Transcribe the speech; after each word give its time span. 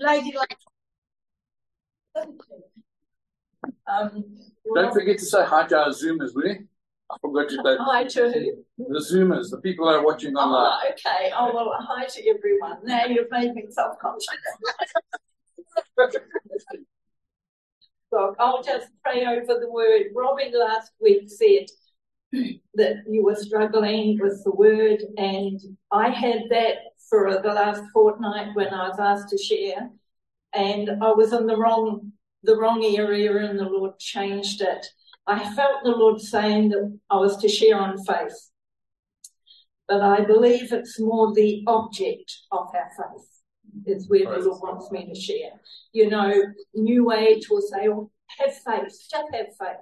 Lady. 0.00 0.34
Um, 3.86 4.24
Don't 4.74 4.92
forget 4.92 5.18
to 5.18 5.24
say 5.24 5.44
hi 5.44 5.66
to 5.66 5.78
our 5.78 5.88
Zoomers, 5.88 6.34
will 6.34 6.46
you? 6.46 6.68
I 7.10 7.16
forgot 7.20 7.48
to 7.48 7.54
say 7.54 7.76
hi 7.80 8.04
to 8.04 8.32
who? 8.32 8.64
the 8.92 9.00
Zoomers, 9.00 9.50
the 9.50 9.58
people 9.58 9.86
that 9.86 9.94
are 9.94 10.04
watching 10.04 10.36
online. 10.36 10.80
Oh, 10.84 10.90
okay. 10.90 11.32
Oh, 11.36 11.54
well, 11.54 11.74
hi 11.80 12.04
to 12.04 12.28
everyone. 12.28 12.78
Now 12.84 13.06
you've 13.06 13.30
made 13.30 13.54
me 13.54 13.64
self-conscious. 13.70 14.28
Look, 18.10 18.36
I'll 18.38 18.62
just 18.62 18.88
pray 19.02 19.26
over 19.26 19.58
the 19.60 19.70
word. 19.70 20.06
Robin 20.14 20.52
last 20.52 20.92
week 21.00 21.28
said 21.30 21.66
that 22.74 23.04
you 23.08 23.24
were 23.24 23.36
struggling 23.36 24.18
with 24.20 24.42
the 24.44 24.50
word, 24.50 25.02
and 25.16 25.60
I 25.90 26.10
had 26.10 26.42
that 26.50 26.76
for 27.08 27.40
the 27.42 27.52
last 27.52 27.82
fortnight 27.92 28.54
when 28.54 28.68
I 28.68 28.88
was 28.88 28.98
asked 28.98 29.30
to 29.30 29.38
share, 29.38 29.90
and 30.52 30.90
I 31.02 31.12
was 31.12 31.32
in 31.32 31.46
the 31.46 31.56
wrong 31.56 32.12
the 32.44 32.56
wrong 32.56 32.84
area, 32.84 33.36
and 33.36 33.58
the 33.58 33.64
Lord 33.64 33.98
changed 33.98 34.60
it. 34.62 34.86
I 35.26 35.54
felt 35.54 35.82
the 35.82 35.90
Lord 35.90 36.20
saying 36.20 36.70
that 36.70 36.98
I 37.10 37.16
was 37.16 37.36
to 37.38 37.48
share 37.48 37.76
on 37.76 38.02
faith, 38.04 38.50
but 39.86 40.02
I 40.02 40.24
believe 40.24 40.72
it's 40.72 41.00
more 41.00 41.34
the 41.34 41.64
object 41.66 42.32
of 42.52 42.68
our 42.74 42.90
faith 42.96 43.28
is 43.86 44.08
where 44.08 44.24
the 44.24 44.48
Lord 44.48 44.60
wants 44.62 44.90
me 44.90 45.06
to 45.06 45.18
share. 45.18 45.60
You 45.92 46.10
know, 46.10 46.32
New 46.74 47.12
Age 47.12 47.48
will 47.50 47.62
say, 47.62 47.88
oh, 47.88 48.10
have 48.38 48.54
faith, 48.54 48.92
just 49.10 49.14
have 49.14 49.46
faith. 49.58 49.76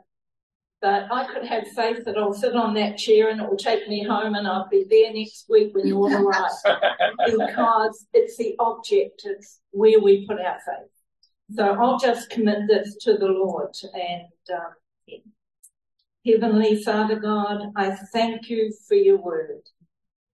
But 0.82 1.10
I 1.10 1.26
could 1.32 1.44
have 1.44 1.66
faith 1.68 2.04
that 2.04 2.18
I'll 2.18 2.34
sit 2.34 2.54
on 2.54 2.74
that 2.74 2.98
chair 2.98 3.30
and 3.30 3.40
it 3.40 3.48
will 3.48 3.56
take 3.56 3.88
me 3.88 4.04
home 4.04 4.34
and 4.34 4.46
I'll 4.46 4.68
be 4.68 4.84
there 4.88 5.12
next 5.12 5.46
week 5.48 5.74
when 5.74 5.86
you're 5.86 5.98
all 5.98 6.24
right. 6.24 6.50
because 7.26 8.06
it's 8.12 8.36
the 8.36 8.54
object, 8.58 9.22
it's 9.24 9.60
where 9.70 9.98
we 10.00 10.26
put 10.26 10.40
our 10.40 10.58
faith. 10.66 10.90
So 11.54 11.64
I'll 11.64 11.98
just 11.98 12.28
commit 12.28 12.68
this 12.68 12.96
to 13.02 13.16
the 13.16 13.26
Lord 13.26 13.74
and 13.94 14.28
um, 14.52 14.74
Heavenly 16.26 16.82
Father 16.82 17.16
God, 17.16 17.70
I 17.76 17.90
thank 18.12 18.50
you 18.50 18.72
for 18.88 18.96
your 18.96 19.16
word. 19.16 19.62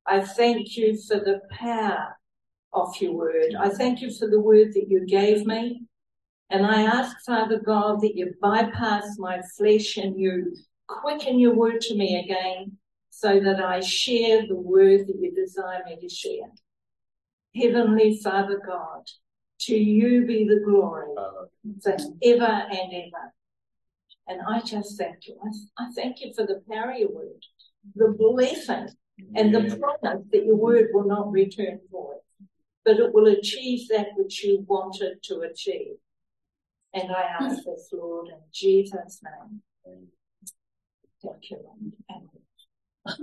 I 0.06 0.20
thank 0.20 0.76
you 0.76 0.96
for 0.96 1.16
the 1.16 1.42
power 1.50 2.16
of 2.72 2.94
your 2.98 3.12
word. 3.12 3.54
I 3.58 3.68
thank 3.68 4.00
you 4.00 4.10
for 4.10 4.26
the 4.26 4.40
word 4.40 4.72
that 4.72 4.86
you 4.88 5.06
gave 5.06 5.44
me. 5.44 5.82
And 6.52 6.66
I 6.66 6.82
ask, 6.82 7.16
Father 7.24 7.58
God, 7.58 8.02
that 8.02 8.14
you 8.14 8.34
bypass 8.42 9.16
my 9.18 9.40
flesh 9.56 9.96
and 9.96 10.20
you 10.20 10.54
quicken 10.86 11.38
your 11.38 11.54
word 11.54 11.80
to 11.80 11.94
me 11.94 12.20
again 12.22 12.76
so 13.08 13.40
that 13.40 13.64
I 13.64 13.80
share 13.80 14.46
the 14.46 14.54
word 14.54 15.06
that 15.06 15.16
you 15.18 15.34
desire 15.34 15.82
me 15.86 15.96
to 15.96 16.08
share. 16.10 16.50
Heavenly 17.56 18.20
Father 18.22 18.60
God, 18.64 19.08
to 19.60 19.74
you 19.74 20.26
be 20.26 20.46
the 20.46 20.60
glory 20.62 21.06
forever 21.82 22.66
and 22.70 22.92
ever. 22.92 23.32
And 24.28 24.42
I 24.46 24.60
just 24.60 24.98
thank 24.98 25.26
you. 25.26 25.38
I, 25.42 25.84
I 25.84 25.90
thank 25.96 26.20
you 26.20 26.34
for 26.36 26.46
the 26.46 26.62
power 26.70 26.92
of 26.92 26.98
your 26.98 27.12
word, 27.12 27.46
the 27.96 28.14
blessing 28.18 28.88
and 29.34 29.54
the 29.54 29.74
promise 29.76 30.26
that 30.30 30.44
your 30.44 30.56
word 30.56 30.88
will 30.92 31.06
not 31.06 31.32
return 31.32 31.80
void 31.90 32.18
but 32.84 32.98
it 32.98 33.14
will 33.14 33.28
achieve 33.28 33.88
that 33.88 34.08
which 34.16 34.42
you 34.44 34.64
wanted 34.68 35.22
to 35.22 35.40
achieve. 35.40 35.94
And 36.94 37.10
I 37.10 37.22
ask 37.40 37.64
this, 37.64 37.88
Lord, 37.92 38.28
in 38.28 38.40
Jesus' 38.52 39.20
name. 39.22 39.62
Thank 41.22 41.50
you, 41.50 41.58
Lord. 41.64 42.22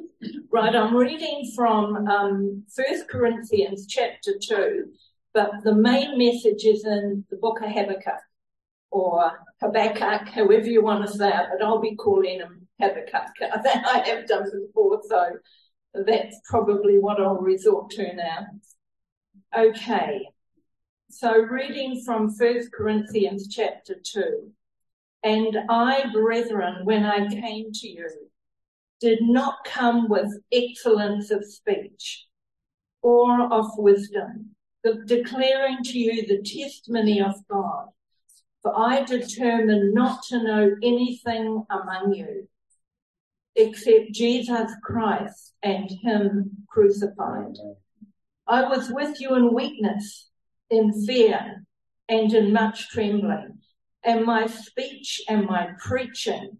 Right, 0.51 0.75
I'm 0.75 0.95
reading 0.95 1.49
from 1.55 1.95
um, 2.07 2.63
1 2.75 3.07
Corinthians 3.09 3.85
chapter 3.87 4.33
2, 4.41 4.85
but 5.33 5.51
the 5.63 5.73
main 5.73 6.17
message 6.17 6.65
is 6.65 6.83
in 6.85 7.23
the 7.29 7.37
book 7.37 7.61
of 7.61 7.69
Habakkuk, 7.69 8.19
or 8.91 9.31
Habakkuk, 9.61 10.27
however 10.27 10.65
you 10.65 10.83
want 10.83 11.05
to 11.05 11.13
say 11.13 11.29
it, 11.29 11.45
but 11.51 11.65
I'll 11.65 11.79
be 11.79 11.95
calling 11.95 12.39
him 12.39 12.67
Habakkuk. 12.81 13.29
I 13.41 14.03
have 14.07 14.27
done 14.27 14.49
before, 14.51 15.01
so 15.07 15.37
that's 15.93 16.39
probably 16.49 16.97
what 16.97 17.21
I'll 17.21 17.37
resort 17.37 17.91
to 17.91 18.13
now. 18.13 18.47
Okay. 19.55 20.27
So 21.11 21.35
reading 21.35 22.03
from 22.05 22.29
First 22.29 22.71
Corinthians 22.71 23.47
chapter 23.47 23.95
2. 23.95 24.51
And 25.23 25.57
I, 25.67 26.05
brethren, 26.13 26.85
when 26.85 27.03
I 27.03 27.27
came 27.27 27.71
to 27.71 27.87
you, 27.87 28.29
did 29.01 29.17
not 29.23 29.55
come 29.65 30.07
with 30.07 30.31
excellence 30.51 31.31
of 31.31 31.43
speech 31.43 32.27
or 33.01 33.51
of 33.51 33.71
wisdom, 33.75 34.51
but 34.83 35.07
declaring 35.07 35.77
to 35.85 35.97
you 35.97 36.27
the 36.27 36.43
testimony 36.43 37.19
of 37.19 37.33
God. 37.49 37.87
For 38.61 38.77
I 38.77 39.03
determined 39.03 39.95
not 39.95 40.21
to 40.29 40.43
know 40.43 40.75
anything 40.83 41.65
among 41.71 42.13
you 42.13 42.47
except 43.55 44.11
Jesus 44.11 44.71
Christ 44.83 45.53
and 45.63 45.89
Him 45.89 46.65
crucified. 46.69 47.55
I 48.47 48.67
was 48.69 48.91
with 48.91 49.19
you 49.19 49.33
in 49.33 49.55
weakness, 49.55 50.29
in 50.69 51.05
fear, 51.05 51.63
and 52.07 52.33
in 52.33 52.51
much 52.53 52.89
trembling. 52.89 53.59
And 54.03 54.25
my 54.25 54.47
speech 54.47 55.21
and 55.27 55.45
my 55.45 55.69
preaching 55.79 56.57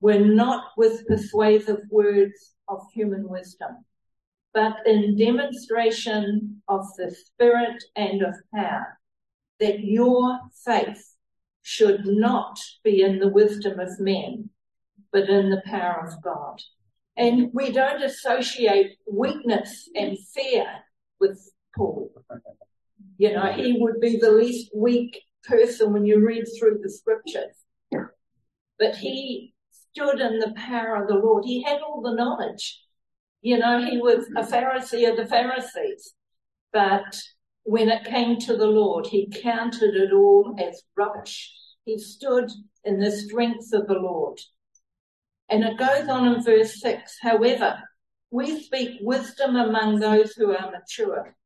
were 0.00 0.18
not 0.18 0.64
with 0.76 1.06
persuasive 1.06 1.80
words 1.90 2.54
of 2.68 2.80
human 2.92 3.28
wisdom, 3.28 3.84
but 4.54 4.76
in 4.86 5.16
demonstration 5.16 6.62
of 6.68 6.86
the 6.96 7.10
Spirit 7.10 7.82
and 7.94 8.22
of 8.22 8.34
power, 8.54 8.98
that 9.60 9.80
your 9.80 10.38
faith 10.64 11.14
should 11.62 12.06
not 12.06 12.58
be 12.84 13.02
in 13.02 13.18
the 13.18 13.28
wisdom 13.28 13.80
of 13.80 13.98
men, 13.98 14.50
but 15.12 15.28
in 15.28 15.50
the 15.50 15.62
power 15.64 16.06
of 16.06 16.22
God. 16.22 16.60
And 17.16 17.50
we 17.52 17.72
don't 17.72 18.02
associate 18.02 18.98
weakness 19.10 19.88
and 19.94 20.16
fear 20.34 20.66
with 21.18 21.50
Paul. 21.74 22.12
You 23.18 23.32
know, 23.32 23.52
he 23.52 23.76
would 23.80 24.00
be 24.00 24.18
the 24.18 24.30
least 24.30 24.70
weak 24.74 25.22
person 25.44 25.92
when 25.92 26.04
you 26.04 26.24
read 26.24 26.44
through 26.58 26.80
the 26.82 26.90
scriptures. 26.90 27.54
But 28.78 28.96
he 28.96 29.54
stood 29.70 30.20
in 30.20 30.38
the 30.38 30.54
power 30.56 31.02
of 31.02 31.08
the 31.08 31.14
Lord. 31.14 31.44
He 31.44 31.62
had 31.62 31.80
all 31.80 32.02
the 32.02 32.14
knowledge. 32.14 32.82
You 33.40 33.58
know, 33.58 33.82
he 33.82 33.98
was 33.98 34.26
a 34.36 34.42
Pharisee 34.42 35.08
of 35.08 35.16
the 35.16 35.26
Pharisees. 35.26 36.14
But 36.72 37.18
when 37.62 37.88
it 37.88 38.04
came 38.04 38.38
to 38.40 38.56
the 38.56 38.66
Lord, 38.66 39.06
he 39.06 39.30
counted 39.42 39.94
it 39.94 40.12
all 40.12 40.54
as 40.58 40.82
rubbish. 40.96 41.52
He 41.84 41.98
stood 41.98 42.50
in 42.84 42.98
the 42.98 43.10
strength 43.10 43.72
of 43.72 43.86
the 43.86 43.94
Lord. 43.94 44.38
And 45.48 45.64
it 45.64 45.78
goes 45.78 46.08
on 46.08 46.26
in 46.26 46.42
verse 46.42 46.80
6. 46.80 47.18
However, 47.22 47.78
we 48.30 48.62
speak 48.62 48.98
wisdom 49.00 49.56
among 49.56 50.00
those 50.00 50.32
who 50.32 50.54
are 50.54 50.70
mature, 50.70 51.36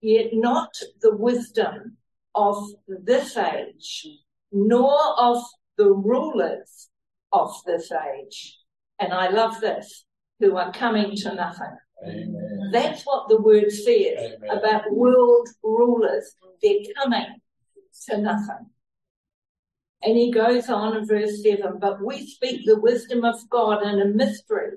yet 0.00 0.30
not 0.32 0.74
the 1.00 1.14
wisdom 1.14 1.96
of 2.34 2.56
this 2.86 3.36
age, 3.36 4.06
nor 4.52 4.98
of 5.18 5.42
the 5.76 5.90
rulers 5.90 6.88
of 7.32 7.52
this 7.66 7.90
age. 7.92 8.58
And 8.98 9.12
I 9.12 9.28
love 9.28 9.60
this, 9.60 10.04
who 10.40 10.56
are 10.56 10.72
coming 10.72 11.16
to 11.16 11.34
nothing. 11.34 11.76
Amen. 12.06 12.70
That's 12.72 13.02
what 13.04 13.28
the 13.28 13.40
word 13.40 13.70
says 13.72 14.32
Amen. 14.36 14.50
about 14.50 14.92
world 14.92 15.48
rulers. 15.62 16.34
They're 16.62 16.80
coming 16.96 17.26
to 18.08 18.18
nothing. 18.18 18.70
And 20.02 20.16
he 20.16 20.30
goes 20.30 20.68
on 20.68 20.96
in 20.96 21.06
verse 21.06 21.42
7 21.42 21.78
But 21.80 22.04
we 22.04 22.26
speak 22.26 22.64
the 22.64 22.78
wisdom 22.78 23.24
of 23.24 23.48
God 23.50 23.82
in 23.82 24.00
a 24.00 24.04
mystery, 24.04 24.76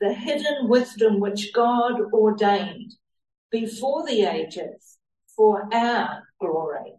the 0.00 0.12
hidden 0.12 0.68
wisdom 0.68 1.18
which 1.18 1.52
God 1.52 2.00
ordained 2.12 2.94
before 3.54 4.04
the 4.04 4.22
ages 4.24 4.98
for 5.36 5.72
our 5.72 6.24
glory, 6.40 6.94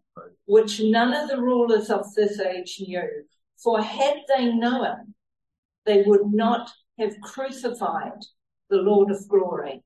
which 0.45 0.79
none 0.79 1.13
of 1.13 1.27
the 1.27 1.37
rulers 1.37 1.89
of 1.89 2.05
this 2.15 2.39
age 2.39 2.77
knew. 2.79 3.25
For 3.61 3.81
had 3.81 4.19
they 4.29 4.53
known, 4.53 5.13
they 5.85 6.03
would 6.03 6.31
not 6.31 6.71
have 6.97 7.19
crucified 7.21 8.21
the 8.69 8.77
Lord 8.77 9.11
of 9.11 9.27
glory. 9.27 9.83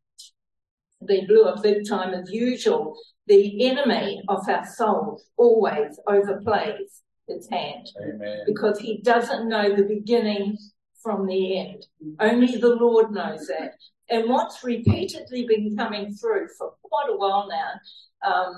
They 1.01 1.21
blew 1.25 1.45
a 1.45 1.59
big 1.59 1.89
time 1.89 2.13
as 2.13 2.31
usual. 2.31 2.95
The 3.25 3.65
enemy 3.67 4.21
of 4.27 4.47
our 4.47 4.67
souls 4.67 5.25
always 5.38 5.99
overplays 6.07 7.01
his 7.27 7.49
hand 7.49 7.89
Amen. 7.99 8.41
because 8.45 8.77
he 8.79 9.01
doesn't 9.01 9.49
know 9.49 9.75
the 9.75 9.89
beginning 9.97 10.55
from 11.01 11.25
the 11.25 11.57
end. 11.57 11.88
Only 12.19 12.57
the 12.57 12.75
Lord 12.75 13.11
knows 13.11 13.47
that. 13.47 13.73
And 14.09 14.29
what's 14.29 14.63
repeatedly 14.63 15.45
been 15.45 15.77
coming 15.77 16.13
through 16.13 16.47
for 16.57 16.73
quite 16.83 17.09
a 17.09 17.17
while 17.17 17.47
now, 17.47 18.31
um, 18.31 18.56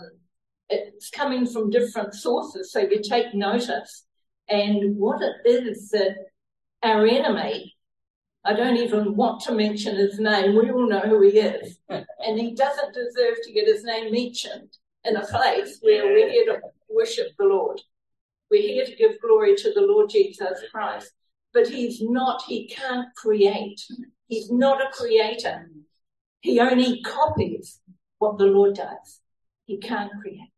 it's 0.69 1.09
coming 1.09 1.45
from 1.45 1.69
different 1.69 2.13
sources, 2.13 2.71
so 2.71 2.79
you 2.79 3.01
take 3.01 3.33
notice. 3.33 4.05
And 4.47 4.97
what 4.97 5.21
it 5.21 5.35
is 5.45 5.89
that 5.89 6.15
our 6.83 7.05
enemy, 7.05 7.75
I 8.43 8.53
don't 8.53 8.77
even 8.77 9.15
want 9.15 9.41
to 9.41 9.51
mention 9.51 9.97
his 9.97 10.19
name, 10.19 10.55
we 10.55 10.71
all 10.71 10.87
know 10.87 11.01
who 11.01 11.21
he 11.21 11.39
is, 11.39 11.77
and 11.89 12.39
he 12.39 12.55
doesn't 12.55 12.93
deserve 12.93 13.35
to 13.43 13.51
get 13.51 13.67
his 13.67 13.83
name 13.83 14.11
mentioned. 14.11 14.69
in 15.03 15.15
a 15.15 15.25
place 15.25 15.79
where 15.81 16.05
we're 16.05 16.29
here 16.29 16.45
to 16.45 16.59
worship 16.89 17.27
the 17.37 17.45
Lord. 17.45 17.81
We're 18.49 18.61
here 18.61 18.85
to 18.85 18.95
give 18.95 19.19
glory 19.21 19.55
to 19.55 19.73
the 19.73 19.81
Lord 19.81 20.09
Jesus 20.09 20.59
Christ. 20.71 21.11
But 21.53 21.67
he's 21.67 22.01
not, 22.01 22.43
he 22.43 22.67
can't 22.67 23.07
create. 23.15 23.81
He's 24.31 24.49
not 24.49 24.81
a 24.81 24.89
creator. 24.93 25.69
He 26.39 26.61
only 26.61 27.01
copies 27.01 27.81
what 28.19 28.37
the 28.37 28.45
Lord 28.45 28.75
does. 28.75 29.19
He 29.65 29.77
can't 29.77 30.09
create. 30.21 30.53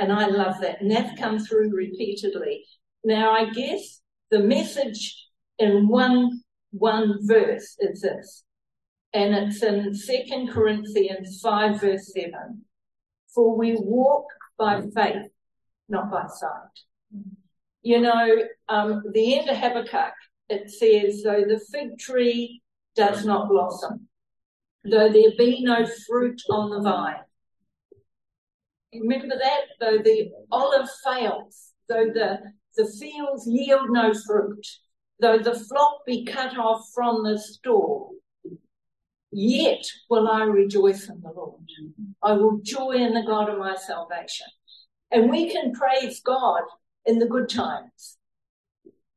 And 0.00 0.12
I 0.12 0.26
love 0.26 0.60
that. 0.62 0.80
And 0.80 0.90
that's 0.90 1.16
come 1.16 1.38
through 1.38 1.70
repeatedly. 1.70 2.64
Now, 3.04 3.30
I 3.30 3.50
guess 3.50 4.00
the 4.32 4.40
message 4.40 5.28
in 5.60 5.86
one, 5.86 6.42
one 6.72 7.20
verse 7.22 7.76
is 7.78 8.00
this. 8.00 8.42
And 9.14 9.32
it's 9.32 9.62
in 9.62 9.94
2 9.94 10.52
Corinthians 10.52 11.38
5 11.40 11.80
verse 11.80 12.12
7. 12.12 12.64
For 13.32 13.56
we 13.56 13.76
walk 13.78 14.26
by 14.58 14.82
faith, 14.92 15.30
not 15.88 16.10
by 16.10 16.26
sight. 16.26 17.22
You 17.82 18.00
know, 18.00 18.38
um, 18.68 19.04
the 19.12 19.38
end 19.38 19.48
of 19.48 19.56
Habakkuk, 19.56 20.14
it 20.48 20.68
says, 20.68 21.22
though 21.22 21.44
the 21.44 21.60
fig 21.70 21.96
tree 22.00 22.60
does 22.98 23.24
not 23.24 23.48
blossom, 23.48 24.08
though 24.84 25.10
there 25.10 25.30
be 25.38 25.62
no 25.62 25.86
fruit 26.06 26.42
on 26.50 26.70
the 26.70 26.80
vine. 26.80 27.22
Remember 28.92 29.36
that? 29.38 29.60
Though 29.78 29.98
the 29.98 30.32
olive 30.50 30.88
fails, 31.04 31.72
though 31.88 32.06
the, 32.12 32.40
the 32.76 32.92
fields 33.00 33.46
yield 33.46 33.90
no 33.90 34.12
fruit, 34.26 34.66
though 35.20 35.38
the 35.38 35.54
flock 35.54 36.04
be 36.06 36.24
cut 36.24 36.58
off 36.58 36.82
from 36.92 37.22
the 37.22 37.38
stall, 37.38 38.14
yet 39.30 39.84
will 40.10 40.26
I 40.26 40.42
rejoice 40.42 41.08
in 41.08 41.20
the 41.20 41.30
Lord. 41.30 41.62
I 42.20 42.32
will 42.32 42.58
joy 42.64 42.94
in 42.94 43.14
the 43.14 43.24
God 43.24 43.48
of 43.48 43.58
my 43.58 43.76
salvation. 43.76 44.46
And 45.12 45.30
we 45.30 45.52
can 45.52 45.72
praise 45.72 46.20
God 46.20 46.62
in 47.06 47.20
the 47.20 47.26
good 47.26 47.48
times, 47.48 48.18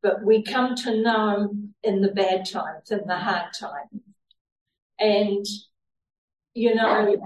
but 0.02 0.24
we 0.24 0.44
come 0.44 0.76
to 0.76 1.02
know 1.02 1.38
Him 1.38 1.74
in 1.84 2.02
the 2.02 2.12
bad 2.12 2.50
times, 2.50 2.92
in 2.92 3.02
the 3.08 3.18
hard 3.18 3.54
times. 3.54 4.02
And, 5.00 5.46
you 6.54 6.76
know, 6.76 7.18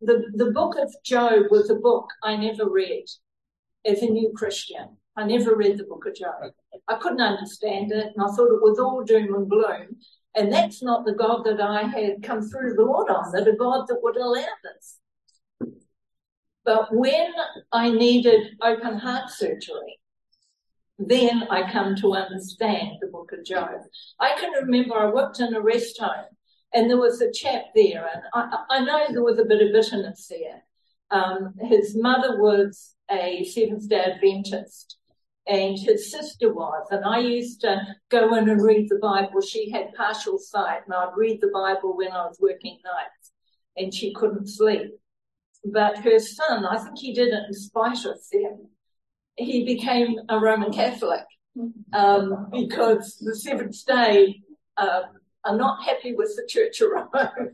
the, 0.00 0.24
the 0.34 0.50
book 0.50 0.76
of 0.76 0.94
Job 1.04 1.44
was 1.50 1.70
a 1.70 1.74
book 1.74 2.08
I 2.22 2.36
never 2.36 2.68
read 2.68 3.04
as 3.84 4.02
a 4.02 4.06
new 4.06 4.32
Christian. 4.34 4.96
I 5.16 5.24
never 5.24 5.54
read 5.54 5.78
the 5.78 5.84
book 5.84 6.06
of 6.06 6.14
Job. 6.14 6.52
I 6.88 6.96
couldn't 6.96 7.20
understand 7.20 7.92
it, 7.92 8.12
and 8.14 8.24
I 8.24 8.28
thought 8.28 8.52
it 8.52 8.62
was 8.62 8.78
all 8.78 9.04
doom 9.04 9.34
and 9.34 9.48
gloom. 9.48 9.96
And 10.34 10.50
that's 10.50 10.82
not 10.82 11.04
the 11.04 11.12
God 11.12 11.44
that 11.44 11.60
I 11.60 11.82
had 11.82 12.22
come 12.22 12.40
through 12.40 12.74
the 12.74 12.82
Lord 12.82 13.10
on, 13.10 13.30
that 13.32 13.46
a 13.46 13.54
God 13.54 13.86
that 13.88 14.02
would 14.02 14.16
allow 14.16 14.46
this. 14.64 14.98
But 16.64 16.94
when 16.94 17.32
I 17.72 17.90
needed 17.90 18.56
open 18.62 18.98
heart 18.98 19.30
surgery, 19.30 19.98
then 21.08 21.44
I 21.50 21.70
come 21.70 21.96
to 21.96 22.14
understand 22.14 22.96
the 23.00 23.08
book 23.08 23.32
of 23.32 23.44
Job. 23.44 23.70
I 24.20 24.36
can 24.38 24.52
remember 24.52 24.94
I 24.96 25.06
worked 25.06 25.40
in 25.40 25.54
a 25.54 25.60
rest 25.60 25.98
home 26.00 26.26
and 26.74 26.88
there 26.88 26.98
was 26.98 27.20
a 27.20 27.30
chap 27.30 27.64
there, 27.74 28.08
and 28.12 28.22
I, 28.34 28.64
I 28.70 28.80
know 28.80 29.06
there 29.10 29.22
was 29.22 29.38
a 29.38 29.44
bit 29.44 29.62
of 29.62 29.72
bitterness 29.72 30.26
there. 30.28 30.62
Um, 31.10 31.54
his 31.60 31.94
mother 31.94 32.40
was 32.40 32.94
a 33.10 33.44
Seventh 33.44 33.88
day 33.88 34.00
Adventist, 34.14 34.96
and 35.46 35.78
his 35.78 36.10
sister 36.10 36.52
was. 36.52 36.86
And 36.90 37.04
I 37.04 37.18
used 37.18 37.60
to 37.62 37.82
go 38.10 38.34
in 38.36 38.48
and 38.48 38.62
read 38.62 38.88
the 38.88 38.98
Bible. 38.98 39.40
She 39.42 39.70
had 39.70 39.94
partial 39.94 40.38
sight, 40.38 40.80
and 40.86 40.94
I'd 40.94 41.12
read 41.16 41.40
the 41.40 41.50
Bible 41.52 41.96
when 41.96 42.12
I 42.12 42.26
was 42.26 42.38
working 42.40 42.78
nights, 42.84 43.32
and 43.76 43.92
she 43.92 44.14
couldn't 44.14 44.48
sleep. 44.48 44.92
But 45.64 45.98
her 45.98 46.18
son, 46.18 46.64
I 46.64 46.78
think 46.78 46.98
he 46.98 47.12
did 47.12 47.28
it 47.28 47.44
in 47.46 47.54
spite 47.54 48.04
of 48.04 48.18
them. 48.32 48.68
He 49.42 49.64
became 49.64 50.16
a 50.28 50.38
Roman 50.38 50.72
Catholic 50.72 51.24
um, 51.92 52.48
because 52.50 53.16
the 53.20 53.34
Seventh 53.34 53.84
Day 53.86 54.40
uh, 54.76 55.02
are 55.44 55.56
not 55.56 55.84
happy 55.84 56.14
with 56.14 56.34
the 56.36 56.46
Church 56.48 56.80
of 56.80 56.90
Rome. 56.90 57.08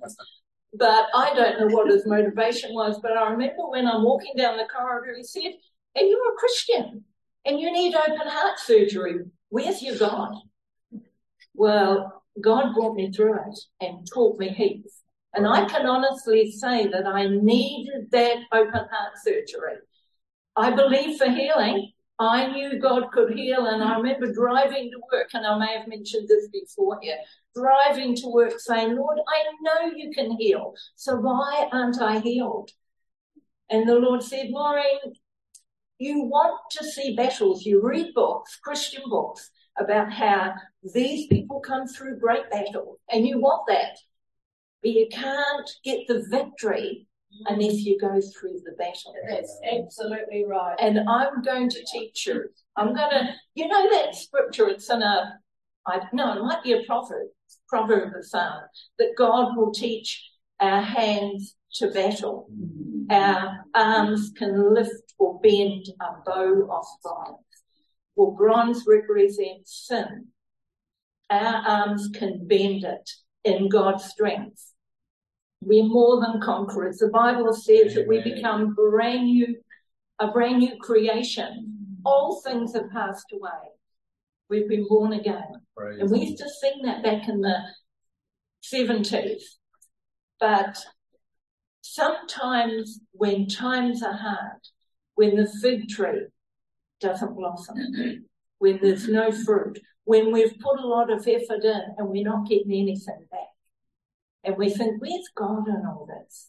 but 0.74 1.06
I 1.14 1.34
don't 1.34 1.60
know 1.60 1.76
what 1.76 1.90
his 1.90 2.06
motivation 2.06 2.74
was. 2.74 3.00
But 3.00 3.16
I 3.16 3.30
remember 3.30 3.68
when 3.68 3.86
I'm 3.86 4.04
walking 4.04 4.34
down 4.36 4.56
the 4.56 4.64
corridor, 4.64 5.14
he 5.16 5.24
said, 5.24 5.52
"And 5.94 6.08
you're 6.08 6.32
a 6.32 6.36
Christian." 6.36 7.04
and 7.48 7.58
you 7.58 7.72
need 7.72 7.94
open 7.94 8.26
heart 8.26 8.58
surgery. 8.58 9.20
Where's 9.48 9.82
your 9.82 9.96
God? 9.96 10.34
Well, 11.54 12.22
God 12.40 12.74
brought 12.74 12.94
me 12.94 13.10
through 13.10 13.34
it 13.34 13.58
and 13.80 14.06
taught 14.12 14.38
me 14.38 14.48
heaps. 14.50 15.00
And 15.34 15.46
I 15.46 15.64
can 15.64 15.86
honestly 15.86 16.50
say 16.52 16.88
that 16.88 17.06
I 17.06 17.26
needed 17.26 18.10
that 18.10 18.36
open 18.52 18.72
heart 18.72 19.12
surgery. 19.24 19.78
I 20.58 20.72
believe 20.72 21.18
for 21.18 21.30
healing. 21.30 21.92
I 22.18 22.48
knew 22.48 22.80
God 22.80 23.12
could 23.12 23.32
heal, 23.32 23.66
and 23.66 23.80
I 23.80 23.96
remember 23.96 24.32
driving 24.32 24.90
to 24.90 25.00
work, 25.12 25.28
and 25.32 25.46
I 25.46 25.56
may 25.56 25.78
have 25.78 25.86
mentioned 25.86 26.28
this 26.28 26.48
before 26.48 26.98
here, 27.00 27.16
driving 27.54 28.16
to 28.16 28.26
work 28.26 28.58
saying, 28.58 28.96
Lord, 28.96 29.18
I 29.28 29.44
know 29.62 29.92
you 29.94 30.10
can 30.10 30.32
heal, 30.32 30.74
so 30.96 31.14
why 31.14 31.68
aren't 31.70 32.02
I 32.02 32.18
healed? 32.18 32.72
And 33.70 33.88
the 33.88 33.94
Lord 33.94 34.20
said, 34.24 34.48
Maureen, 34.50 34.98
you 35.98 36.22
want 36.22 36.58
to 36.72 36.84
see 36.84 37.14
battles. 37.14 37.64
You 37.64 37.80
read 37.80 38.12
books, 38.14 38.58
Christian 38.60 39.02
books, 39.08 39.50
about 39.78 40.12
how 40.12 40.54
these 40.92 41.28
people 41.28 41.60
come 41.60 41.86
through 41.86 42.18
great 42.18 42.50
battle, 42.50 42.98
and 43.08 43.24
you 43.24 43.38
want 43.38 43.62
that. 43.68 43.96
But 44.82 44.90
you 44.90 45.06
can't 45.12 45.70
get 45.84 46.08
the 46.08 46.24
victory 46.28 47.07
unless 47.46 47.82
you 47.84 47.98
go 48.00 48.20
through 48.20 48.60
the 48.64 48.72
battle. 48.78 49.14
That's 49.28 49.58
absolutely 49.72 50.44
right. 50.46 50.76
And 50.80 51.08
I'm 51.08 51.42
going 51.42 51.68
to 51.70 51.84
teach 51.90 52.26
you. 52.26 52.44
I'm 52.76 52.94
going 52.94 53.10
to, 53.10 53.34
you 53.54 53.68
know, 53.68 53.90
that 53.90 54.14
scripture, 54.14 54.68
it's 54.68 54.90
in 54.90 55.02
a, 55.02 55.38
I 55.86 56.00
know, 56.12 56.36
it 56.36 56.42
might 56.42 56.62
be 56.62 56.72
a 56.72 56.84
proverb, 56.84 57.28
proverb 57.68 58.14
of 58.16 58.24
Psalm, 58.24 58.62
that 58.98 59.16
God 59.16 59.56
will 59.56 59.72
teach 59.72 60.30
our 60.60 60.82
hands 60.82 61.54
to 61.74 61.90
battle. 61.90 62.48
Our 63.10 63.64
arms 63.74 64.32
can 64.36 64.74
lift 64.74 65.14
or 65.18 65.40
bend 65.40 65.86
a 66.00 66.06
bow 66.24 66.68
of 66.70 66.84
bronze. 67.02 67.38
Well, 68.16 68.32
bronze 68.32 68.84
represents 68.86 69.86
sin. 69.86 70.26
Our 71.30 71.62
arms 71.66 72.08
can 72.12 72.46
bend 72.46 72.84
it 72.84 73.10
in 73.44 73.68
God's 73.68 74.04
strength. 74.04 74.72
We're 75.60 75.84
more 75.84 76.20
than 76.20 76.40
conquerors. 76.40 76.98
The 76.98 77.08
Bible 77.08 77.52
says 77.52 77.94
that 77.94 78.06
we 78.06 78.22
become 78.22 78.74
brand 78.74 79.24
new, 79.24 79.56
a 80.18 80.28
brand 80.30 80.58
new 80.58 80.76
creation. 80.80 81.98
All 82.04 82.40
things 82.42 82.74
have 82.74 82.90
passed 82.90 83.26
away. 83.32 83.50
We've 84.48 84.68
been 84.68 84.86
born 84.88 85.12
again. 85.12 85.44
Praise 85.76 86.00
and 86.00 86.10
we 86.10 86.20
used 86.20 86.38
to 86.38 86.48
sing 86.48 86.80
that 86.84 87.02
back 87.02 87.28
in 87.28 87.40
the 87.40 87.58
70s. 88.64 89.42
But 90.40 90.78
sometimes 91.82 93.00
when 93.12 93.46
times 93.46 94.02
are 94.02 94.16
hard, 94.16 94.60
when 95.16 95.36
the 95.36 95.50
fig 95.60 95.88
tree 95.88 96.26
doesn't 97.00 97.34
blossom, 97.34 97.76
when 98.58 98.78
there's 98.80 99.08
no 99.08 99.32
fruit, 99.32 99.78
when 100.04 100.32
we've 100.32 100.58
put 100.60 100.80
a 100.80 100.86
lot 100.86 101.10
of 101.10 101.26
effort 101.26 101.64
in 101.64 101.82
and 101.98 102.08
we're 102.08 102.24
not 102.24 102.48
getting 102.48 102.72
anything 102.72 103.26
back. 103.30 103.40
And 104.48 104.56
we 104.56 104.70
think, 104.70 104.98
where's 104.98 105.28
God 105.36 105.68
in 105.68 105.84
all 105.86 106.08
this? 106.08 106.48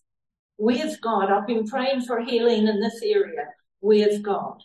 Where's 0.55 0.95
God? 0.95 1.29
I've 1.29 1.45
been 1.45 1.67
praying 1.67 2.03
for 2.03 2.21
healing 2.21 2.65
in 2.65 2.79
this 2.79 3.01
area. 3.03 3.43
Where's 3.81 4.21
God? 4.21 4.63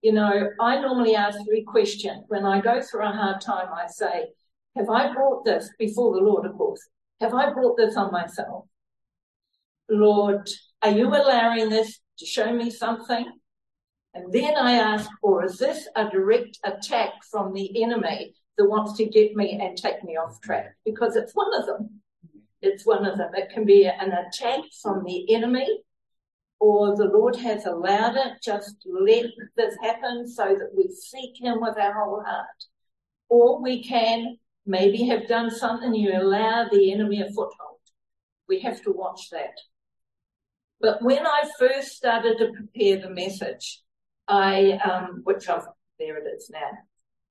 You 0.00 0.12
know, 0.12 0.48
I 0.58 0.80
normally 0.80 1.14
ask 1.14 1.38
three 1.44 1.64
questions. 1.64 2.24
When 2.28 2.46
I 2.46 2.62
go 2.62 2.80
through 2.80 3.06
a 3.06 3.12
hard 3.12 3.42
time, 3.42 3.68
I 3.74 3.88
say, 3.88 4.28
have 4.74 4.88
I 4.88 5.12
brought 5.12 5.44
this 5.44 5.68
before 5.78 6.14
the 6.14 6.22
Lord, 6.22 6.46
of 6.46 6.56
course? 6.56 6.80
Have 7.20 7.34
I 7.34 7.52
brought 7.52 7.76
this 7.76 7.94
on 7.94 8.10
myself? 8.10 8.64
Lord, 9.90 10.48
are 10.80 10.92
you 10.92 11.08
allowing 11.08 11.68
this 11.68 12.00
to 12.20 12.24
show 12.24 12.50
me 12.54 12.70
something? 12.70 13.26
And 14.14 14.32
then 14.32 14.56
I 14.56 14.72
ask, 14.72 15.10
or 15.20 15.44
is 15.44 15.58
this 15.58 15.86
a 15.94 16.08
direct 16.08 16.58
attack 16.64 17.10
from 17.30 17.52
the 17.52 17.82
enemy 17.82 18.32
that 18.56 18.66
wants 18.66 18.94
to 18.94 19.04
get 19.04 19.36
me 19.36 19.58
and 19.60 19.76
take 19.76 20.02
me 20.04 20.16
off 20.16 20.40
track? 20.40 20.74
Because 20.86 21.16
it's 21.16 21.34
one 21.34 21.52
of 21.60 21.66
them. 21.66 22.00
It's 22.62 22.86
one 22.86 23.06
of 23.06 23.18
them. 23.18 23.30
It 23.34 23.50
can 23.50 23.64
be 23.64 23.86
an 23.86 24.12
attack 24.12 24.60
from 24.82 25.04
the 25.04 25.32
enemy, 25.34 25.82
or 26.58 26.96
the 26.96 27.04
Lord 27.04 27.36
has 27.36 27.66
allowed 27.66 28.16
it. 28.16 28.42
Just 28.42 28.76
let 28.86 29.26
this 29.56 29.76
happen 29.82 30.26
so 30.28 30.44
that 30.44 30.70
we 30.76 30.88
seek 30.90 31.40
Him 31.40 31.60
with 31.60 31.76
our 31.78 31.92
whole 31.92 32.22
heart. 32.24 32.64
Or 33.28 33.60
we 33.60 33.82
can 33.82 34.38
maybe 34.64 35.04
have 35.04 35.28
done 35.28 35.50
something 35.50 35.94
you 35.94 36.12
allow 36.12 36.68
the 36.70 36.92
enemy 36.92 37.20
a 37.20 37.26
foothold. 37.26 37.80
We 38.48 38.60
have 38.60 38.82
to 38.82 38.92
watch 38.92 39.30
that. 39.30 39.58
But 40.80 41.02
when 41.02 41.26
I 41.26 41.44
first 41.58 41.96
started 41.96 42.38
to 42.38 42.52
prepare 42.52 43.00
the 43.00 43.10
message, 43.10 43.82
I, 44.28 44.72
um, 44.84 45.20
which 45.24 45.48
I've, 45.48 45.66
there 45.98 46.18
it 46.18 46.26
is 46.36 46.50
now, 46.50 46.70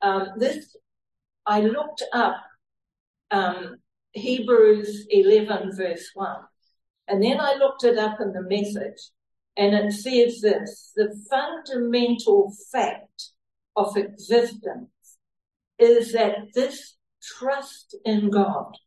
um, 0.02 0.30
this, 0.38 0.76
I 1.46 1.62
looked 1.62 2.04
up, 2.12 2.38
um, 3.32 3.78
Hebrews 4.16 5.06
11 5.10 5.76
verse 5.76 6.10
1. 6.14 6.36
And 7.08 7.24
then 7.24 7.40
I 7.40 7.54
looked 7.56 7.84
it 7.84 7.98
up 8.00 8.20
in 8.20 8.34
the 8.34 8.42
message 8.42 9.12
And 9.58 9.74
it 9.74 9.94
says 9.94 10.42
this, 10.42 10.92
the 10.96 11.16
fundamental 11.30 12.54
fact 12.72 13.32
of 13.76 13.96
existence 13.96 14.90
is 15.80 16.14
that 16.14 16.54
this 16.54 16.96
trust 17.22 17.96
in 18.06 18.30
God, 18.30 18.78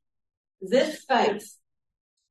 this 0.61 1.04
faith 1.08 1.56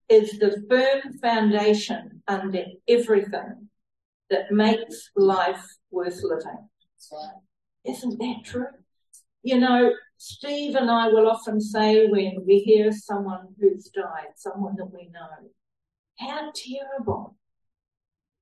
is 0.09 0.37
the 0.39 0.63
firm 0.69 1.17
foundation 1.19 2.21
under 2.27 2.63
everything 2.87 3.69
that 4.29 4.51
makes 4.51 5.09
life 5.15 5.65
worth 5.91 6.21
living. 6.23 6.69
Isn't 7.85 8.19
that 8.19 8.41
true? 8.43 8.67
You 9.47 9.57
know, 9.57 9.93
Steve 10.17 10.75
and 10.75 10.91
I 10.91 11.07
will 11.07 11.29
often 11.29 11.61
say 11.61 12.05
when 12.07 12.43
we 12.45 12.59
hear 12.59 12.91
someone 12.91 13.55
who's 13.57 13.85
died, 13.85 14.33
someone 14.35 14.75
that 14.75 14.91
we 14.91 15.07
know, 15.07 15.51
how 16.19 16.51
terrible 16.53 17.37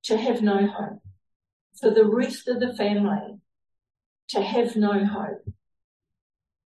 to 0.05 0.17
have 0.17 0.41
no 0.41 0.65
hope. 0.65 1.03
For 1.79 1.91
the 1.91 2.07
rest 2.07 2.47
of 2.47 2.59
the 2.59 2.74
family 2.74 3.38
to 4.29 4.41
have 4.41 4.75
no 4.75 5.05
hope. 5.05 5.47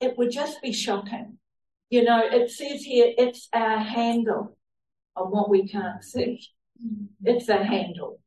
It 0.02 0.18
would 0.18 0.32
just 0.32 0.62
be 0.62 0.74
shocking. 0.74 1.38
You 1.90 2.04
know, 2.04 2.22
it 2.22 2.52
says 2.52 2.84
here 2.84 3.14
it's 3.18 3.48
our 3.54 3.78
handle 3.78 4.58
on 5.16 5.32
what 5.32 5.50
we 5.50 5.66
can't 5.66 6.04
see. 6.04 6.46
Mm-hmm. 6.86 7.06
It's 7.24 7.48
a 7.48 7.64
handle. 7.64 8.20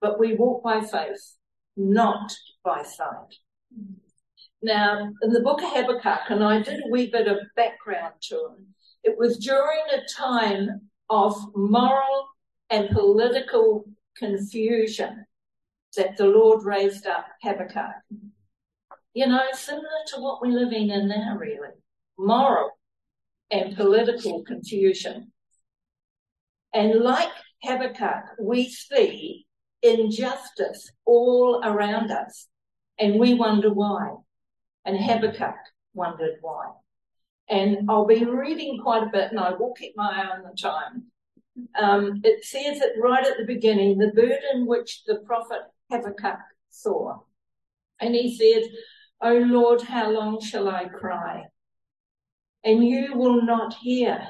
But 0.00 0.18
we 0.18 0.34
walk 0.34 0.64
by 0.64 0.80
faith, 0.80 1.36
not 1.76 2.32
by 2.64 2.84
sight. 2.84 3.36
Mm-hmm. 3.78 4.01
Now, 4.62 5.12
in 5.22 5.32
the 5.32 5.40
book 5.40 5.60
of 5.60 5.70
Habakkuk, 5.70 6.30
and 6.30 6.44
I 6.44 6.62
did 6.62 6.84
a 6.84 6.88
wee 6.88 7.10
bit 7.10 7.26
of 7.26 7.38
background 7.56 8.14
to 8.28 8.36
him, 8.36 8.66
it 9.02 9.18
was 9.18 9.38
during 9.38 9.80
a 9.92 10.06
time 10.12 10.82
of 11.10 11.34
moral 11.56 12.28
and 12.70 12.90
political 12.90 13.84
confusion 14.16 15.26
that 15.96 16.16
the 16.16 16.26
Lord 16.26 16.64
raised 16.64 17.06
up 17.06 17.26
Habakkuk. 17.42 17.94
You 19.14 19.26
know, 19.26 19.42
similar 19.52 19.88
to 20.14 20.20
what 20.20 20.40
we're 20.40 20.58
living 20.58 20.90
in 20.90 21.08
now, 21.08 21.36
really. 21.36 21.68
Moral 22.16 22.70
and 23.50 23.76
political 23.76 24.42
confusion. 24.44 25.32
And 26.72 27.00
like 27.00 27.28
Habakkuk, 27.62 28.36
we 28.40 28.68
see 28.68 29.46
injustice 29.82 30.90
all 31.04 31.60
around 31.62 32.10
us 32.10 32.48
and 32.98 33.18
we 33.18 33.34
wonder 33.34 33.72
why. 33.72 34.14
And 34.84 34.96
Habakkuk 34.96 35.56
wondered 35.94 36.36
why. 36.40 36.70
And 37.48 37.90
I'll 37.90 38.06
be 38.06 38.24
reading 38.24 38.80
quite 38.82 39.02
a 39.02 39.10
bit 39.12 39.30
and 39.30 39.38
I 39.38 39.50
will 39.50 39.74
keep 39.74 39.96
my 39.96 40.22
eye 40.22 40.36
on 40.36 40.42
the 40.42 40.56
time. 40.60 41.04
Um, 41.78 42.20
it 42.24 42.44
says 42.44 42.80
it 42.80 42.92
right 43.00 43.26
at 43.26 43.36
the 43.36 43.44
beginning, 43.44 43.98
the 43.98 44.08
burden 44.08 44.66
which 44.66 45.04
the 45.04 45.16
prophet 45.26 45.60
Habakkuk 45.90 46.38
saw. 46.70 47.18
And 48.00 48.14
he 48.14 48.36
said, 48.36 48.68
O 49.20 49.34
Lord, 49.34 49.82
how 49.82 50.10
long 50.10 50.40
shall 50.40 50.68
I 50.68 50.86
cry? 50.86 51.44
And 52.64 52.84
you 52.84 53.14
will 53.14 53.42
not 53.42 53.74
hear. 53.74 54.26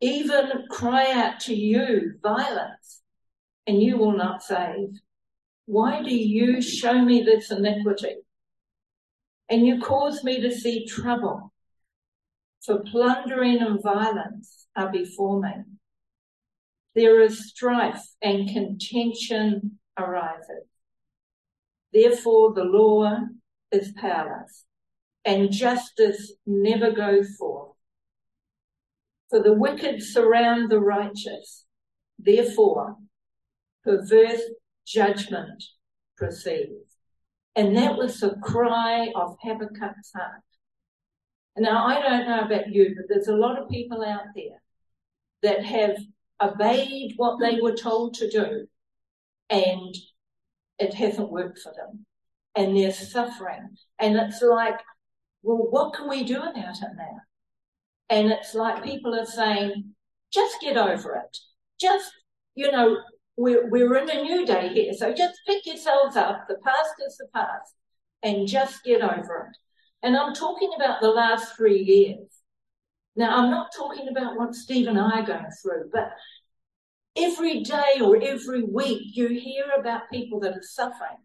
Even 0.00 0.66
cry 0.70 1.10
out 1.12 1.40
to 1.40 1.54
you 1.54 2.14
violence, 2.22 3.02
and 3.66 3.82
you 3.82 3.96
will 3.96 4.16
not 4.16 4.42
save. 4.42 4.90
Why 5.64 6.02
do 6.02 6.14
you 6.14 6.60
show 6.60 7.02
me 7.02 7.22
this 7.22 7.50
iniquity? 7.50 8.16
And 9.48 9.66
you 9.66 9.80
cause 9.80 10.24
me 10.24 10.40
to 10.40 10.50
see 10.50 10.86
trouble. 10.86 11.52
For 12.64 12.80
plundering 12.80 13.62
and 13.62 13.80
violence 13.82 14.66
are 14.74 14.90
before 14.90 15.40
me. 15.40 15.52
There 16.94 17.20
is 17.20 17.50
strife 17.50 18.02
and 18.22 18.48
contention 18.48 19.78
arises. 19.96 20.66
Therefore 21.92 22.54
the 22.54 22.64
law 22.64 23.18
is 23.70 23.92
powerless 23.92 24.64
and 25.24 25.52
justice 25.52 26.32
never 26.46 26.92
goes 26.92 27.36
forth. 27.36 27.72
For 29.28 29.42
the 29.42 29.52
wicked 29.52 30.02
surround 30.02 30.70
the 30.70 30.80
righteous. 30.80 31.64
Therefore, 32.18 32.96
perverse 33.84 34.42
judgment 34.86 35.62
proceeds. 36.16 36.95
And 37.56 37.76
that 37.76 37.96
was 37.96 38.20
the 38.20 38.36
cry 38.42 39.08
of 39.16 39.36
Habakkuk's 39.42 40.12
heart. 40.14 40.42
Now, 41.56 41.86
I 41.86 42.02
don't 42.02 42.28
know 42.28 42.40
about 42.40 42.70
you, 42.70 42.94
but 42.94 43.06
there's 43.08 43.28
a 43.28 43.34
lot 43.34 43.58
of 43.58 43.70
people 43.70 44.04
out 44.04 44.26
there 44.34 44.60
that 45.42 45.64
have 45.64 45.96
obeyed 46.40 47.14
what 47.16 47.40
they 47.40 47.58
were 47.60 47.74
told 47.74 48.12
to 48.14 48.30
do 48.30 48.66
and 49.48 49.94
it 50.78 50.92
hasn't 50.92 51.30
worked 51.30 51.58
for 51.60 51.72
them 51.72 52.04
and 52.54 52.76
they're 52.76 52.92
suffering. 52.92 53.76
And 53.98 54.16
it's 54.16 54.42
like, 54.42 54.78
well, 55.42 55.66
what 55.70 55.94
can 55.94 56.10
we 56.10 56.24
do 56.24 56.36
about 56.36 56.56
it 56.56 56.96
now? 56.96 57.20
And 58.10 58.30
it's 58.30 58.54
like 58.54 58.84
people 58.84 59.18
are 59.18 59.24
saying, 59.26 59.94
just 60.32 60.60
get 60.60 60.76
over 60.76 61.14
it. 61.16 61.38
Just, 61.80 62.10
you 62.54 62.70
know, 62.70 62.98
we're, 63.36 63.68
we're 63.68 63.96
in 63.96 64.10
a 64.10 64.22
new 64.22 64.46
day 64.46 64.68
here. 64.68 64.92
So 64.94 65.12
just 65.12 65.40
pick 65.46 65.66
yourselves 65.66 66.16
up. 66.16 66.46
The 66.48 66.58
past 66.64 66.94
is 67.06 67.16
the 67.16 67.28
past 67.34 67.74
and 68.22 68.48
just 68.48 68.84
get 68.84 69.02
over 69.02 69.50
it. 69.50 69.56
And 70.02 70.16
I'm 70.16 70.34
talking 70.34 70.70
about 70.76 71.00
the 71.00 71.10
last 71.10 71.56
three 71.56 71.82
years. 71.82 72.28
Now, 73.14 73.36
I'm 73.36 73.50
not 73.50 73.70
talking 73.74 74.08
about 74.08 74.36
what 74.36 74.54
Steve 74.54 74.88
and 74.88 74.98
I 74.98 75.20
are 75.20 75.26
going 75.26 75.50
through, 75.62 75.90
but 75.92 76.10
every 77.16 77.62
day 77.62 78.00
or 78.02 78.22
every 78.22 78.62
week 78.62 79.16
you 79.16 79.28
hear 79.28 79.64
about 79.78 80.10
people 80.10 80.38
that 80.40 80.52
are 80.52 80.62
suffering. 80.62 81.16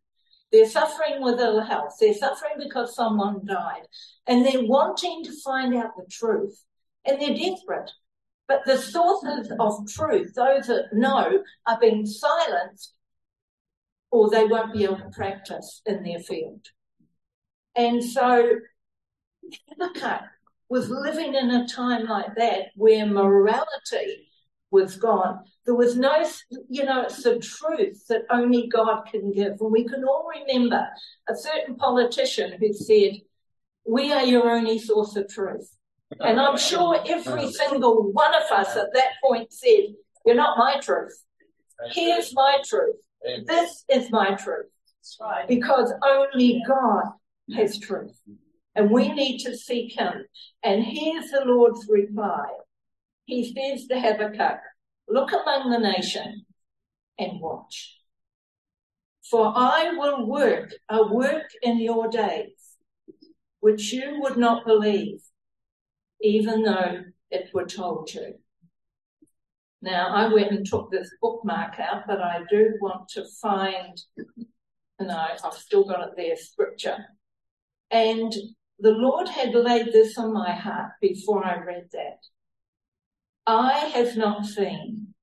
They're 0.51 0.69
suffering 0.69 1.21
with 1.21 1.39
ill 1.39 1.61
health. 1.61 1.95
They're 1.99 2.13
suffering 2.13 2.53
because 2.57 2.95
someone 2.95 3.45
died 3.45 3.83
and 4.27 4.45
they're 4.45 4.63
wanting 4.65 5.23
to 5.25 5.41
find 5.43 5.73
out 5.75 5.95
the 5.97 6.05
truth 6.09 6.63
and 7.05 7.21
they're 7.21 7.35
desperate. 7.35 7.91
But 8.51 8.65
the 8.65 8.77
sources 8.77 9.49
of 9.61 9.87
truth, 9.87 10.33
those 10.35 10.67
that 10.67 10.91
know, 10.91 11.41
are 11.65 11.79
being 11.79 12.05
silenced 12.05 12.93
or 14.11 14.29
they 14.29 14.43
won't 14.43 14.73
be 14.73 14.83
able 14.83 14.97
to 14.97 15.09
practice 15.13 15.81
in 15.85 16.03
their 16.03 16.19
field. 16.19 16.59
And 17.77 18.03
so 18.03 18.59
Habakkuk 19.69 20.23
was 20.67 20.89
living 20.89 21.33
in 21.35 21.49
a 21.49 21.65
time 21.65 22.07
like 22.07 22.35
that 22.35 22.71
where 22.75 23.05
morality 23.05 24.27
was 24.69 24.97
gone. 24.97 25.45
There 25.65 25.75
was 25.75 25.95
no, 25.95 26.25
you 26.67 26.83
know, 26.83 27.03
it's 27.03 27.23
the 27.23 27.39
truth 27.39 28.05
that 28.09 28.23
only 28.29 28.67
God 28.67 29.03
can 29.09 29.31
give. 29.31 29.61
And 29.61 29.71
we 29.71 29.85
can 29.85 30.03
all 30.03 30.27
remember 30.27 30.89
a 31.29 31.35
certain 31.37 31.77
politician 31.77 32.57
who 32.59 32.73
said, 32.73 33.21
we 33.85 34.11
are 34.11 34.25
your 34.25 34.49
only 34.49 34.77
source 34.77 35.15
of 35.15 35.29
truth. 35.29 35.73
And 36.19 36.39
I'm 36.39 36.57
sure 36.57 36.99
every 37.07 37.51
single 37.51 38.11
one 38.11 38.33
of 38.33 38.51
us 38.51 38.75
at 38.75 38.93
that 38.93 39.11
point 39.23 39.51
said, 39.53 39.93
you're 40.25 40.35
not 40.35 40.57
my 40.57 40.79
truth. 40.79 41.17
Here's 41.91 42.33
my 42.33 42.57
truth. 42.65 42.97
This 43.45 43.85
is 43.89 44.11
my 44.11 44.35
truth. 44.35 44.67
Because 45.47 45.91
only 46.03 46.61
God 46.67 47.03
has 47.55 47.79
truth. 47.79 48.19
And 48.75 48.91
we 48.91 49.11
need 49.11 49.39
to 49.39 49.57
seek 49.57 49.97
him. 49.97 50.25
And 50.63 50.83
here's 50.83 51.31
the 51.31 51.43
Lord's 51.45 51.87
reply. 51.89 52.45
He 53.25 53.53
says 53.53 53.87
to 53.87 53.99
Habakkuk, 53.99 54.59
look 55.07 55.31
among 55.31 55.71
the 55.71 55.79
nation 55.79 56.45
and 57.17 57.39
watch. 57.41 57.97
For 59.29 59.53
I 59.55 59.93
will 59.95 60.25
work 60.25 60.73
a 60.89 61.03
work 61.11 61.49
in 61.61 61.79
your 61.79 62.09
days, 62.09 62.51
which 63.59 63.93
you 63.93 64.19
would 64.21 64.37
not 64.37 64.65
believe, 64.65 65.21
even 66.21 66.63
though 66.63 67.03
it 67.29 67.49
were 67.53 67.65
told 67.65 68.07
to. 68.07 68.33
Now, 69.81 70.09
I 70.13 70.31
went 70.31 70.51
and 70.51 70.65
took 70.65 70.91
this 70.91 71.09
bookmark 71.21 71.79
out, 71.79 72.03
but 72.07 72.21
I 72.21 72.41
do 72.49 72.77
want 72.81 73.09
to 73.09 73.25
find, 73.41 73.99
and 74.99 75.11
I, 75.11 75.37
I've 75.43 75.53
still 75.53 75.83
got 75.83 76.07
it 76.07 76.13
there, 76.15 76.35
scripture. 76.35 76.97
And 77.89 78.31
the 78.79 78.91
Lord 78.91 79.27
had 79.27 79.55
laid 79.55 79.87
this 79.87 80.17
on 80.17 80.33
my 80.33 80.51
heart 80.51 80.91
before 81.01 81.43
I 81.43 81.63
read 81.63 81.87
that. 81.93 82.19
I 83.47 83.73
have 83.93 84.15
not 84.17 84.45
seen, 84.45 85.15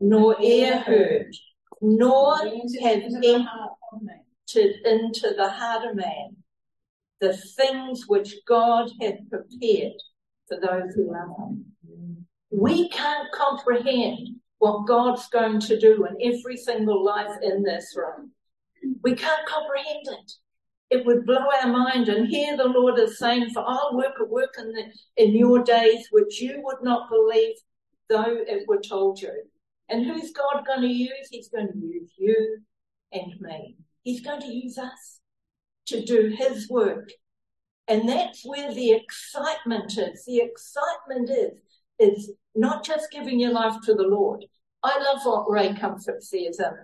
nor 0.00 0.40
ear 0.40 0.78
heard, 0.78 1.34
nor 1.80 2.36
have 2.38 2.48
entered 2.52 3.12
into 4.84 5.34
the 5.36 5.48
heart 5.50 5.88
of 5.88 5.96
man 5.96 6.36
the 7.20 7.36
things 7.36 8.04
which 8.06 8.36
God 8.46 8.90
hath 9.00 9.18
prepared 9.28 9.94
for 10.48 10.58
those 10.60 10.94
who 10.94 11.12
love 11.12 11.36
him. 11.38 12.26
We 12.50 12.88
can't 12.90 13.30
comprehend 13.32 14.40
what 14.58 14.86
God's 14.86 15.28
going 15.28 15.60
to 15.60 15.78
do 15.78 16.06
in 16.06 16.34
every 16.34 16.56
single 16.56 17.04
life 17.04 17.36
in 17.42 17.62
this 17.62 17.94
room. 17.96 18.30
We 19.02 19.14
can't 19.14 19.46
comprehend 19.46 20.06
it. 20.06 20.32
It 20.90 21.06
would 21.06 21.26
blow 21.26 21.44
our 21.62 21.68
mind. 21.68 22.08
And 22.08 22.28
here 22.28 22.56
the 22.56 22.64
Lord 22.64 22.98
is 22.98 23.18
saying, 23.18 23.50
For 23.50 23.64
I'll 23.66 23.96
work 23.96 24.14
a 24.20 24.24
work 24.24 24.54
in, 24.58 24.72
the, 24.72 24.84
in 25.16 25.34
your 25.34 25.64
days 25.64 26.08
which 26.12 26.40
you 26.40 26.60
would 26.62 26.82
not 26.82 27.10
believe, 27.10 27.56
though 28.08 28.36
it 28.46 28.68
were 28.68 28.80
told 28.80 29.20
you. 29.20 29.32
And 29.88 30.06
who's 30.06 30.32
God 30.32 30.64
going 30.66 30.82
to 30.82 30.86
use? 30.88 31.28
He's 31.30 31.48
going 31.48 31.68
to 31.68 31.78
use 31.78 32.12
you 32.16 32.58
and 33.12 33.32
me. 33.40 33.76
He's 34.02 34.20
going 34.20 34.40
to 34.40 34.52
use 34.52 34.78
us 34.78 35.20
to 35.86 36.04
do 36.04 36.34
his 36.36 36.68
work. 36.68 37.10
And 37.86 38.08
that's 38.08 38.42
where 38.44 38.72
the 38.72 38.92
excitement 38.92 39.98
is. 39.98 40.24
The 40.24 40.40
excitement 40.40 41.30
is, 41.30 41.58
is 41.98 42.32
not 42.54 42.84
just 42.84 43.10
giving 43.10 43.38
your 43.38 43.52
life 43.52 43.76
to 43.84 43.94
the 43.94 44.04
Lord. 44.04 44.44
I 44.82 44.98
love 44.98 45.20
what 45.24 45.50
Ray 45.50 45.74
Comfort 45.74 46.22
says, 46.22 46.58
and 46.58 46.76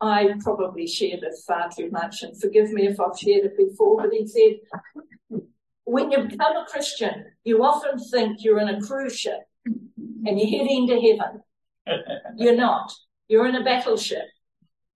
I 0.00 0.34
probably 0.40 0.86
share 0.86 1.16
this 1.20 1.44
far 1.46 1.68
too 1.70 1.90
much, 1.90 2.22
and 2.22 2.40
forgive 2.40 2.70
me 2.70 2.86
if 2.86 3.00
I've 3.00 3.18
shared 3.18 3.46
it 3.46 3.56
before, 3.56 4.02
but 4.02 4.12
he 4.12 4.26
said, 4.26 5.40
when 5.84 6.10
you 6.10 6.24
become 6.28 6.56
a 6.56 6.66
Christian, 6.66 7.26
you 7.44 7.62
often 7.62 7.98
think 7.98 8.38
you're 8.40 8.60
in 8.60 8.68
a 8.68 8.80
cruise 8.80 9.18
ship 9.18 9.40
and 9.66 10.38
you're 10.38 10.58
heading 10.58 10.88
to 10.88 11.00
heaven. 11.00 11.42
You're 12.38 12.56
not. 12.56 12.90
You're 13.28 13.46
in 13.46 13.56
a 13.56 13.62
battleship 13.62 14.24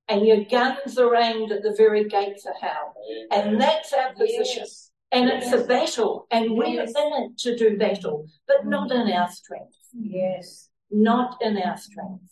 and 0.09 0.27
your 0.27 0.45
guns 0.45 0.99
are 0.99 1.15
aimed 1.15 1.53
at 1.53 1.63
the 1.63 1.75
very 1.77 2.09
gates 2.09 2.47
of 2.47 2.55
hell. 2.61 2.95
And 3.31 3.61
that's 3.61 3.93
our 3.93 4.15
position. 4.15 4.63
Yes. 4.63 4.88
And 5.11 5.29
yes. 5.29 5.53
it's 5.53 5.63
a 5.63 5.67
battle, 5.67 6.27
and 6.31 6.53
we're 6.53 6.67
yes. 6.67 6.91
in 6.91 7.25
it 7.25 7.39
to 7.39 7.57
do 7.57 7.79
battle, 7.79 8.27
but 8.47 8.67
not 8.67 8.91
in 8.91 9.07
mm. 9.07 9.19
our 9.19 9.31
strength. 9.31 9.75
Yes. 9.93 10.69
Not 10.91 11.39
in 11.41 11.57
our 11.57 11.77
strength, 11.79 12.25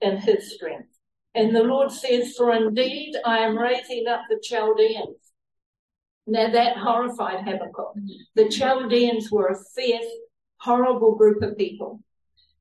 in 0.00 0.16
His 0.16 0.54
strength. 0.54 0.88
And 1.34 1.54
the 1.54 1.62
Lord 1.62 1.90
says, 1.90 2.34
For 2.36 2.52
indeed 2.52 3.14
I 3.24 3.38
am 3.38 3.56
raising 3.56 4.06
up 4.08 4.22
the 4.28 4.40
Chaldeans. 4.42 5.16
Now 6.26 6.50
that 6.50 6.76
horrified 6.76 7.44
Habakkuk. 7.44 7.94
The 8.34 8.44
mm. 8.44 8.52
Chaldeans 8.52 9.30
were 9.30 9.48
a 9.48 9.58
fierce, 9.74 10.04
horrible 10.56 11.14
group 11.14 11.42
of 11.42 11.56
people. 11.56 12.00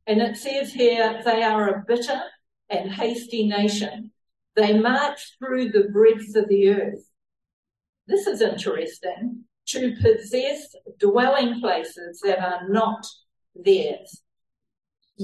And 0.05 0.21
it 0.21 0.37
says 0.37 0.73
here, 0.73 1.21
they 1.23 1.41
are 1.43 1.69
a 1.69 1.83
bitter 1.87 2.21
and 2.69 2.91
hasty 2.91 3.47
nation 3.47 4.11
they 4.55 4.77
march 4.77 5.35
through 5.39 5.71
the 5.71 5.89
breadth 5.91 6.35
of 6.35 6.47
the 6.47 6.69
earth. 6.69 7.07
This 8.07 8.27
is 8.27 8.41
interesting 8.41 9.45
to 9.67 9.95
possess 10.01 10.75
dwelling 10.99 11.59
places 11.59 12.19
that 12.23 12.39
are 12.39 12.67
not 12.69 13.05
theirs. 13.55 14.21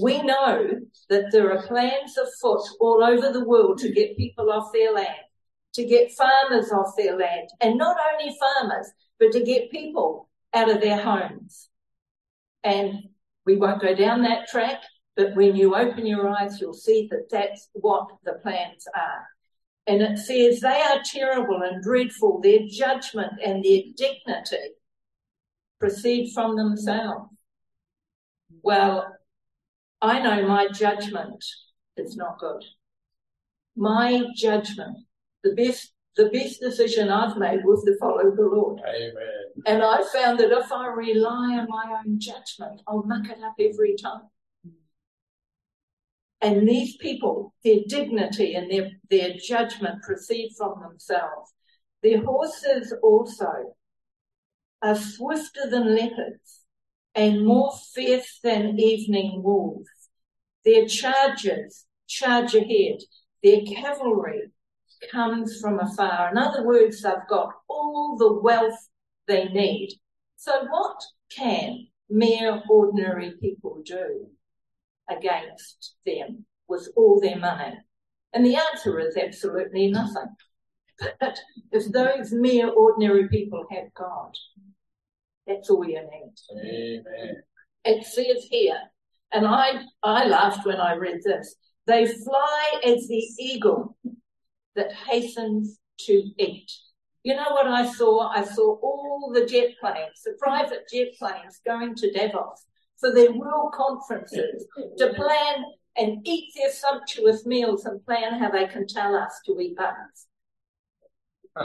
We 0.01 0.21
know 0.21 0.69
that 1.09 1.31
there 1.31 1.51
are 1.51 1.67
plans 1.67 2.17
afoot 2.17 2.61
all 2.79 3.03
over 3.03 3.31
the 3.31 3.45
world 3.45 3.79
to 3.79 3.91
get 3.91 4.17
people 4.17 4.51
off 4.51 4.71
their 4.71 4.93
land, 4.93 5.25
to 5.73 5.83
get 5.83 6.11
farmers 6.11 6.71
off 6.71 6.93
their 6.95 7.17
land, 7.17 7.49
and 7.59 7.77
not 7.77 7.97
only 8.13 8.35
farmers, 8.39 8.87
but 9.19 9.31
to 9.31 9.43
get 9.43 9.71
people 9.71 10.29
out 10.53 10.69
of 10.69 10.79
their 10.79 11.01
homes. 11.01 11.69
And 12.63 13.09
we 13.45 13.57
won't 13.57 13.81
go 13.81 13.95
down 13.95 14.21
that 14.23 14.47
track, 14.47 14.83
but 15.15 15.35
when 15.35 15.55
you 15.55 15.75
open 15.75 16.05
your 16.05 16.29
eyes, 16.29 16.61
you'll 16.61 16.73
see 16.73 17.07
that 17.11 17.29
that's 17.29 17.69
what 17.73 18.09
the 18.23 18.33
plans 18.33 18.87
are. 18.95 19.27
And 19.89 20.03
it 20.03 20.19
says 20.19 20.59
they 20.59 20.67
are 20.81 21.01
terrible 21.03 21.63
and 21.63 21.81
dreadful. 21.81 22.41
Their 22.41 22.59
judgment 22.69 23.33
and 23.43 23.63
their 23.63 23.81
dignity 23.97 24.75
proceed 25.79 26.31
from 26.31 26.55
themselves. 26.55 27.31
Well, 28.61 29.15
I 29.99 30.19
know 30.19 30.47
my 30.47 30.67
judgment 30.67 31.43
is 31.97 32.15
not 32.15 32.37
good. 32.37 32.63
My 33.75 34.25
judgment, 34.35 34.95
the 35.43 35.55
best, 35.55 35.91
the 36.15 36.29
best 36.29 36.59
decision 36.59 37.09
I've 37.09 37.37
made 37.37 37.65
was 37.65 37.83
to 37.85 37.97
follow 37.97 38.29
the 38.35 38.43
Lord. 38.43 38.81
Amen. 38.87 39.15
And 39.65 39.81
I 39.81 40.03
found 40.13 40.39
that 40.39 40.51
if 40.51 40.71
I 40.71 40.85
rely 40.85 41.57
on 41.57 41.67
my 41.67 41.99
own 41.99 42.19
judgment, 42.19 42.81
I'll 42.87 43.01
muck 43.01 43.25
it 43.27 43.43
up 43.43 43.55
every 43.59 43.95
time. 43.95 44.29
And 46.41 46.67
these 46.67 46.95
people, 46.97 47.53
their 47.63 47.79
dignity 47.87 48.55
and 48.55 48.71
their, 48.71 48.91
their 49.09 49.35
judgment 49.37 50.01
proceed 50.03 50.51
from 50.57 50.79
themselves. 50.81 51.53
Their 52.01 52.23
horses 52.23 52.93
also 53.03 53.75
are 54.81 54.95
swifter 54.95 55.69
than 55.69 55.95
leopards 55.95 56.63
and 57.13 57.45
more 57.45 57.73
fierce 57.93 58.39
than 58.41 58.79
evening 58.79 59.43
wolves. 59.43 59.89
Their 60.63 60.87
chargers 60.87 61.85
charge 62.07 62.55
ahead. 62.55 62.99
Their 63.43 63.61
cavalry 63.61 64.51
comes 65.11 65.59
from 65.59 65.79
afar. 65.79 66.31
In 66.31 66.37
other 66.37 66.65
words, 66.65 67.01
they've 67.01 67.13
got 67.29 67.51
all 67.67 68.15
the 68.17 68.33
wealth 68.41 68.87
they 69.27 69.45
need. 69.45 69.99
So 70.37 70.65
what 70.69 71.01
can 71.29 71.87
mere 72.09 72.61
ordinary 72.69 73.33
people 73.41 73.81
do? 73.85 74.27
Against 75.09 75.95
them 76.05 76.45
with 76.67 76.87
all 76.95 77.19
their 77.19 77.37
money? 77.37 77.77
And 78.33 78.45
the 78.45 78.55
answer 78.55 78.99
is 78.99 79.17
absolutely 79.17 79.91
nothing. 79.91 80.35
But 81.19 81.39
if 81.71 81.91
those 81.91 82.31
mere 82.31 82.69
ordinary 82.69 83.27
people 83.27 83.65
have 83.71 83.93
God, 83.93 84.35
that's 85.47 85.69
all 85.69 85.85
you 85.85 86.01
need. 86.01 87.03
Amen. 87.05 87.35
It 87.85 88.05
says 88.05 88.45
here, 88.49 88.79
and 89.31 89.47
I, 89.47 89.81
I 90.03 90.25
laughed 90.25 90.65
when 90.65 90.79
I 90.79 90.95
read 90.95 91.19
this, 91.23 91.55
they 91.87 92.05
fly 92.05 92.81
as 92.85 93.07
the 93.07 93.25
eagle 93.39 93.97
that 94.75 94.91
hastens 94.93 95.79
to 96.01 96.23
eat. 96.37 96.71
You 97.23 97.35
know 97.35 97.49
what 97.49 97.67
I 97.67 97.91
saw? 97.91 98.29
I 98.29 98.43
saw 98.43 98.77
all 98.81 99.31
the 99.33 99.45
jet 99.45 99.71
planes, 99.79 100.21
the 100.23 100.33
private 100.39 100.87
jet 100.91 101.09
planes 101.17 101.59
going 101.65 101.95
to 101.95 102.11
Davos 102.11 102.65
for 102.99 103.13
their 103.13 103.31
world 103.31 103.73
conferences 103.73 104.65
to 104.97 105.13
plan 105.13 105.63
and 105.95 106.25
eat 106.27 106.51
their 106.55 106.71
sumptuous 106.71 107.45
meals 107.45 107.85
and 107.85 108.05
plan 108.05 108.39
how 108.39 108.49
they 108.49 108.67
can 108.67 108.87
tell 108.87 109.15
us 109.15 109.33
to 109.45 109.59
eat 109.59 109.75
buns. 109.75 110.27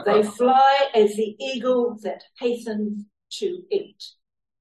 They 0.04 0.22
fly 0.36 0.88
as 0.94 1.14
the 1.14 1.36
eagle 1.40 1.96
that 2.02 2.22
hastens 2.38 3.04
to 3.38 3.62
eat 3.70 4.02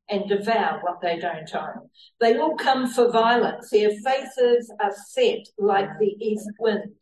and 0.10 0.28
devour 0.28 0.80
what 0.82 1.02
they 1.02 1.18
don't 1.18 1.54
own. 1.56 1.90
They 2.20 2.38
all 2.38 2.56
come 2.56 2.88
for 2.88 3.12
violence. 3.12 3.70
Their 3.70 3.92
faces 3.92 4.72
are 4.82 4.94
set 5.08 5.48
like 5.58 5.90
the 6.00 6.16
east 6.20 6.50
wind. 6.60 6.94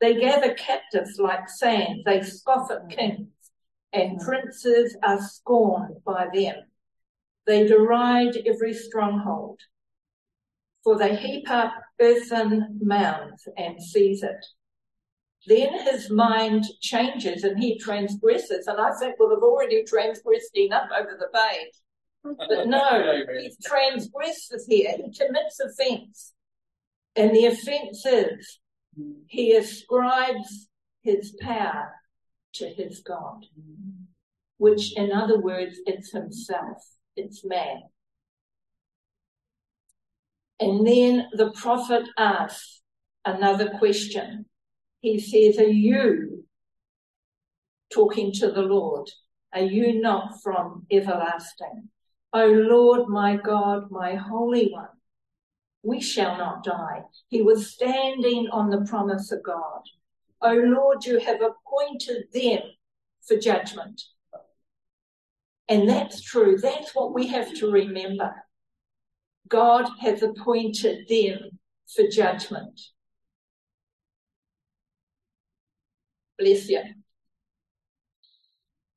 They 0.00 0.20
gather 0.20 0.54
captives 0.54 1.18
like 1.18 1.48
sand. 1.48 2.02
They 2.04 2.22
scoff 2.22 2.70
at 2.70 2.90
kings 2.90 3.28
and 3.92 4.20
princes 4.20 4.96
are 5.02 5.20
scorned 5.22 5.96
by 6.04 6.28
them. 6.32 6.56
They 7.46 7.66
deride 7.66 8.36
every 8.44 8.74
stronghold, 8.74 9.60
for 10.82 10.98
they 10.98 11.14
heap 11.14 11.48
up 11.48 11.74
earthen 12.00 12.78
mounds 12.82 13.46
and 13.56 13.80
seize 13.80 14.22
it. 14.22 14.44
Then 15.46 15.72
his 15.84 16.10
mind 16.10 16.64
changes 16.80 17.44
and 17.44 17.62
he 17.62 17.78
transgresses. 17.78 18.66
And 18.66 18.80
I 18.80 18.90
think 18.98 19.16
we'll 19.18 19.30
have 19.30 19.44
already 19.44 19.84
transgressed 19.84 20.56
enough 20.56 20.88
over 20.98 21.16
the 21.18 21.28
page. 21.38 22.36
But 22.48 22.66
no, 22.66 23.22
he 23.40 23.54
transgresses 23.64 24.66
here. 24.66 24.92
He 24.96 25.12
commits 25.12 25.60
offence. 25.60 26.32
And 27.14 27.30
the 27.34 27.46
offence 27.46 28.04
is 28.04 28.58
he 29.28 29.54
ascribes 29.54 30.68
his 31.02 31.36
power 31.40 31.92
to 32.54 32.68
his 32.68 33.00
God, 33.00 33.46
which 34.58 34.96
in 34.96 35.12
other 35.12 35.38
words, 35.38 35.76
it's 35.86 36.10
himself 36.10 36.82
it's 37.16 37.44
man. 37.44 37.82
And 40.60 40.86
then 40.86 41.28
the 41.32 41.50
prophet 41.50 42.08
asks 42.16 42.80
another 43.24 43.70
question. 43.78 44.46
He 45.00 45.20
says, 45.20 45.58
Are 45.58 45.68
you 45.68 46.44
talking 47.92 48.32
to 48.32 48.50
the 48.50 48.62
Lord? 48.62 49.10
Are 49.52 49.62
you 49.62 50.00
not 50.00 50.42
from 50.42 50.86
everlasting? 50.90 51.88
O 52.32 52.46
Lord, 52.46 53.08
my 53.08 53.36
God, 53.36 53.90
my 53.90 54.14
Holy 54.14 54.70
One, 54.70 54.88
we 55.82 56.00
shall 56.00 56.36
not 56.36 56.64
die. 56.64 57.02
He 57.28 57.42
was 57.42 57.70
standing 57.70 58.48
on 58.50 58.70
the 58.70 58.84
promise 58.88 59.30
of 59.32 59.42
God. 59.42 59.82
O 60.42 60.52
Lord, 60.52 61.04
you 61.04 61.18
have 61.18 61.40
appointed 61.40 62.24
them 62.32 62.62
for 63.26 63.36
judgment. 63.36 64.02
And 65.68 65.88
that's 65.88 66.22
true. 66.22 66.58
That's 66.58 66.94
what 66.94 67.14
we 67.14 67.26
have 67.28 67.52
to 67.54 67.70
remember. 67.70 68.34
God 69.48 69.88
has 70.00 70.22
appointed 70.22 71.08
them 71.08 71.58
for 71.94 72.04
judgment. 72.08 72.80
Bless 76.38 76.68
you. 76.68 76.82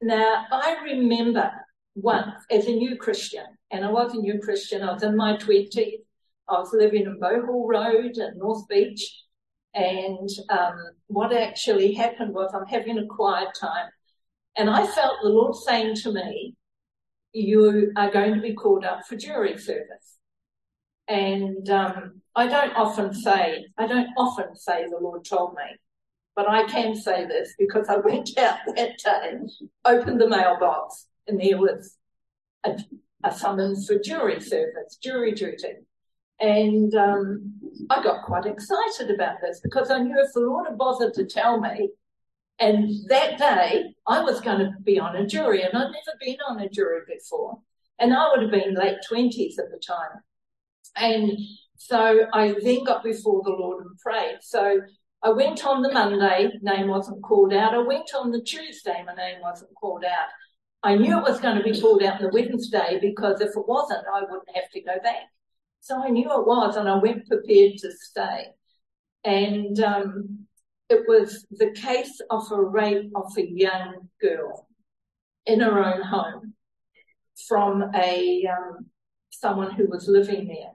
Now, 0.02 0.46
I 0.52 0.78
remember 0.84 1.52
once 1.96 2.34
as 2.52 2.66
a 2.66 2.72
new 2.72 2.96
Christian, 2.98 3.46
and 3.72 3.84
I 3.84 3.92
was 3.92 4.14
a 4.14 4.18
new 4.18 4.40
Christian, 4.40 4.82
I 4.82 4.94
was 4.94 5.04
in 5.04 5.16
my 5.16 5.38
20s, 5.38 6.00
I 6.48 6.60
was 6.60 6.74
living 6.74 7.04
in 7.04 7.20
Bowhill 7.20 7.68
Road 7.68 8.18
in 8.18 8.38
North 8.38 8.68
Beach, 8.68 9.26
and 9.74 10.30
um, 10.50 10.76
what 11.08 11.34
actually 11.34 11.94
happened 11.94 12.34
was 12.34 12.52
I'm 12.54 12.66
having 12.66 12.98
a 12.98 13.06
quiet 13.06 13.50
time, 13.60 13.90
and 14.56 14.70
I 14.70 14.88
felt 14.88 15.18
the 15.22 15.30
Lord 15.30 15.56
saying 15.56 15.96
to 15.98 16.14
me, 16.14 16.56
you 17.34 17.92
are 17.96 18.12
going 18.12 18.36
to 18.36 18.42
be 18.42 18.54
called 18.54 18.86
up 18.86 19.06
for 19.08 19.16
jury 19.16 19.58
service. 19.58 20.18
And 21.08 21.70
um, 21.70 22.22
I 22.36 22.48
don't 22.48 22.76
often 22.76 23.14
say, 23.14 23.66
I 23.78 23.88
don't 23.88 24.10
often 24.18 24.56
say 24.56 24.86
the 24.86 25.00
Lord 25.02 25.26
told 25.26 25.54
me, 25.54 25.78
but 26.36 26.48
I 26.48 26.66
can 26.66 26.96
say 26.96 27.26
this 27.26 27.56
because 27.58 27.88
I 27.90 27.98
went 27.98 28.30
out 28.38 28.60
that 28.76 28.98
day, 29.04 29.34
opened 29.86 30.22
the 30.22 30.30
mailbox, 30.30 31.08
and 31.28 31.40
there 31.40 31.58
was 31.58 31.98
a, 32.64 32.78
a 33.24 33.32
summons 33.34 33.88
for 33.88 34.00
jury 34.00 34.40
service, 34.40 34.98
jury 35.02 35.34
duty. 35.34 35.74
And 36.40 36.96
um, 36.96 37.54
I 37.90 38.02
got 38.02 38.24
quite 38.26 38.46
excited 38.46 39.12
about 39.12 39.42
this 39.42 39.60
because 39.62 39.92
I 39.92 40.00
knew 40.00 40.16
if 40.20 40.32
the 40.34 40.40
Lord 40.40 40.68
had 40.68 40.78
bothered 40.78 41.14
to 41.16 41.26
tell 41.26 41.60
me, 41.60 41.90
and 42.60 42.90
that 43.08 43.38
day 43.38 43.94
I 44.08 44.22
was 44.22 44.42
going 44.42 44.60
to 44.60 44.74
be 44.84 45.00
on 45.00 45.16
a 45.16 45.26
jury, 45.26 45.62
and 45.64 45.74
I'd 45.74 45.92
never 45.92 46.18
been 46.20 46.38
on 46.48 46.60
a 46.60 46.70
jury 46.70 47.02
before, 47.08 47.60
and 48.00 48.14
I 48.14 48.30
would 48.30 48.42
have 48.42 48.52
been 48.52 48.76
late 48.76 48.98
twenties 49.08 49.58
at 49.60 49.72
the 49.72 49.80
time. 49.80 50.22
And 50.96 51.38
so 51.78 52.26
I 52.34 52.56
then 52.62 52.84
got 52.84 53.04
before 53.04 53.42
the 53.44 53.52
Lord 53.52 53.86
and 53.86 53.98
prayed. 54.00 54.40
So 54.42 54.82
I 55.24 55.30
went 55.30 55.66
on 55.66 55.82
the 55.82 55.92
Monday, 55.92 56.52
name 56.62 56.88
wasn't 56.88 57.24
called 57.24 57.54
out. 57.54 57.74
I 57.74 57.80
went 57.80 58.14
on 58.16 58.32
the 58.32 58.42
Tuesday, 58.42 59.04
my 59.06 59.14
name 59.14 59.42
wasn't 59.42 59.74
called 59.76 60.04
out. 60.04 60.28
I 60.82 60.96
knew 60.96 61.18
it 61.18 61.24
was 61.24 61.42
going 61.42 61.58
to 61.58 61.64
be 61.64 61.80
called 61.80 62.04
out 62.04 62.22
on 62.22 62.24
the 62.24 62.30
Wednesday 62.30 63.00
because 63.02 63.42
if 63.42 63.50
it 63.50 63.68
wasn't, 63.68 64.06
I 64.14 64.22
wouldn't 64.22 64.56
have 64.56 64.70
to 64.72 64.82
go 64.82 64.98
back. 65.04 65.24
So 65.82 66.02
I 66.02 66.10
knew 66.10 66.32
it 66.32 66.48
was, 66.48 66.76
and 66.76 66.88
I 66.88 66.96
went 66.98 67.28
prepared 67.28 67.78
to 67.80 67.92
stay. 67.92 68.48
And 69.24 69.80
um, 69.82 70.48
it 70.90 71.08
was 71.08 71.46
the 71.52 71.72
case 71.72 72.20
of 72.30 72.52
a 72.52 72.62
rape 72.62 73.12
of 73.16 73.32
a 73.38 73.48
young 73.48 74.10
girl 74.22 74.68
in 75.46 75.60
her 75.60 75.84
own 75.84 76.02
home 76.02 76.54
from 77.48 77.92
a 77.96 78.46
um, 78.48 78.88
someone 79.30 79.72
who 79.72 79.88
was 79.88 80.08
living 80.08 80.48
there. 80.48 80.74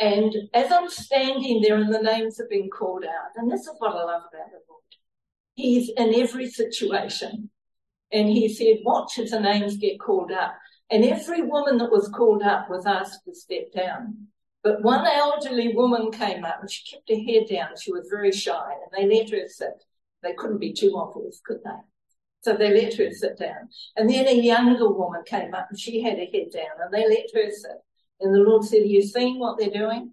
And 0.00 0.32
as 0.54 0.70
I'm 0.70 0.88
standing 0.88 1.60
there 1.60 1.76
and 1.76 1.92
the 1.92 2.00
names 2.00 2.38
have 2.38 2.48
been 2.48 2.70
called 2.70 3.04
out, 3.04 3.30
and 3.36 3.50
this 3.50 3.62
is 3.62 3.74
what 3.78 3.96
I 3.96 4.04
love 4.04 4.22
about 4.32 4.50
the 4.50 4.60
Lord. 4.68 4.82
He's 5.54 5.90
in 5.96 6.14
every 6.14 6.48
situation. 6.48 7.50
And 8.12 8.28
he 8.28 8.48
said, 8.48 8.78
watch 8.84 9.18
as 9.18 9.32
the 9.32 9.40
names 9.40 9.76
get 9.76 10.00
called 10.00 10.32
up. 10.32 10.54
And 10.90 11.04
every 11.04 11.42
woman 11.42 11.78
that 11.78 11.90
was 11.90 12.08
called 12.08 12.42
up 12.42 12.70
was 12.70 12.86
asked 12.86 13.24
to 13.24 13.34
step 13.34 13.72
down. 13.74 14.28
But 14.62 14.82
one 14.82 15.06
elderly 15.06 15.74
woman 15.74 16.10
came 16.10 16.44
up 16.44 16.58
and 16.60 16.70
she 16.70 16.84
kept 16.90 17.08
her 17.08 17.16
head 17.16 17.46
down. 17.48 17.76
She 17.80 17.92
was 17.92 18.08
very 18.10 18.32
shy 18.32 18.72
and 18.72 18.90
they 18.92 19.14
let 19.14 19.30
her 19.30 19.48
sit. 19.48 19.84
They 20.22 20.34
couldn't 20.34 20.58
be 20.58 20.72
too 20.72 20.96
obvious, 20.96 21.40
could 21.44 21.58
they? 21.64 21.70
So 22.40 22.56
they 22.56 22.72
let 22.72 22.94
her 22.94 23.12
sit 23.12 23.38
down. 23.38 23.68
And 23.96 24.10
then 24.10 24.26
a 24.26 24.32
younger 24.32 24.90
woman 24.90 25.22
came 25.26 25.54
up 25.54 25.68
and 25.70 25.78
she 25.78 26.02
had 26.02 26.18
her 26.18 26.26
head 26.32 26.48
down 26.52 26.80
and 26.80 26.92
they 26.92 27.08
let 27.08 27.26
her 27.34 27.50
sit. 27.50 27.78
And 28.20 28.34
the 28.34 28.40
Lord 28.40 28.64
said, 28.64 28.82
Are 28.82 28.86
you 28.86 29.02
seeing 29.02 29.38
what 29.38 29.58
they're 29.58 29.70
doing? 29.70 30.12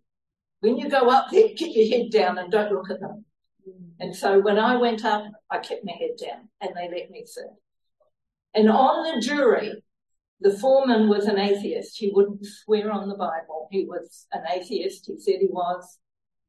When 0.59 0.77
you 0.77 0.89
go 0.89 1.09
up 1.09 1.27
there, 1.31 1.49
keep 1.55 1.75
your 1.75 1.97
head 1.97 2.11
down 2.11 2.37
and 2.37 2.51
don't 2.51 2.71
look 2.71 2.89
at 2.89 2.99
them. 2.99 3.25
Mm. 3.67 3.91
And 3.99 4.15
so 4.15 4.39
when 4.39 4.59
I 4.59 4.75
went 4.77 5.05
up, 5.05 5.23
I 5.49 5.57
kept 5.59 5.85
my 5.85 5.93
head 5.93 6.11
down 6.19 6.49
and 6.61 6.71
they 6.75 6.89
let 6.89 7.09
me 7.09 7.23
sit. 7.25 7.45
And 8.53 8.69
on 8.69 9.03
the 9.03 9.21
jury, 9.21 9.83
the 10.41 10.57
foreman 10.57 11.07
was 11.07 11.25
an 11.25 11.39
atheist. 11.39 11.97
He 11.97 12.11
wouldn't 12.13 12.45
swear 12.45 12.91
on 12.91 13.07
the 13.07 13.15
Bible. 13.15 13.67
He 13.71 13.85
was 13.85 14.27
an 14.31 14.43
atheist. 14.51 15.05
He 15.07 15.17
said 15.19 15.39
he 15.39 15.47
was. 15.47 15.99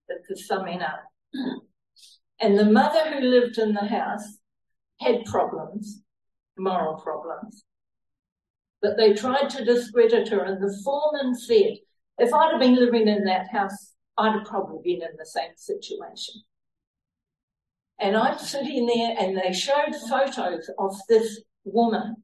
That's 0.09 0.27
the 0.29 0.37
summing 0.37 0.83
up. 0.83 1.05
And 2.41 2.59
the 2.59 2.65
mother 2.65 3.11
who 3.11 3.21
lived 3.21 3.59
in 3.59 3.73
the 3.73 3.87
house 3.87 4.39
had 5.01 5.25
problems, 5.25 6.03
moral 6.59 7.01
problems. 7.01 7.65
But 8.83 8.97
they 8.97 9.15
tried 9.15 9.49
to 9.51 9.65
discredit 9.65 10.29
her, 10.29 10.45
and 10.45 10.63
the 10.63 10.77
foreman 10.85 11.35
said, 11.35 11.77
if 12.19 12.33
I'd 12.33 12.53
have 12.53 12.61
been 12.61 12.77
living 12.77 13.09
in 13.09 13.25
that 13.25 13.49
house, 13.51 13.95
I'd 14.19 14.35
have 14.35 14.45
probably 14.45 14.81
been 14.83 15.03
in 15.03 15.17
the 15.19 15.27
same 15.27 15.53
situation. 15.57 16.43
And 17.99 18.17
I'm 18.17 18.39
sitting 18.39 18.87
there, 18.87 19.17
and 19.19 19.37
they 19.37 19.53
showed 19.53 19.95
photos 20.09 20.71
of 20.79 20.95
this 21.09 21.41
woman. 21.65 22.17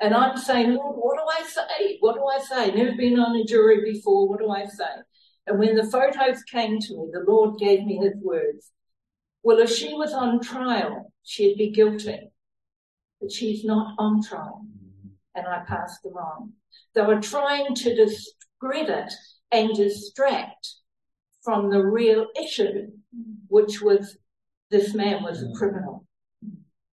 And 0.00 0.14
I'm 0.14 0.36
saying, 0.36 0.74
Lord, 0.74 0.96
what 0.96 1.16
do 1.16 1.24
I 1.42 1.46
say? 1.46 1.98
What 2.00 2.16
do 2.16 2.26
I 2.26 2.38
say? 2.40 2.74
Never 2.74 2.96
been 2.96 3.18
on 3.18 3.36
a 3.36 3.44
jury 3.44 3.92
before. 3.92 4.28
What 4.28 4.40
do 4.40 4.50
I 4.50 4.66
say? 4.66 4.84
And 5.46 5.58
when 5.58 5.76
the 5.76 5.84
photos 5.84 6.42
came 6.44 6.78
to 6.80 6.96
me, 6.96 7.10
the 7.12 7.24
Lord 7.26 7.58
gave 7.58 7.84
me 7.84 7.96
his 7.98 8.14
words. 8.22 8.70
Well, 9.42 9.58
if 9.58 9.70
she 9.70 9.94
was 9.94 10.12
on 10.12 10.40
trial, 10.40 11.12
she'd 11.22 11.58
be 11.58 11.70
guilty. 11.70 12.30
But 13.20 13.30
she's 13.30 13.64
not 13.64 13.94
on 13.98 14.22
trial 14.22 14.66
and 15.34 15.46
I 15.46 15.62
passed 15.66 16.02
them 16.02 16.14
on. 16.14 16.52
They 16.94 17.02
were 17.02 17.20
trying 17.20 17.74
to 17.74 17.94
discredit 17.94 19.12
and 19.50 19.74
distract 19.74 20.68
from 21.42 21.70
the 21.70 21.84
real 21.84 22.26
issue, 22.40 22.88
which 23.48 23.82
was 23.82 24.16
this 24.70 24.94
man 24.94 25.22
was 25.22 25.42
a 25.42 25.52
criminal. 25.56 26.06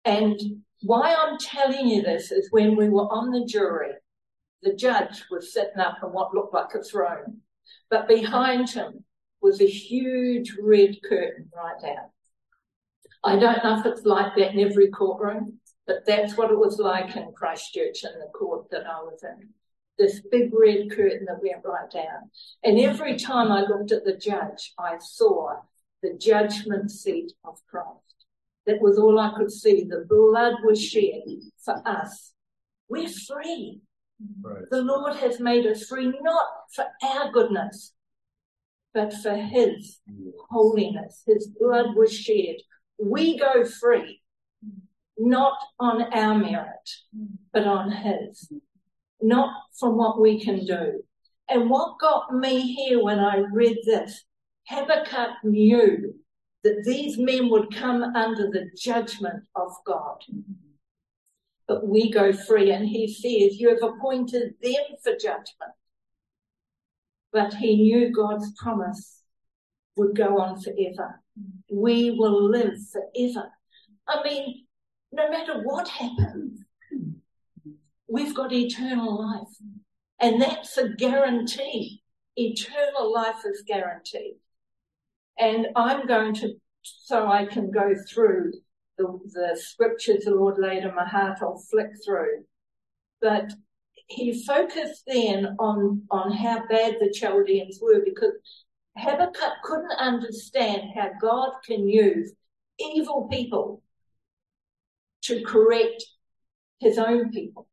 And 0.05 0.39
why 0.83 1.15
I'm 1.15 1.39
telling 1.39 1.89
you 1.89 2.03
this 2.03 2.31
is 2.31 2.53
when 2.53 2.77
we 2.77 2.89
were 2.89 3.13
on 3.13 3.31
the 3.31 3.45
jury, 3.45 3.93
the 4.63 4.75
judge 4.75 5.25
was 5.31 5.53
sitting 5.53 5.79
up 5.79 5.99
on 6.03 6.11
what 6.13 6.35
looked 6.35 6.55
like 6.55 6.75
a 6.75 6.83
throne, 6.83 7.39
but 7.91 8.09
behind 8.09 8.71
him 8.71 9.05
was 9.41 9.61
a 9.61 9.67
huge 9.67 10.55
red 10.61 10.97
curtain 11.09 11.49
right 11.55 11.81
down. 11.81 12.11
I 13.25 13.37
don't 13.37 13.63
know 13.65 13.81
if 13.81 13.87
it's 13.87 14.05
like 14.05 14.37
that 14.37 14.55
in 14.55 14.61
every 14.61 14.89
courtroom, 14.89 15.59
but 15.87 16.07
that's 16.07 16.37
what 16.37 16.51
it 16.51 16.59
was 16.59 16.79
like 16.79 17.17
in 17.17 17.33
Christchurch 17.33 18.05
in 18.05 18.19
the 18.21 18.31
court 18.35 18.71
that 18.71 18.87
I 18.87 19.01
was 19.03 19.23
in. 19.23 19.49
This 19.99 20.21
big 20.31 20.51
red 20.53 20.91
curtain 20.91 21.27
that 21.27 21.43
went 21.43 21.65
right 21.65 21.91
down. 21.91 22.31
And 22.63 22.79
every 22.79 23.17
time 23.17 23.51
I 23.51 23.63
looked 23.63 23.91
at 23.91 24.05
the 24.05 24.17
judge, 24.17 24.73
I 24.79 24.99
saw 25.01 25.57
the 26.03 26.15
judgment 26.15 26.91
seat 26.93 27.33
of 27.45 27.59
Christ. 27.69 28.18
That 28.69 28.83
was 28.83 28.99
all 28.99 29.19
I 29.19 29.33
could 29.35 29.51
see. 29.51 29.85
The 29.85 30.05
blood 30.07 30.57
was 30.63 30.83
shed 30.85 31.23
for 31.65 31.83
us. 31.89 32.33
We're 32.91 33.09
free. 33.09 33.81
Right. 34.43 34.65
The 34.71 34.83
Lord 34.83 35.17
has 35.17 35.41
made 35.41 35.67
us 35.67 35.87
free, 35.87 36.13
not 36.21 36.47
for 36.75 36.85
our 37.03 37.33
goodness, 37.33 37.95
but 38.93 39.15
for 39.15 39.35
His 39.35 40.01
holiness. 40.51 41.23
His 41.27 41.47
blood 41.59 41.97
was 41.97 42.15
shed. 42.15 42.57
We 42.99 43.39
go 43.39 43.65
free 43.65 44.21
not 45.17 45.55
on 45.81 46.03
our 46.13 46.35
merit, 46.35 46.91
but 47.55 47.67
on 47.67 47.91
His, 47.91 48.53
not 49.23 49.51
from 49.81 49.97
what 49.97 50.21
we 50.21 50.45
can 50.45 50.67
do. 50.67 51.03
And 51.49 51.71
what 51.71 51.99
got 51.99 52.35
me 52.35 52.61
here 52.75 53.03
when 53.03 53.19
I 53.19 53.39
read 53.51 53.79
this, 53.87 54.25
Habakkuk 54.69 55.43
knew 55.43 56.15
that 56.65 56.83
these 56.85 57.19
men 57.19 57.49
would 57.51 57.75
come 57.75 58.03
under 58.03 58.51
the 58.51 58.71
judgment 58.77 59.45
of 59.55 59.73
God. 59.87 60.19
But 61.67 61.87
we 61.87 62.11
go 62.11 62.33
free, 62.33 62.71
and 62.73 62.89
he 62.89 63.07
says, 63.07 63.61
You 63.61 63.69
have 63.69 63.83
appointed 63.83 64.55
them 64.63 64.85
for 65.03 65.13
judgment. 65.13 65.73
But 67.33 67.55
he 67.55 67.77
knew 67.77 68.11
God's 68.11 68.53
promise 68.53 69.23
would 69.97 70.17
go 70.17 70.41
on 70.41 70.61
forever. 70.61 71.21
We 71.71 72.13
will 72.13 72.49
live 72.49 72.75
forever. 72.91 73.51
I 74.07 74.23
mean, 74.23 74.65
no 75.13 75.31
matter 75.31 75.63
what 75.63 75.89
happens, 75.89 76.65
we've 78.09 78.35
got 78.35 78.53
eternal 78.53 79.21
life. 79.21 79.55
And 80.21 80.41
that's 80.41 80.77
a 80.79 80.89
guarantee. 80.89 82.03
Eternal 82.37 83.13
life 83.13 83.45
is 83.45 83.63
guaranteed. 83.67 84.37
And 85.39 85.69
I'm 85.77 86.07
going 86.07 86.35
to, 86.37 86.55
so 86.83 87.29
I 87.29 87.47
can 87.47 87.71
go 87.71 87.95
through 88.13 88.53
the, 88.97 89.19
the 89.33 89.57
scriptures 89.61 90.25
the 90.25 90.33
Lord 90.33 90.57
laid 90.59 90.83
in 90.83 90.95
my 90.95 91.07
heart, 91.07 91.39
I'll 91.41 91.63
flick 91.71 91.91
through. 92.05 92.45
But 93.21 93.53
he 94.09 94.45
focused 94.45 95.05
then 95.07 95.57
on, 95.59 96.03
on 96.11 96.33
how 96.33 96.67
bad 96.69 96.97
the 96.99 97.13
Chaldeans 97.13 97.79
were 97.81 98.01
because 98.05 98.33
Habakkuk 98.97 99.63
couldn't 99.63 99.93
understand 99.99 100.91
how 100.95 101.11
God 101.21 101.53
can 101.65 101.89
use 101.89 102.33
evil 102.81 103.29
people 103.31 103.83
to 105.23 105.45
correct 105.45 106.05
his 106.81 106.99
own 106.99 107.31
people. 107.31 107.69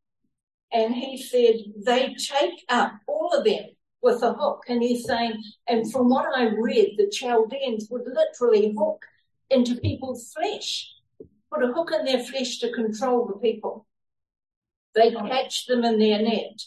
And 0.71 0.93
he 0.93 1.17
said 1.17 1.55
they 1.85 2.15
take 2.15 2.65
up 2.69 2.93
all 3.07 3.33
of 3.33 3.45
them 3.45 3.65
with 4.01 4.21
a 4.23 4.33
hook. 4.33 4.63
And 4.67 4.81
he's 4.81 5.05
saying, 5.05 5.41
and 5.67 5.91
from 5.91 6.09
what 6.09 6.25
I 6.35 6.49
read, 6.49 6.95
the 6.97 7.09
Chaldeans 7.09 7.87
would 7.89 8.03
literally 8.05 8.75
hook 8.77 9.03
into 9.49 9.75
people's 9.75 10.31
flesh, 10.33 10.91
put 11.51 11.63
a 11.63 11.73
hook 11.73 11.91
in 11.91 12.05
their 12.05 12.23
flesh 12.23 12.59
to 12.59 12.71
control 12.71 13.25
the 13.25 13.39
people. 13.39 13.85
They 14.93 15.11
catch 15.11 15.65
them 15.65 15.83
in 15.83 15.99
their 15.99 16.21
net. 16.21 16.61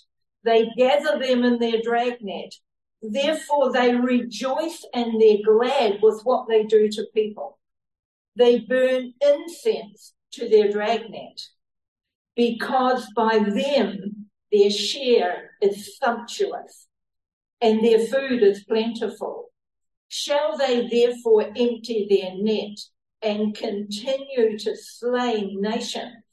They 0.44 0.68
gather 0.76 1.18
them 1.18 1.44
in 1.44 1.58
their 1.58 1.80
dragnet. 1.82 2.54
Therefore, 3.00 3.72
they 3.72 3.94
rejoice 3.94 4.84
and 4.92 5.20
they're 5.20 5.44
glad 5.44 6.00
with 6.02 6.20
what 6.24 6.48
they 6.48 6.64
do 6.64 6.88
to 6.88 7.06
people. 7.14 7.58
They 8.36 8.58
burn 8.60 9.14
incense 9.20 10.14
to 10.32 10.48
their 10.48 10.70
dragnet, 10.70 11.40
because 12.36 13.06
by 13.14 13.38
them 13.38 14.26
their 14.52 14.70
share 14.70 15.52
is 15.62 15.96
sumptuous. 15.96 16.88
And 17.60 17.84
their 17.84 17.98
food 17.98 18.42
is 18.42 18.64
plentiful. 18.64 19.46
Shall 20.08 20.56
they 20.56 20.88
therefore 20.88 21.42
empty 21.42 22.06
their 22.08 22.32
net 22.34 22.78
and 23.22 23.54
continue 23.54 24.58
to 24.58 24.76
slay 24.76 25.54
nations 25.54 26.24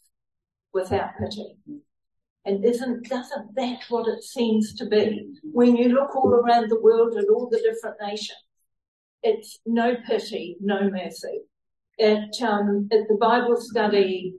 without 0.73 1.11
pity? 1.19 1.57
And 2.45 2.63
isn't, 2.63 3.09
doesn't 3.09 3.55
that 3.55 3.79
what 3.89 4.07
it 4.07 4.23
seems 4.23 4.75
to 4.75 4.85
be? 4.85 5.33
When 5.43 5.75
you 5.75 5.89
look 5.89 6.15
all 6.15 6.29
around 6.29 6.69
the 6.69 6.79
world 6.79 7.17
at 7.17 7.25
all 7.27 7.49
the 7.49 7.57
different 7.57 7.97
nations, 8.01 8.37
it's 9.23 9.59
no 9.65 9.95
pity, 10.07 10.57
no 10.61 10.89
mercy. 10.89 11.41
At, 11.99 12.39
um, 12.41 12.87
at 12.91 13.07
the 13.07 13.17
Bible 13.19 13.57
study, 13.57 14.35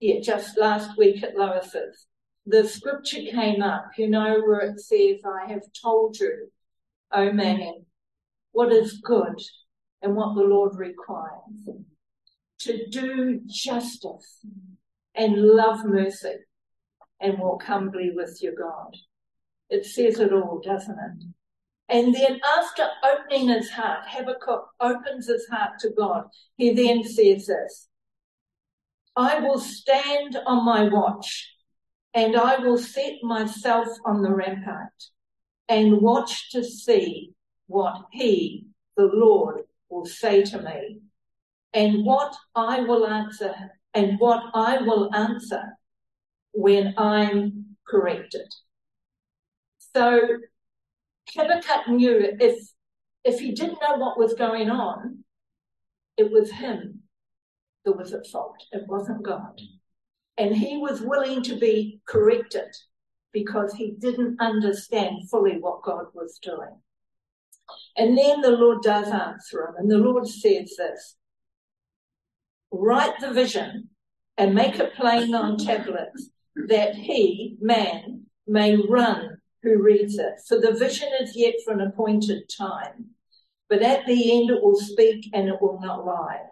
yeah, 0.00 0.20
just 0.20 0.58
last 0.58 0.98
week 0.98 1.22
at 1.22 1.36
Lois's, 1.36 2.06
the 2.46 2.68
scripture 2.68 3.22
came 3.30 3.62
up, 3.62 3.86
you 3.96 4.08
know, 4.08 4.40
where 4.40 4.60
it 4.60 4.80
says, 4.80 5.20
I 5.24 5.50
have 5.50 5.62
told 5.82 6.18
you, 6.18 6.50
O 7.12 7.32
man, 7.32 7.86
what 8.52 8.72
is 8.72 9.00
good 9.02 9.40
and 10.02 10.14
what 10.14 10.34
the 10.34 10.42
Lord 10.42 10.76
requires. 10.76 11.68
To 12.60 12.86
do 12.88 13.40
justice 13.46 14.44
and 15.14 15.36
love 15.36 15.84
mercy 15.84 16.36
and 17.20 17.38
walk 17.38 17.64
humbly 17.64 18.12
with 18.14 18.38
your 18.42 18.54
God. 18.54 18.96
It 19.70 19.86
says 19.86 20.20
it 20.20 20.32
all, 20.32 20.60
doesn't 20.64 20.98
it? 20.98 21.26
And 21.88 22.14
then 22.14 22.40
after 22.58 22.86
opening 23.04 23.48
his 23.48 23.70
heart, 23.70 24.04
Habakkuk 24.06 24.66
opens 24.80 25.26
his 25.26 25.46
heart 25.48 25.78
to 25.80 25.90
God. 25.90 26.24
He 26.56 26.72
then 26.72 27.04
says 27.04 27.46
this, 27.46 27.88
I 29.16 29.40
will 29.40 29.58
stand 29.58 30.38
on 30.46 30.64
my 30.64 30.88
watch 30.88 31.53
and 32.14 32.36
I 32.36 32.58
will 32.58 32.78
set 32.78 33.14
myself 33.22 33.88
on 34.06 34.22
the 34.22 34.30
rampart 34.30 34.92
and 35.68 36.00
watch 36.00 36.50
to 36.52 36.64
see 36.64 37.32
what 37.66 37.96
he, 38.12 38.66
the 38.96 39.10
Lord, 39.12 39.62
will 39.90 40.06
say 40.06 40.42
to 40.42 40.62
me 40.62 41.00
and 41.72 42.04
what 42.04 42.34
I 42.54 42.80
will 42.80 43.06
answer 43.06 43.54
and 43.92 44.18
what 44.18 44.42
I 44.54 44.78
will 44.78 45.12
answer 45.14 45.76
when 46.52 46.94
I'm 46.96 47.76
corrected. 47.86 48.46
So 49.94 50.20
Habakkuk 51.34 51.88
knew 51.88 52.36
if, 52.40 52.58
if 53.24 53.40
he 53.40 53.52
didn't 53.52 53.78
know 53.82 53.96
what 53.96 54.18
was 54.18 54.34
going 54.34 54.70
on, 54.70 55.24
it 56.16 56.30
was 56.30 56.50
him 56.50 57.02
that 57.84 57.96
was 57.96 58.12
at 58.12 58.26
fault. 58.26 58.62
It 58.72 58.84
wasn't 58.86 59.24
God. 59.24 59.60
And 60.36 60.56
he 60.56 60.76
was 60.76 61.00
willing 61.00 61.42
to 61.44 61.56
be 61.56 62.00
corrected 62.06 62.74
because 63.32 63.74
he 63.74 63.92
didn't 63.98 64.40
understand 64.40 65.28
fully 65.28 65.58
what 65.58 65.82
God 65.82 66.06
was 66.14 66.38
doing. 66.42 66.80
And 67.96 68.16
then 68.16 68.40
the 68.40 68.50
Lord 68.50 68.82
does 68.82 69.08
answer 69.08 69.68
him, 69.68 69.74
and 69.78 69.90
the 69.90 69.98
Lord 69.98 70.26
says 70.26 70.74
this 70.76 71.16
Write 72.70 73.18
the 73.20 73.32
vision 73.32 73.90
and 74.36 74.54
make 74.54 74.78
it 74.78 74.94
plain 74.94 75.34
on 75.34 75.56
tablets 75.56 76.30
that 76.68 76.94
he, 76.94 77.56
man, 77.60 78.26
may 78.46 78.76
run 78.76 79.38
who 79.62 79.82
reads 79.82 80.18
it. 80.18 80.34
For 80.46 80.60
the 80.60 80.72
vision 80.72 81.08
is 81.20 81.36
yet 81.36 81.54
for 81.64 81.72
an 81.72 81.80
appointed 81.80 82.48
time, 82.48 83.10
but 83.68 83.82
at 83.82 84.06
the 84.06 84.38
end 84.38 84.50
it 84.50 84.62
will 84.62 84.78
speak 84.78 85.30
and 85.32 85.48
it 85.48 85.60
will 85.60 85.80
not 85.80 86.04
lie. 86.04 86.42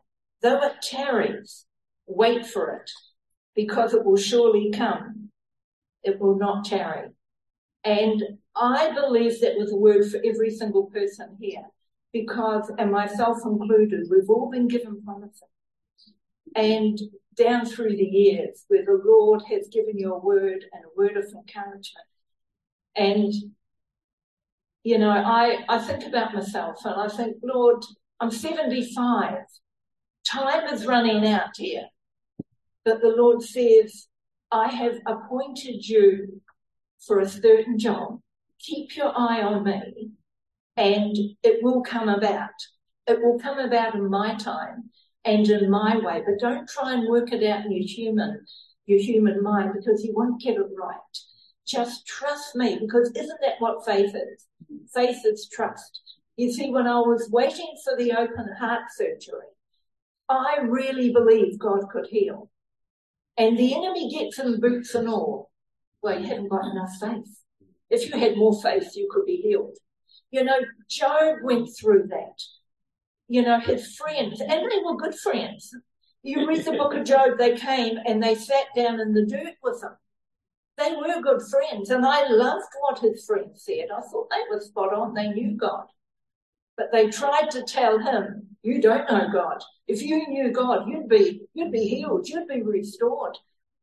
Though 0.41 0.63
it 0.63 0.83
tarries, 0.83 1.67
wait 2.07 2.47
for 2.47 2.77
it, 2.77 2.91
because 3.55 3.95
it 3.95 4.05
will 4.05 4.17
surely 4.17 4.71
come. 4.71 5.31
It 6.03 6.21
will 6.21 6.37
not 6.37 6.65
tarry. 6.65 7.09
And 7.85 8.23
I 8.55 8.93
believe 8.93 9.41
that 9.41 9.57
was 9.57 9.73
a 9.73 9.77
word 9.77 10.11
for 10.11 10.21
every 10.25 10.51
single 10.51 10.85
person 10.87 11.37
here, 11.41 11.65
because, 12.13 12.71
and 12.79 12.91
myself 12.91 13.39
included, 13.45 14.09
we've 14.11 14.31
all 14.31 14.51
been 14.51 14.69
given 14.69 15.03
promises. 15.03 15.43
And 16.55 17.01
down 17.37 17.65
through 17.65 17.97
the 17.97 18.05
years, 18.05 18.65
where 18.69 18.85
the 18.85 19.01
Lord 19.05 19.43
has 19.49 19.69
given 19.69 19.99
you 19.99 20.15
a 20.15 20.19
word 20.19 20.65
and 20.73 20.85
a 20.85 20.97
word 20.97 21.17
of 21.17 21.25
encouragement, 21.25 22.07
and, 22.95 23.33
you 24.85 24.99
know, 24.99 25.11
I, 25.11 25.65
I 25.69 25.79
think 25.79 26.05
about 26.05 26.35
myself 26.35 26.85
and 26.85 26.95
I 26.95 27.09
think, 27.09 27.37
Lord, 27.43 27.83
I'm 28.21 28.31
75. 28.31 29.39
Time 30.27 30.73
is 30.73 30.87
running 30.87 31.27
out 31.27 31.57
here. 31.57 31.87
But 32.85 33.01
the 33.01 33.15
Lord 33.17 33.43
says, 33.43 34.09
I 34.51 34.69
have 34.69 34.99
appointed 35.07 35.87
you 35.87 36.41
for 37.07 37.21
a 37.21 37.29
certain 37.29 37.79
job. 37.79 38.21
Keep 38.59 38.97
your 38.97 39.13
eye 39.17 39.43
on 39.43 39.65
me 39.65 40.11
and 40.77 41.17
it 41.43 41.63
will 41.63 41.83
come 41.83 42.09
about. 42.09 42.51
It 43.07 43.21
will 43.21 43.39
come 43.39 43.59
about 43.59 43.95
in 43.95 44.09
my 44.09 44.35
time 44.37 44.91
and 45.25 45.49
in 45.49 45.71
my 45.71 45.97
way, 45.97 46.23
but 46.25 46.41
don't 46.41 46.69
try 46.69 46.95
and 46.95 47.09
work 47.09 47.33
it 47.33 47.45
out 47.49 47.65
in 47.65 47.73
your 47.73 47.87
human, 47.87 48.45
your 48.87 49.01
human 49.01 49.43
mind 49.43 49.73
because 49.75 50.05
you 50.05 50.13
won't 50.15 50.41
get 50.41 50.57
it 50.57 50.67
right. 50.79 50.99
Just 51.67 52.07
trust 52.07 52.57
me, 52.57 52.79
because 52.81 53.11
isn't 53.15 53.41
that 53.41 53.55
what 53.61 53.85
faith 53.85 54.15
is? 54.15 54.47
Faith 54.93 55.25
is 55.25 55.49
trust. 55.53 56.01
You 56.37 56.53
see, 56.53 56.71
when 56.71 56.87
I 56.87 56.99
was 56.99 57.29
waiting 57.31 57.73
for 57.85 57.97
the 57.97 58.13
open 58.13 58.49
heart 58.59 58.83
surgery, 58.97 59.47
I 60.29 60.59
really 60.63 61.13
believed 61.13 61.59
God 61.59 61.89
could 61.91 62.07
heal. 62.07 62.51
And 63.37 63.59
the 63.59 63.75
enemy 63.75 64.11
gets 64.11 64.39
in 64.39 64.61
boots 64.61 64.95
and 64.95 65.09
all. 65.09 65.51
Well, 66.03 66.21
you 66.21 66.27
haven't 66.27 66.49
got 66.49 66.71
enough 66.71 66.93
faith. 67.01 67.39
If 67.91 68.09
you 68.09 68.19
had 68.19 68.37
more 68.37 68.61
faith, 68.63 68.93
you 68.95 69.09
could 69.11 69.27
be 69.27 69.37
healed. 69.37 69.77
You 70.31 70.45
know, 70.45 70.59
Job 70.89 71.37
went 71.43 71.69
through 71.79 72.09
that. 72.09 72.43
You 73.29 73.43
know, 73.43 73.61
his 73.61 73.97
friends, 73.97 74.41
and 74.41 74.51
they 74.51 74.79
were 74.85 74.97
good 74.97 75.15
friends. 75.15 75.71
You 76.23 76.47
read 76.47 76.65
the 76.65 76.73
book 76.73 76.95
of 76.95 77.05
Job, 77.05 77.39
they 77.39 77.57
came 77.57 77.99
and 78.07 78.23
they 78.23 78.35
sat 78.35 78.67
down 78.77 79.01
in 79.01 79.13
the 79.13 79.27
dirt 79.27 79.55
with 79.63 79.83
him. 79.83 79.93
They 80.79 80.95
were 80.95 81.21
good 81.21 81.43
friends, 81.43 81.91
and 81.91 82.05
I 82.05 82.29
loved 82.29 82.67
what 82.81 82.99
his 82.99 83.25
friends 83.25 83.65
said. 83.65 83.89
I 83.95 84.01
thought 84.01 84.31
they 84.31 84.43
were 84.51 84.61
spot 84.61 84.95
on. 84.95 85.15
They 85.15 85.29
knew 85.29 85.57
God. 85.57 85.87
But 86.77 86.93
they 86.93 87.11
tried 87.11 87.51
to 87.51 87.63
tell 87.63 87.99
him, 87.99 88.52
you 88.63 88.81
don't 88.81 89.11
know 89.11 89.29
God. 89.33 89.63
If 89.89 90.03
you 90.03 90.27
knew 90.29 90.53
God, 90.53 90.89
you'd 90.89 91.09
be, 91.09 91.43
you'd 91.55 91.73
be 91.73 91.87
healed. 91.87 92.29
You'd 92.29 92.49
be 92.49 92.63
restored. 92.63 93.37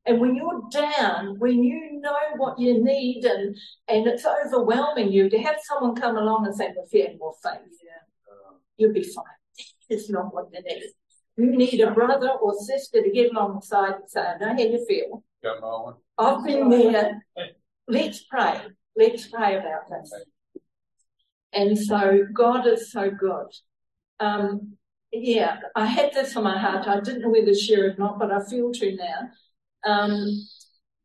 And 0.06 0.20
when 0.20 0.36
you're 0.36 0.64
down, 0.72 1.38
when 1.40 1.64
you 1.64 2.00
know 2.02 2.18
what 2.38 2.58
you 2.58 2.84
need 2.84 3.26
and, 3.26 3.56
and 3.88 4.08
it's 4.08 4.26
overwhelming 4.26 5.12
you, 5.12 5.30
to 5.30 5.38
have 5.38 5.58
someone 5.62 5.96
come 5.96 6.18
along 6.18 6.46
and 6.46 6.56
say, 6.56 6.74
well, 6.76 6.88
had 6.92 7.20
more 7.20 7.34
faith, 7.44 7.60
yeah, 7.84 8.58
you'll 8.78 8.94
be 8.94 9.04
fine. 9.04 9.26
It's 9.90 10.10
not 10.10 10.34
what 10.34 10.50
you 10.54 10.62
need. 10.62 10.84
You 11.36 11.58
need 11.58 11.82
a 11.82 11.92
brother 11.92 12.30
or 12.30 12.54
sister 12.60 13.02
to 13.02 13.12
get 13.12 13.32
alongside 13.32 13.96
and 13.96 14.10
say, 14.10 14.22
I 14.22 14.38
know 14.38 14.50
how 14.50 14.60
you 14.60 14.86
feel. 14.88 15.24
Come 15.44 15.64
on. 15.64 15.96
I've 16.18 16.44
been 16.44 16.70
there. 16.70 17.26
Let's 17.88 18.24
pray. 18.24 18.62
Let's 18.96 19.28
pray 19.28 19.58
about 19.58 19.90
this. 19.90 20.14
And 21.54 21.78
so 21.78 22.28
God 22.34 22.68
is 22.68 22.92
so 22.92 23.10
good. 23.10 23.48
Um, 24.20 24.78
yeah, 25.12 25.60
I 25.76 25.86
had 25.86 26.14
this 26.14 26.36
on 26.36 26.44
my 26.44 26.58
heart. 26.58 26.88
I 26.88 27.00
didn't 27.00 27.22
know 27.22 27.30
whether 27.30 27.48
to 27.48 27.56
share 27.56 27.88
it 27.88 27.96
or 27.96 28.00
not, 28.00 28.20
but 28.20 28.32
I 28.32 28.44
feel 28.44 28.72
to 28.72 28.96
now. 28.96 29.30
Um, 29.86 30.48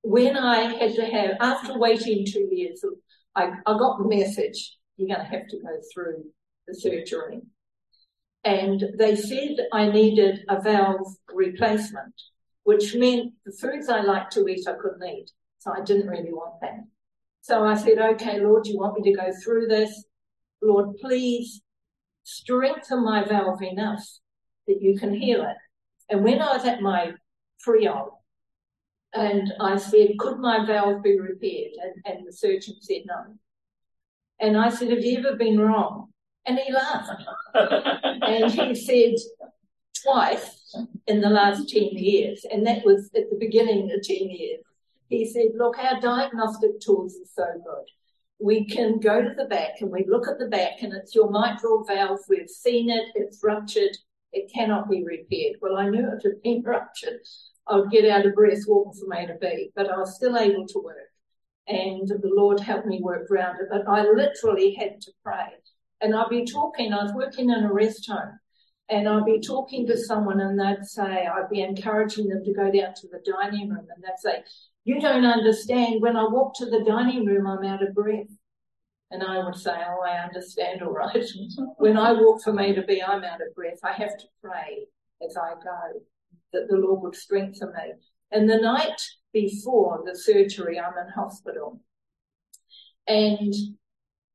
when 0.03 0.37
I 0.37 0.75
had 0.75 0.95
to 0.97 1.07
have, 1.07 1.37
after 1.41 1.79
waiting 1.79 2.27
two 2.27 2.49
years, 2.51 2.85
I, 3.35 3.53
I 3.65 3.79
got 3.79 3.99
the 3.99 4.09
message, 4.09 4.77
you're 4.97 5.09
going 5.09 5.21
to 5.21 5.37
have 5.37 5.49
to 5.49 5.57
go 5.59 5.81
through 5.93 6.25
the 6.69 6.75
surgery. 6.75 7.41
And 8.45 8.85
they 8.99 9.17
said 9.17 9.57
I 9.73 9.89
needed 9.89 10.45
a 10.49 10.61
valve 10.61 11.17
replacement 11.33 12.15
which 12.65 12.95
meant 12.95 13.33
the 13.47 13.53
foods 13.53 13.89
I 13.89 14.01
liked 14.01 14.33
to 14.33 14.49
eat 14.49 14.67
I 14.67 14.73
couldn't 14.73 15.07
eat. 15.07 15.31
So 15.59 15.73
I 15.73 15.83
didn't 15.83 16.09
really 16.09 16.33
want 16.33 16.61
that. 16.61 16.81
So 17.43 17.65
I 17.65 17.75
said, 17.75 17.99
okay, 17.99 18.41
Lord, 18.41 18.67
you 18.67 18.79
want 18.79 18.99
me 18.99 19.11
to 19.11 19.17
go 19.17 19.31
through 19.43 19.69
this? 19.69 20.05
Lord, 20.63 20.97
please 20.97 21.61
strengthen 22.25 23.05
my 23.05 23.25
valve 23.25 23.63
enough 23.63 24.05
that 24.67 24.83
you 24.83 24.99
can 24.99 25.15
heal 25.15 25.43
it. 25.43 25.57
And 26.11 26.25
when 26.25 26.41
I 26.41 26.57
was 26.57 26.65
at 26.65 26.83
my 26.83 27.13
pre-op, 27.61 28.21
and 29.13 29.53
I 29.61 29.77
said, 29.77 30.19
could 30.19 30.39
my 30.39 30.67
valve 30.67 31.03
be 31.03 31.19
repaired? 31.19 31.73
And, 31.81 32.17
and 32.17 32.27
the 32.27 32.33
surgeon 32.33 32.75
said 32.81 33.03
no. 33.07 33.37
And 34.41 34.57
I 34.57 34.71
said, 34.71 34.91
have 34.91 35.05
you 35.05 35.19
ever 35.19 35.37
been 35.37 35.61
wrong? 35.61 36.09
And 36.47 36.59
he 36.59 36.73
laughed. 36.73 37.23
and 37.55 38.51
he 38.51 38.75
said, 38.75 39.15
twice 40.05 40.77
in 41.07 41.21
the 41.21 41.29
last 41.29 41.69
10 41.69 41.83
years, 41.93 42.45
and 42.51 42.67
that 42.67 42.85
was 42.85 43.11
at 43.17 43.31
the 43.31 43.37
beginning 43.39 43.91
of 43.93 44.03
10 44.03 44.17
years. 44.31 44.61
He 45.09 45.27
said, 45.27 45.49
Look, 45.57 45.79
our 45.79 46.01
diagnostic 46.01 46.81
tools 46.81 47.15
are 47.15 47.45
so 47.45 47.61
good. 47.65 47.87
We 48.41 48.67
can 48.67 48.99
go 48.99 49.23
to 49.23 49.35
the 49.35 49.47
back 49.47 49.81
and 49.81 49.91
we 49.91 50.05
look 50.07 50.29
at 50.29 50.39
the 50.39 50.49
back, 50.49 50.83
and 50.83 50.93
it's 50.93 51.15
your 51.15 51.31
mitral 51.31 51.85
valve. 51.85 52.21
We've 52.29 52.49
seen 52.49 52.91
it, 52.91 53.09
it's 53.15 53.43
ruptured, 53.43 53.97
it 54.33 54.53
cannot 54.53 54.91
be 54.91 55.05
repaired. 55.05 55.57
Well, 55.61 55.77
I 55.77 55.89
knew 55.89 56.07
it 56.11 56.23
had 56.23 56.43
been 56.43 56.63
ruptured. 56.67 57.21
I 57.67 57.77
would 57.77 57.91
get 57.91 58.09
out 58.11 58.27
of 58.27 58.35
breath 58.35 58.65
walking 58.67 59.01
from 59.01 59.13
A 59.13 59.27
to 59.27 59.37
B, 59.41 59.71
but 59.75 59.91
I 59.91 59.97
was 59.99 60.17
still 60.17 60.37
able 60.37 60.67
to 60.67 60.79
work. 60.81 60.97
and 61.67 62.07
the 62.09 62.31
Lord 62.35 62.61
helped 62.61 62.87
me 62.87 63.01
work 63.03 63.31
around 63.31 63.57
it. 63.61 63.69
But 63.71 63.89
I 63.89 64.03
literally 64.03 64.75
had 64.75 65.01
to 65.03 65.13
pray. 65.25 65.47
And 66.01 66.15
I'd 66.15 66.29
be 66.29 66.45
talking, 66.45 66.93
I 66.93 67.03
was 67.05 67.13
working 67.15 67.49
in 67.49 67.65
a 67.65 67.73
rest 67.73 68.07
home, 68.11 68.39
and 68.91 69.09
I'd 69.09 69.25
be 69.25 69.41
talking 69.41 69.87
to 69.87 69.97
someone 69.97 70.41
and 70.41 70.59
they'd 70.59 70.85
say, 70.85 71.27
I'd 71.27 71.49
be 71.51 71.63
encouraging 71.63 72.29
them 72.29 72.45
to 72.45 72.53
go 72.53 72.71
down 72.71 72.93
to 72.95 73.09
the 73.09 73.23
dining 73.25 73.71
room 73.71 73.87
and 73.95 74.03
they'd 74.03 74.19
say, 74.19 74.45
you 74.85 75.01
don't 75.01 75.25
understand. 75.25 76.03
When 76.03 76.17
I 76.17 76.25
walk 76.25 76.55
to 76.57 76.67
the 76.67 76.85
dining 76.85 77.25
room, 77.25 77.47
I'm 77.47 77.65
out 77.65 77.83
of 77.83 77.95
breath. 77.95 78.27
And 79.11 79.23
I 79.23 79.45
would 79.45 79.57
say, 79.57 79.73
Oh, 79.73 80.03
I 80.05 80.19
understand 80.25 80.83
all 80.83 80.93
right. 80.93 81.25
when 81.79 81.97
I 81.97 82.13
walk 82.13 82.43
for 82.43 82.53
me 82.53 82.75
to 82.75 82.83
be, 82.83 83.03
I'm 83.03 83.25
out 83.25 83.41
of 83.41 83.55
breath. 83.55 83.79
I 83.83 83.93
have 83.93 84.17
to 84.19 84.27
pray 84.43 84.87
as 85.27 85.37
I 85.37 85.55
go 85.55 86.01
that 86.53 86.69
the 86.69 86.77
Lord 86.77 87.03
would 87.03 87.17
strengthen 87.17 87.69
me. 87.69 87.93
And 88.31 88.49
the 88.49 88.59
night 88.59 89.01
before 89.33 90.03
the 90.05 90.17
surgery, 90.17 90.79
I'm 90.79 90.99
in 90.99 91.13
hospital 91.13 91.81
and 93.07 93.53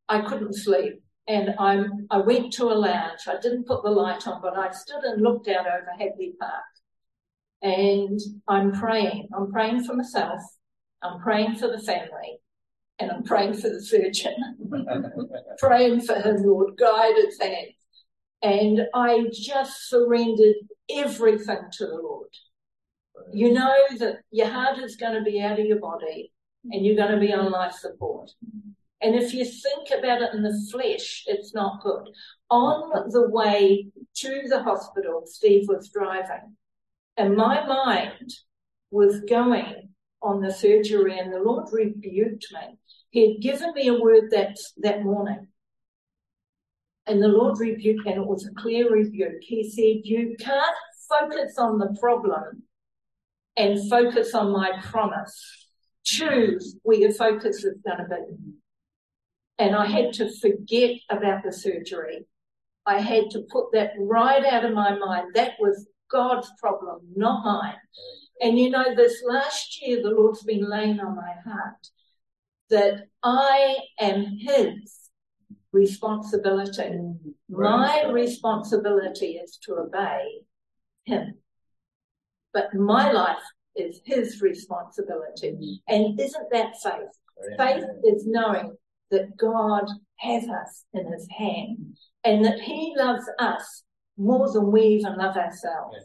I 0.07 0.21
couldn't 0.21 0.55
sleep. 0.55 1.01
And 1.27 1.53
I, 1.59 1.85
I 2.09 2.17
went 2.17 2.53
to 2.53 2.65
a 2.65 2.73
lounge. 2.73 3.21
I 3.27 3.39
didn't 3.39 3.67
put 3.67 3.83
the 3.83 3.91
light 3.91 4.27
on, 4.27 4.41
but 4.41 4.57
I 4.57 4.71
stood 4.71 5.03
and 5.03 5.21
looked 5.21 5.47
out 5.47 5.67
over 5.67 5.91
Hagley 5.97 6.33
Park 6.39 6.63
and 7.61 8.19
I'm 8.47 8.71
praying. 8.71 9.27
I'm 9.35 9.51
praying 9.51 9.83
for 9.83 9.93
myself. 9.93 10.41
I'm 11.01 11.19
praying 11.19 11.55
for 11.55 11.67
the 11.67 11.79
family. 11.79 12.39
And 12.99 13.11
I'm 13.11 13.23
praying 13.23 13.53
for 13.53 13.69
the 13.69 13.81
surgeon. 13.81 14.35
praying 15.59 16.01
for 16.01 16.15
him, 16.15 16.43
Lord, 16.43 16.77
guide 16.77 17.15
his 17.15 17.39
hand. 17.39 17.67
And 18.41 18.81
I 18.93 19.25
just 19.31 19.89
surrendered 19.89 20.55
everything 20.89 21.59
to 21.73 21.85
the 21.85 21.95
Lord. 21.95 22.29
You 23.33 23.53
know 23.53 23.75
that 23.99 24.19
your 24.31 24.47
heart 24.47 24.79
is 24.79 24.95
going 24.95 25.13
to 25.13 25.21
be 25.21 25.41
out 25.41 25.59
of 25.59 25.65
your 25.65 25.79
body 25.79 26.31
and 26.71 26.85
you're 26.85 26.95
going 26.95 27.11
to 27.11 27.19
be 27.19 27.33
on 27.33 27.51
life 27.51 27.73
support. 27.73 28.31
And 29.01 29.15
if 29.15 29.33
you 29.33 29.45
think 29.45 29.97
about 29.97 30.21
it 30.21 30.33
in 30.33 30.43
the 30.43 30.67
flesh, 30.71 31.23
it's 31.27 31.53
not 31.53 31.81
good. 31.81 32.09
On 32.49 33.11
the 33.11 33.29
way 33.29 33.87
to 34.15 34.41
the 34.47 34.61
hospital, 34.61 35.23
Steve 35.25 35.67
was 35.69 35.89
driving 35.89 36.55
and 37.19 37.35
my 37.35 37.65
mind 37.67 38.31
was 38.91 39.19
going 39.29 39.89
on 40.21 40.41
the 40.41 40.53
surgery 40.53 41.19
and 41.19 41.33
the 41.33 41.39
Lord 41.39 41.67
rebuked 41.71 42.47
me. 42.53 42.77
He 43.09 43.33
had 43.33 43.41
given 43.41 43.73
me 43.73 43.89
a 43.89 43.99
word 43.99 44.31
that, 44.31 44.55
that 44.77 45.03
morning. 45.03 45.47
And 47.05 47.21
the 47.21 47.27
Lord 47.27 47.59
rebuked, 47.59 48.05
and 48.05 48.21
it 48.21 48.25
was 48.25 48.45
a 48.45 48.61
clear 48.61 48.89
rebuke. 48.89 49.41
He 49.41 49.69
said, 49.69 50.07
You 50.07 50.35
can't 50.39 50.75
focus 51.09 51.55
on 51.57 51.77
the 51.77 51.97
problem 51.99 52.63
and 53.57 53.89
focus 53.89 54.33
on 54.33 54.53
my 54.53 54.71
promise. 54.83 55.67
Choose 56.05 56.77
where 56.83 56.99
your 56.99 57.11
focus 57.11 57.65
is 57.65 57.77
going 57.85 57.97
to 57.97 58.05
be. 58.05 58.53
And 59.57 59.75
I 59.75 59.87
had 59.87 60.13
to 60.13 60.31
forget 60.39 60.91
about 61.09 61.43
the 61.43 61.51
surgery. 61.51 62.25
I 62.85 63.01
had 63.01 63.31
to 63.31 63.43
put 63.51 63.73
that 63.73 63.91
right 63.99 64.45
out 64.45 64.63
of 64.63 64.73
my 64.73 64.97
mind. 64.97 65.31
That 65.33 65.53
was 65.59 65.85
God's 66.09 66.51
problem, 66.59 67.01
not 67.15 67.45
mine. 67.45 67.77
And 68.41 68.57
you 68.57 68.69
know, 68.69 68.95
this 68.95 69.21
last 69.25 69.81
year, 69.81 70.01
the 70.01 70.09
Lord's 70.09 70.43
been 70.43 70.69
laying 70.69 70.99
on 70.99 71.15
my 71.15 71.33
heart 71.45 71.87
that 72.69 73.07
I 73.23 73.77
am 73.99 74.37
His 74.39 75.09
responsibility. 75.71 76.89
My 77.49 78.05
responsibility 78.05 79.33
is 79.33 79.57
to 79.63 79.75
obey 79.75 80.41
Him. 81.05 81.35
But 82.53 82.73
my 82.73 83.11
life 83.11 83.43
is 83.75 84.01
His 84.05 84.41
responsibility. 84.41 85.81
And 85.87 86.19
isn't 86.19 86.51
that 86.51 86.79
faith? 86.81 87.57
Faith 87.57 87.85
is 88.03 88.25
knowing 88.25 88.75
that 89.11 89.37
God 89.37 89.85
has 90.17 90.47
us 90.47 90.85
in 90.93 91.11
His 91.11 91.27
hand 91.37 91.97
and 92.23 92.45
that 92.45 92.59
He 92.59 92.93
loves 92.97 93.29
us 93.39 93.83
more 94.19 94.51
than 94.51 94.71
we 94.71 94.81
even 94.81 95.17
love 95.17 95.37
ourselves. 95.37 95.95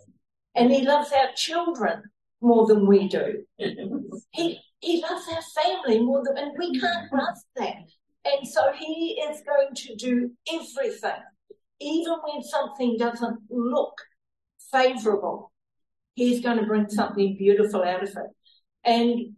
And 0.55 0.70
he 0.70 0.83
loves 0.83 1.12
our 1.12 1.33
children 1.35 2.03
more 2.40 2.66
than 2.66 2.87
we 2.87 3.09
do. 3.09 3.44
he, 3.59 4.61
he 4.81 5.03
loves 5.03 5.27
our 5.29 5.42
family 5.62 6.00
more 6.00 6.22
than, 6.24 6.38
and 6.38 6.53
we 6.57 6.79
can't 6.79 7.07
mm-hmm. 7.07 7.16
grasp 7.16 7.46
that. 7.57 7.77
And 8.24 8.48
so 8.48 8.72
he 8.79 9.20
is 9.29 9.42
going 9.42 9.74
to 9.74 9.96
do 9.96 10.31
everything, 10.53 11.22
even 11.81 12.14
when 12.24 12.42
something 12.42 12.96
doesn't 12.98 13.40
look 13.50 13.98
favorable. 14.72 15.53
He's 16.14 16.40
going 16.40 16.59
to 16.59 16.66
bring 16.66 16.88
something 16.88 17.37
beautiful 17.37 17.83
out 17.83 18.05
of 18.05 18.11
it. 18.11 18.31
And 18.85 19.35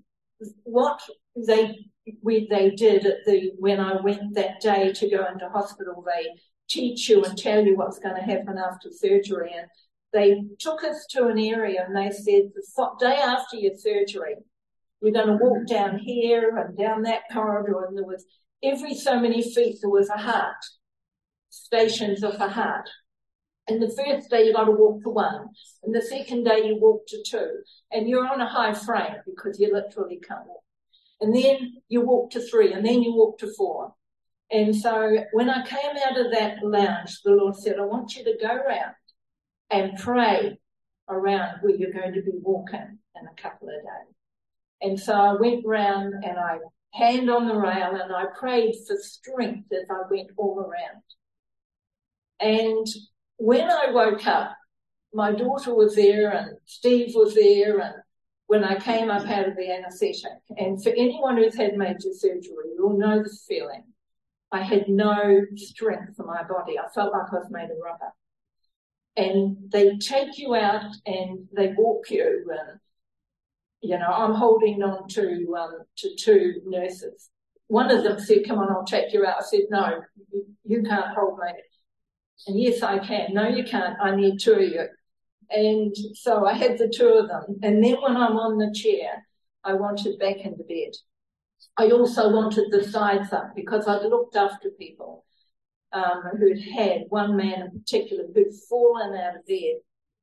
what 0.65 1.01
they 1.35 1.87
we, 2.23 2.47
they 2.49 2.71
did 2.71 3.07
at 3.07 3.25
the 3.25 3.53
when 3.59 3.81
I 3.81 4.01
went 4.01 4.35
that 4.35 4.61
day 4.61 4.93
to 4.93 5.11
go 5.11 5.25
into 5.27 5.49
hospital, 5.49 6.05
they 6.07 6.29
teach 6.69 7.09
you 7.09 7.25
and 7.25 7.37
tell 7.37 7.65
you 7.65 7.77
what's 7.77 7.99
going 7.99 8.17
to 8.17 8.23
happen 8.23 8.59
after 8.59 8.91
surgery. 8.91 9.53
And 9.57 9.67
they 10.13 10.43
took 10.59 10.85
us 10.85 11.07
to 11.11 11.27
an 11.29 11.39
area 11.39 11.85
and 11.87 11.97
they 11.97 12.11
said 12.11 12.51
the 12.55 12.97
day 13.01 13.17
after 13.17 13.57
your 13.57 13.75
surgery, 13.77 14.37
you're 15.01 15.13
going 15.13 15.27
to 15.27 15.45
walk 15.45 15.67
down 15.69 15.99
here 15.99 16.57
and 16.57 16.77
down 16.77 17.03
that 17.03 17.23
corridor. 17.33 17.85
And 17.85 17.97
there 17.97 18.05
was 18.05 18.25
every 18.63 18.95
so 18.95 19.21
many 19.21 19.43
feet, 19.43 19.79
there 19.81 19.91
was 19.91 20.09
a 20.09 20.17
heart, 20.17 20.57
stations 21.51 22.23
of 22.23 22.35
a 22.41 22.49
heart. 22.49 22.89
And 23.69 23.83
the 23.83 23.91
first 23.91 24.31
day 24.31 24.45
you 24.45 24.53
got 24.53 24.65
to 24.65 24.71
walk 24.71 25.03
to 25.03 25.11
one, 25.11 25.49
and 25.83 25.95
the 25.95 26.01
second 26.01 26.45
day 26.45 26.67
you 26.67 26.79
walk 26.81 27.07
to 27.09 27.23
two, 27.27 27.51
and 27.91 28.09
you're 28.09 28.27
on 28.27 28.41
a 28.41 28.49
high 28.49 28.73
frame 28.73 29.17
because 29.27 29.59
you 29.59 29.73
literally 29.73 30.21
can't 30.21 30.47
walk. 30.47 30.63
And 31.21 31.35
then 31.35 31.75
you 31.89 32.03
walk 32.03 32.31
to 32.33 32.41
three, 32.41 32.73
and 32.73 32.87
then 32.87 33.03
you 33.03 33.13
walk 33.13 33.39
to 33.39 33.53
four, 33.57 33.93
and 34.51 34.75
so 34.75 35.17
when 35.33 35.51
I 35.51 35.67
came 35.67 35.97
out 36.07 36.19
of 36.19 36.33
that 36.33 36.59
lounge, 36.63 37.21
the 37.25 37.33
Lord 37.33 37.57
said, 37.57 37.79
I 37.79 37.85
want 37.85 38.15
you 38.17 38.25
to 38.25 38.37
go 38.41 38.55
around 38.55 38.95
and 39.71 39.99
pray 39.99 40.59
around 41.09 41.59
where 41.61 41.75
you're 41.75 41.93
going 41.93 42.15
to 42.15 42.23
be 42.23 42.33
walking 42.41 42.99
in 43.21 43.27
a 43.27 43.43
couple 43.43 43.69
of 43.69 43.75
days. 43.75 44.15
And 44.83 45.01
so 45.01 45.15
I 45.15 45.33
went 45.33 45.67
round 45.67 46.15
and 46.23 46.39
I 46.39 46.59
hand 46.93 47.29
on 47.29 47.49
the 47.49 47.57
rail 47.57 47.97
and 48.01 48.15
I 48.15 48.27
prayed 48.39 48.75
for 48.87 48.97
strength 48.97 49.73
as 49.73 49.87
I 49.91 50.03
went 50.09 50.31
all 50.37 50.61
around. 50.61 51.03
And 52.39 52.87
when 53.39 53.69
I 53.69 53.91
woke 53.91 54.27
up, 54.27 54.57
my 55.13 55.33
daughter 55.33 55.75
was 55.75 55.97
there 55.97 56.31
and 56.31 56.57
Steve 56.67 57.15
was 57.15 57.35
there 57.35 57.81
and 57.81 57.95
when 58.47 58.63
I 58.63 58.79
came 58.79 59.11
up 59.11 59.27
out 59.27 59.49
of 59.49 59.57
the 59.57 59.73
anaesthetic. 59.73 60.39
And 60.57 60.81
for 60.81 60.91
anyone 60.91 61.37
who's 61.37 61.57
had 61.57 61.77
major 61.77 62.13
surgery, 62.13 62.75
you'll 62.77 62.99
know 62.99 63.23
this 63.23 63.45
feeling 63.49 63.83
I 64.53 64.63
had 64.63 64.89
no 64.89 65.43
strength 65.57 66.17
for 66.17 66.25
my 66.25 66.43
body. 66.45 66.79
I 66.79 66.89
felt 66.95 67.13
like 67.13 67.33
I 67.33 67.37
was 67.37 67.51
made 67.51 67.65
of 67.71 67.79
rubber. 67.83 68.13
And 69.17 69.57
they 69.71 69.97
take 69.97 70.39
you 70.39 70.55
out 70.55 70.95
and 71.07 71.49
they 71.57 71.73
walk 71.77 72.11
you 72.11 72.45
and, 72.51 72.79
you 73.81 73.99
know, 73.99 74.09
I'm 74.09 74.35
holding 74.35 74.83
on 74.83 75.09
to, 75.09 75.55
um, 75.57 75.79
to 75.99 76.17
two 76.17 76.61
nurses. 76.67 77.31
One 77.69 77.91
of 77.91 78.05
them 78.05 78.21
said, 78.21 78.45
come 78.47 78.59
on, 78.59 78.71
I'll 78.71 78.85
take 78.85 79.13
you 79.13 79.25
out. 79.27 79.37
I 79.41 79.45
said, 79.45 79.63
no, 79.71 80.03
you, 80.33 80.47
you 80.65 80.83
can't 80.83 81.17
hold 81.17 81.39
me. 81.39 81.53
And 82.47 82.61
yes, 82.61 82.83
I 82.83 82.99
can. 82.99 83.33
No, 83.33 83.49
you 83.49 83.65
can't. 83.65 83.97
I 84.01 84.15
need 84.15 84.39
two 84.39 84.53
of 84.53 84.61
you. 84.61 84.87
And 85.51 85.97
so 86.15 86.45
I 86.47 86.53
had 86.53 86.79
the 86.79 86.89
two 86.89 87.09
of 87.09 87.29
them. 87.29 87.59
And 87.63 87.83
then 87.83 87.97
when 88.03 88.17
I'm 88.17 88.37
on 88.37 88.59
the 88.59 88.73
chair, 88.75 89.27
I 89.65 89.75
wanted 89.75 90.19
back 90.19 90.37
into 90.39 90.63
bed. 90.65 90.93
I 91.77 91.91
also 91.91 92.31
wanted 92.31 92.71
the 92.71 92.85
sides 92.85 93.33
up 93.33 93.55
because 93.55 93.87
I'd 93.87 94.03
looked 94.03 94.37
after 94.37 94.71
people 94.71 95.25
um, 95.93 96.23
who'd 96.39 96.61
had 96.61 97.05
one 97.09 97.37
man 97.37 97.63
in 97.63 97.71
particular 97.71 98.25
who'd 98.35 98.55
fallen 98.69 99.15
out 99.15 99.37
of 99.37 99.47
bed 99.47 99.77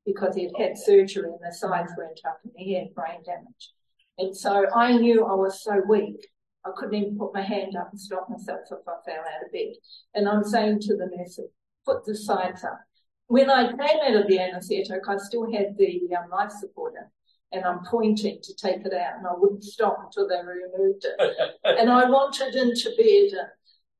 because 0.06 0.36
he'd 0.36 0.52
had 0.58 0.78
surgery 0.78 1.30
and 1.30 1.39
the 1.41 1.54
sides 1.54 1.93
weren't 1.98 2.19
up 2.26 2.39
and 2.43 2.54
he 2.56 2.74
had 2.74 2.93
brain 2.93 3.22
damage. 3.26 3.72
And 4.17 4.36
so 4.36 4.65
I 4.76 4.98
knew 4.98 5.26
I 5.26 5.34
was 5.34 5.63
so 5.63 5.82
weak, 5.88 6.28
I 6.65 6.69
couldn't 6.76 6.96
even 6.96 7.17
put 7.17 7.34
my 7.34 7.41
hand 7.41 7.76
up 7.76 7.89
and 7.91 8.00
stop 8.00 8.30
myself 8.30 8.62
if 8.72 8.88
I 8.88 8.93
fell 9.06 9.22
out 9.22 9.45
of 9.45 9.51
bed. 9.51 9.74
And 10.14 10.28
I'm 10.28 10.43
saying 10.43 10.80
to 10.82 10.95
the 10.95 11.10
nurses, 11.16 11.49
put 11.86 12.05
the 12.05 12.16
sides 12.16 12.64
up. 12.64 12.80
When 13.28 13.49
I 13.49 13.70
came 13.70 13.80
out 13.80 14.22
of 14.22 14.28
the 14.28 14.39
anaesthetic, 14.39 15.01
I 15.07 15.18
still 15.18 15.51
had 15.51 15.78
the 15.78 16.01
um, 16.16 16.30
life 16.30 16.51
supporter 16.51 17.10
and 17.54 17.64
I'm 17.64 17.80
pointing 17.86 18.39
to 18.41 18.56
take 18.56 18.86
it 18.86 18.93
out, 18.93 19.18
and 19.18 19.28
I 19.28 19.34
wouldn't 19.38 19.64
stop 19.64 19.99
until 20.04 20.28
they 20.28 20.41
removed 20.43 21.06
it. 21.06 21.51
and 21.64 21.89
I 21.89 22.10
wanted 22.10 22.56
into 22.56 22.89
bed, 22.97 23.39
and 23.39 23.49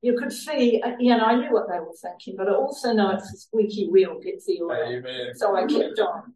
you 0.02 0.18
could 0.18 0.32
see, 0.32 0.82
uh, 0.84 0.92
you 0.98 1.16
know, 1.16 1.24
I 1.24 1.36
knew 1.36 1.52
what 1.52 1.68
they 1.68 1.78
were 1.78 1.94
thinking, 2.02 2.34
but 2.36 2.48
I 2.48 2.52
also 2.52 2.92
know 2.92 3.12
it's 3.12 3.32
a 3.32 3.36
squeaky 3.36 3.88
wheel 3.88 4.20
gets 4.20 4.46
the 4.46 4.60
oil. 4.60 4.72
Amen. 4.72 5.34
So 5.34 5.56
I 5.56 5.66
kept 5.66 5.98
on. 6.00 6.34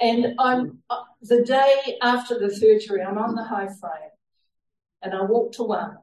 And 0.00 0.34
I'm 0.38 0.78
uh, 0.90 1.02
the 1.22 1.42
day 1.42 1.98
after 2.02 2.38
the 2.38 2.54
surgery, 2.54 3.02
I'm 3.02 3.18
on 3.18 3.34
the 3.34 3.44
high 3.44 3.66
frame, 3.66 4.12
and 5.02 5.14
I 5.14 5.22
walked 5.22 5.54
to 5.56 5.62
one, 5.62 5.96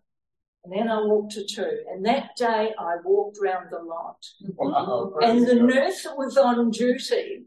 and 0.63 0.73
then 0.73 0.89
I 0.89 0.99
walked 1.01 1.33
to 1.33 1.45
two, 1.45 1.79
and 1.91 2.05
that 2.05 2.29
day 2.37 2.73
I 2.79 2.95
walked 3.03 3.37
round 3.41 3.67
the 3.71 3.79
lot. 3.79 4.17
Wow, 4.57 5.13
and 5.21 5.45
the 5.45 5.55
nurse 5.55 6.03
that 6.03 6.17
was 6.17 6.37
on 6.37 6.71
duty 6.71 7.45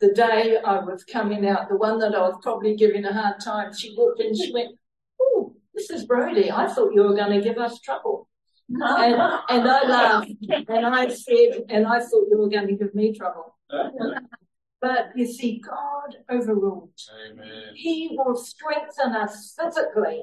the 0.00 0.12
day 0.12 0.56
I 0.64 0.78
was 0.78 1.04
coming 1.04 1.46
out, 1.46 1.68
the 1.68 1.76
one 1.76 1.98
that 1.98 2.14
I 2.14 2.20
was 2.20 2.38
probably 2.42 2.74
giving 2.74 3.04
a 3.04 3.12
hard 3.12 3.40
time, 3.40 3.74
she 3.74 3.94
walked 3.96 4.20
in, 4.20 4.34
she 4.34 4.52
went, 4.52 4.70
Oh, 5.20 5.54
Mrs. 5.78 6.06
Brody, 6.06 6.50
I 6.50 6.68
thought 6.68 6.94
you 6.94 7.02
were 7.02 7.14
going 7.14 7.38
to 7.38 7.46
give 7.46 7.58
us 7.58 7.80
trouble. 7.80 8.26
And, 8.70 9.14
and 9.14 9.68
I 9.68 9.82
laughed 9.88 10.30
and 10.68 10.86
I 10.86 11.08
said, 11.08 11.64
and 11.68 11.86
I 11.86 11.98
thought 11.98 12.28
you 12.30 12.38
were 12.38 12.48
going 12.48 12.68
to 12.68 12.74
give 12.74 12.94
me 12.94 13.12
trouble. 13.12 13.56
But 14.80 15.10
you 15.16 15.26
see, 15.26 15.60
God 15.60 16.16
overruled. 16.30 16.92
Amen. 17.30 17.74
He 17.74 18.10
will 18.12 18.36
strengthen 18.36 19.12
us 19.12 19.54
physically 19.58 20.22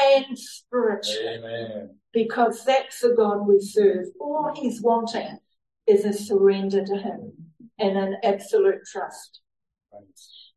and 0.00 0.38
spiritually 0.38 1.34
Amen. 1.36 1.96
because 2.12 2.64
that's 2.64 3.00
the 3.00 3.14
God 3.14 3.46
we 3.46 3.60
serve. 3.60 4.06
All 4.20 4.52
he's 4.54 4.80
wanting 4.80 5.38
is 5.86 6.04
a 6.04 6.12
surrender 6.12 6.84
to 6.84 6.96
him 6.96 7.49
and 7.80 7.96
an 7.96 8.16
absolute 8.22 8.80
trust. 8.90 9.40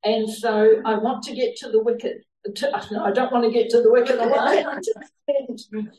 And 0.03 0.29
so 0.29 0.81
I 0.85 0.97
want 0.97 1.23
to 1.23 1.35
get 1.35 1.55
to 1.57 1.69
the 1.69 1.81
wicked. 1.81 2.17
I 2.45 3.11
don't 3.11 3.31
want 3.31 3.45
to 3.45 3.51
get 3.51 3.69
to 3.69 3.81
the 3.81 3.91
wicked. 3.91 4.19
I 4.19 4.27
want 4.27 4.83
to 4.83 4.93
understand. 5.47 5.91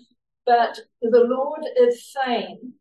But 0.46 0.78
the 1.00 1.24
Lord 1.24 1.64
is 1.80 2.12
saying 2.12 2.72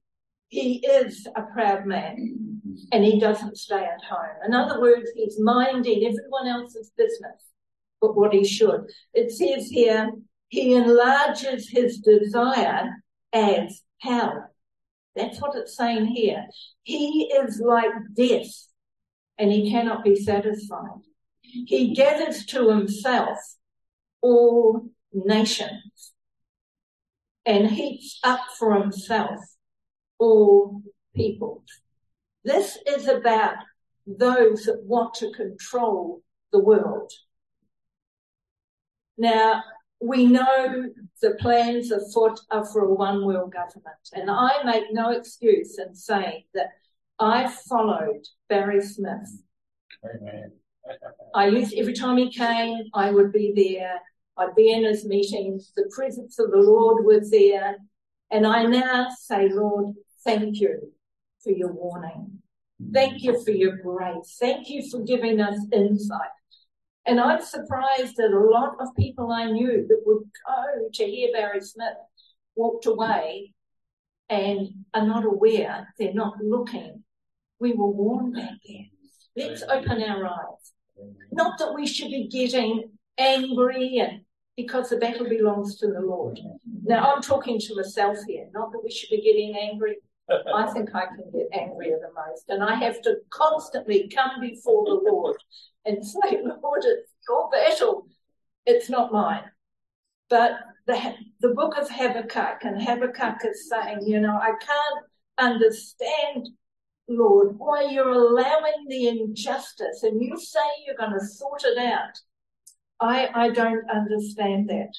he 0.50 0.86
is 0.86 1.26
a 1.36 1.44
proud 1.44 1.86
man 1.86 2.60
and 2.92 3.04
he 3.04 3.20
doesn't 3.20 3.58
stay 3.58 3.84
at 3.84 4.04
home. 4.04 4.36
In 4.46 4.54
other 4.54 4.82
words, 4.82 5.10
he's 5.16 5.40
minding 5.40 6.06
everyone 6.06 6.48
else's 6.48 6.92
business 6.98 7.54
but 8.04 8.18
what 8.18 8.34
he 8.34 8.44
should. 8.44 8.82
It 9.14 9.32
says 9.32 9.70
here, 9.70 10.12
he 10.50 10.74
enlarges 10.76 11.70
his 11.70 12.00
desire 12.00 12.90
as 13.32 13.82
hell. 14.00 14.53
That's 15.16 15.40
what 15.40 15.56
it's 15.56 15.78
saying 15.78 16.08
here. 16.08 16.46
He 16.84 17.32
is 17.34 17.62
like 17.64 17.92
death 18.16 18.68
and 19.38 19.52
he 19.52 19.70
cannot 19.70 20.04
be 20.04 20.16
satisfied. 20.16 21.02
He 21.42 21.94
gathers 21.94 22.46
to 22.48 22.70
himself 22.70 23.38
all 24.22 24.90
nations 25.14 26.14
and 27.46 27.70
heaps 27.70 28.20
up 28.24 28.40
for 28.58 28.80
himself 28.82 29.40
all 30.18 30.82
peoples. 31.16 31.66
This 32.44 32.78
is 32.88 33.08
about 33.08 33.56
those 34.08 34.64
that 34.64 34.84
want 34.84 35.14
to 35.16 35.32
control 35.32 36.22
the 36.52 36.60
world. 36.60 37.12
Now, 39.18 39.64
we 40.04 40.26
know 40.26 40.90
the 41.22 41.36
plans 41.40 41.92
afoot 41.92 42.40
are 42.52 42.66
for 42.66 42.82
a 42.82 42.94
one 42.94 43.26
world 43.26 43.54
government, 43.54 44.10
and 44.12 44.30
I 44.30 44.62
make 44.64 44.92
no 44.92 45.12
excuse 45.12 45.80
in 45.80 45.96
saying 45.96 46.44
that 46.54 46.72
I 47.20 47.50
followed 47.70 48.26
Barry 48.50 48.82
Smith. 48.82 49.42
Amen. 50.04 50.52
I 51.36 51.48
used 51.48 51.74
every 51.74 51.94
time 51.94 52.18
he 52.18 52.30
came, 52.30 52.84
I 52.94 53.12
would 53.12 53.32
be 53.32 53.54
there. 53.56 54.02
I'd 54.38 54.56
be 54.56 54.72
in 54.72 54.84
his 54.84 55.06
meetings. 55.06 55.72
The 55.76 55.90
presence 55.96 56.38
of 56.38 56.52
the 56.52 56.58
Lord 56.58 57.06
was 57.06 57.32
there. 57.32 57.78
And 58.30 58.46
I 58.46 58.66
now 58.66 59.08
say, 59.18 59.48
Lord, 59.50 59.94
thank 60.24 60.60
you 60.60 60.92
for 61.44 61.52
your 61.52 61.72
warning. 61.72 62.40
Thank 62.92 63.24
you 63.24 63.42
for 63.44 63.52
your 63.52 63.78
grace. 63.78 64.38
Thank 64.40 64.70
you 64.70 64.90
for 64.90 65.00
giving 65.02 65.40
us 65.40 65.58
insight. 65.72 66.30
And 67.06 67.20
I'm 67.20 67.42
surprised 67.42 68.16
that 68.18 68.32
a 68.32 68.40
lot 68.40 68.76
of 68.80 68.96
people 68.96 69.32
I 69.32 69.52
knew 69.52 69.86
that 69.88 70.02
would 70.06 70.24
go 70.48 70.90
to 70.94 71.06
hear 71.06 71.30
Barry 71.34 71.60
Smith 71.62 71.96
walked 72.56 72.86
away 72.86 73.54
and 74.30 74.70
are 74.94 75.06
not 75.06 75.26
aware, 75.26 75.94
they're 76.00 76.14
not 76.14 76.42
looking. 76.42 77.04
We 77.60 77.74
were 77.74 77.90
warned 77.90 78.36
back 78.36 78.54
then. 78.68 78.90
Let's 79.36 79.64
open 79.64 80.02
our 80.02 80.26
eyes. 80.26 80.74
Mm-hmm. 81.00 81.12
Not 81.34 81.60
that 81.60 81.74
we 81.74 81.86
should 81.88 82.10
be 82.10 82.28
getting 82.28 82.92
angry 83.18 84.00
and 84.00 84.22
because 84.56 84.90
the 84.90 84.98
battle 84.98 85.28
belongs 85.28 85.78
to 85.78 85.88
the 85.88 86.00
Lord. 86.00 86.38
Mm-hmm. 86.38 86.88
Now 86.88 87.14
I'm 87.14 87.22
talking 87.22 87.60
to 87.60 87.76
myself 87.76 88.18
here, 88.28 88.48
not 88.54 88.72
that 88.72 88.82
we 88.84 88.92
should 88.92 89.10
be 89.10 89.22
getting 89.22 89.56
angry. 89.58 89.98
I 90.30 90.72
think 90.72 90.96
I 90.96 91.06
can 91.06 91.32
get 91.32 91.50
angrier 91.54 92.00
the 92.00 92.14
most. 92.14 92.46
And 92.50 92.64
I 92.64 92.76
have 92.76 93.02
to 93.02 93.18
constantly 93.30 94.10
come 94.14 94.40
before 94.40 94.86
the 94.86 95.02
Lord 95.12 95.38
and 95.86 96.06
say, 96.06 96.42
Lord, 96.44 96.84
it's 96.86 97.12
your 97.28 97.50
battle. 97.50 98.08
It's 98.66 98.90
not 98.90 99.12
mine. 99.12 99.44
But 100.30 100.52
the, 100.88 101.16
the 101.42 101.50
book 101.50 101.78
of 101.78 101.90
Habakkuk, 101.90 102.64
and 102.64 102.82
Habakkuk 102.82 103.46
is 103.46 103.70
saying, 103.70 104.00
you 104.06 104.20
know, 104.20 104.36
I 104.36 104.54
can't 104.60 105.06
understand, 105.38 106.50
Lord, 107.08 107.58
why 107.58 107.84
you're 107.84 108.10
allowing 108.10 108.86
the 108.88 109.10
injustice 109.10 110.04
and 110.04 110.22
you 110.22 110.38
say 110.38 110.60
you're 110.86 110.96
going 110.96 111.18
to 111.20 111.26
sort 111.26 111.64
it 111.66 111.78
out. 111.78 112.18
I, 113.00 113.30
I 113.34 113.50
don't 113.50 113.90
understand 113.90 114.70
that. 114.70 114.94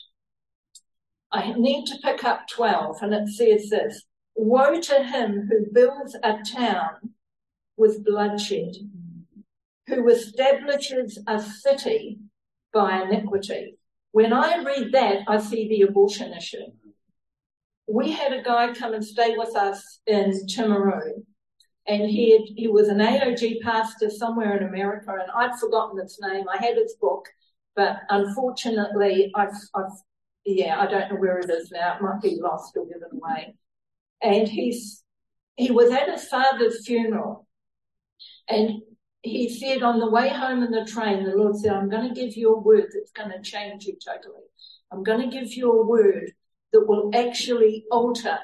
I 1.33 1.53
need 1.55 1.87
to 1.87 1.99
pick 2.05 2.25
up 2.25 2.47
12 2.49 3.03
and 3.03 3.15
it 3.15 3.29
says 3.29 3.71
this, 3.71 4.05
woe 4.35 4.81
to 4.81 5.03
him 5.03 5.49
who 5.49 5.67
builds 5.73 6.17
a 6.23 6.39
town 6.43 7.15
with 7.77 8.05
bloodshed, 8.05 8.77
who 9.87 10.09
establishes 10.09 11.19
a 11.27 11.41
city 11.41 12.19
by 12.73 13.03
iniquity. 13.03 13.79
When 14.13 14.33
I 14.33 14.63
read 14.63 14.93
that, 14.93 15.23
I 15.29 15.39
see 15.39 15.69
the 15.69 15.83
abortion 15.83 16.33
issue. 16.33 16.67
We 17.87 18.13
had 18.13 18.33
a 18.33 18.43
guy 18.43 18.73
come 18.73 18.95
and 18.95 19.05
stay 19.05 19.37
with 19.37 19.55
us 19.57 20.01
in 20.07 20.33
Timaru 20.47 21.25
and 21.87 22.09
he 22.09 22.33
had, 22.33 22.43
he 22.57 22.69
was 22.69 22.89
an 22.89 22.99
AOG 22.99 23.61
pastor 23.61 24.09
somewhere 24.09 24.57
in 24.57 24.67
America 24.67 25.13
and 25.13 25.31
I'd 25.35 25.59
forgotten 25.59 26.01
his 26.01 26.19
name. 26.21 26.45
I 26.49 26.57
had 26.57 26.77
his 26.77 26.95
book, 27.01 27.27
but 27.77 27.99
unfortunately 28.09 29.31
I've, 29.35 29.53
I've 29.75 29.93
yeah, 30.47 30.81
I 30.81 30.87
don't 30.87 31.11
know 31.11 31.17
where 31.17 31.39
it 31.39 31.51
is 31.51 31.71
now. 31.71 31.97
It 31.97 32.03
might 32.03 32.21
be 32.21 32.39
lost 32.41 32.77
or 32.77 32.87
given 32.87 33.09
away. 33.13 33.55
And 34.23 34.49
he's, 34.49 35.03
he 35.57 35.71
was 35.71 35.91
at 35.91 36.09
his 36.09 36.27
father's 36.29 36.87
funeral 36.87 37.47
and 38.49 38.83
he 39.23 39.49
said 39.49 39.83
on 39.83 39.99
the 39.99 40.11
way 40.11 40.29
home 40.29 40.63
in 40.63 40.71
the 40.71 40.85
train, 40.85 41.25
the 41.25 41.35
Lord 41.35 41.57
said, 41.57 41.73
I'm 41.73 41.89
going 41.89 42.09
to 42.09 42.15
give 42.15 42.37
you 42.37 42.55
a 42.55 42.61
word 42.61 42.91
that's 42.93 43.13
going 43.13 43.31
to 43.31 43.43
change 43.43 43.87
you 43.87 43.97
totally. 44.05 44.43
I'm 44.93 45.03
going 45.03 45.29
to 45.29 45.35
give 45.35 45.55
you 45.55 45.73
a 45.73 45.87
word 45.87 46.33
that 46.73 46.87
will 46.87 47.11
actually 47.15 47.85
alter 47.91 48.39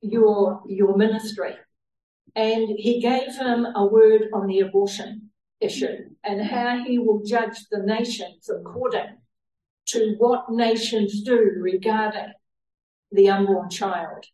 your, 0.00 0.62
your 0.66 0.96
ministry. 0.96 1.54
And 2.34 2.68
he 2.78 3.00
gave 3.00 3.36
him 3.36 3.66
a 3.74 3.84
word 3.84 4.28
on 4.32 4.46
the 4.46 4.60
abortion 4.60 5.30
issue 5.60 6.08
and 6.24 6.42
how 6.42 6.82
he 6.84 6.98
will 6.98 7.22
judge 7.24 7.58
the 7.70 7.80
nations 7.80 8.48
according 8.48 9.18
to 9.86 10.14
what 10.18 10.50
nations 10.50 11.22
do 11.22 11.52
regarding 11.60 12.32
the 13.12 13.28
unborn 13.28 13.68
child. 13.70 14.24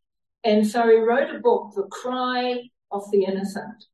And 0.44 0.66
so 0.66 0.88
he 0.88 0.96
wrote 0.96 1.34
a 1.34 1.38
book, 1.38 1.72
The 1.74 1.84
Cry 1.84 2.70
of 2.90 3.10
the 3.10 3.24
Innocent. 3.24 3.84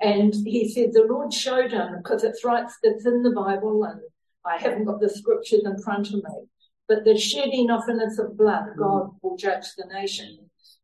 And 0.00 0.34
he 0.34 0.68
said 0.68 0.92
the 0.92 1.06
Lord 1.08 1.32
showed 1.32 1.72
him 1.72 1.96
because 1.96 2.22
it's 2.22 2.44
right, 2.44 2.66
it's 2.82 3.06
in 3.06 3.22
the 3.22 3.30
Bible 3.30 3.84
and 3.84 4.00
I 4.44 4.58
haven't 4.58 4.84
got 4.84 5.00
the 5.00 5.08
scriptures 5.08 5.62
in 5.64 5.78
front 5.82 6.08
of 6.08 6.16
me, 6.16 6.46
but 6.86 7.04
the 7.04 7.16
shedding 7.16 7.70
of 7.70 7.88
innocent 7.88 8.36
blood, 8.36 8.66
God 8.78 9.10
will 9.22 9.36
judge 9.36 9.64
the 9.76 9.86
nation. 9.92 10.38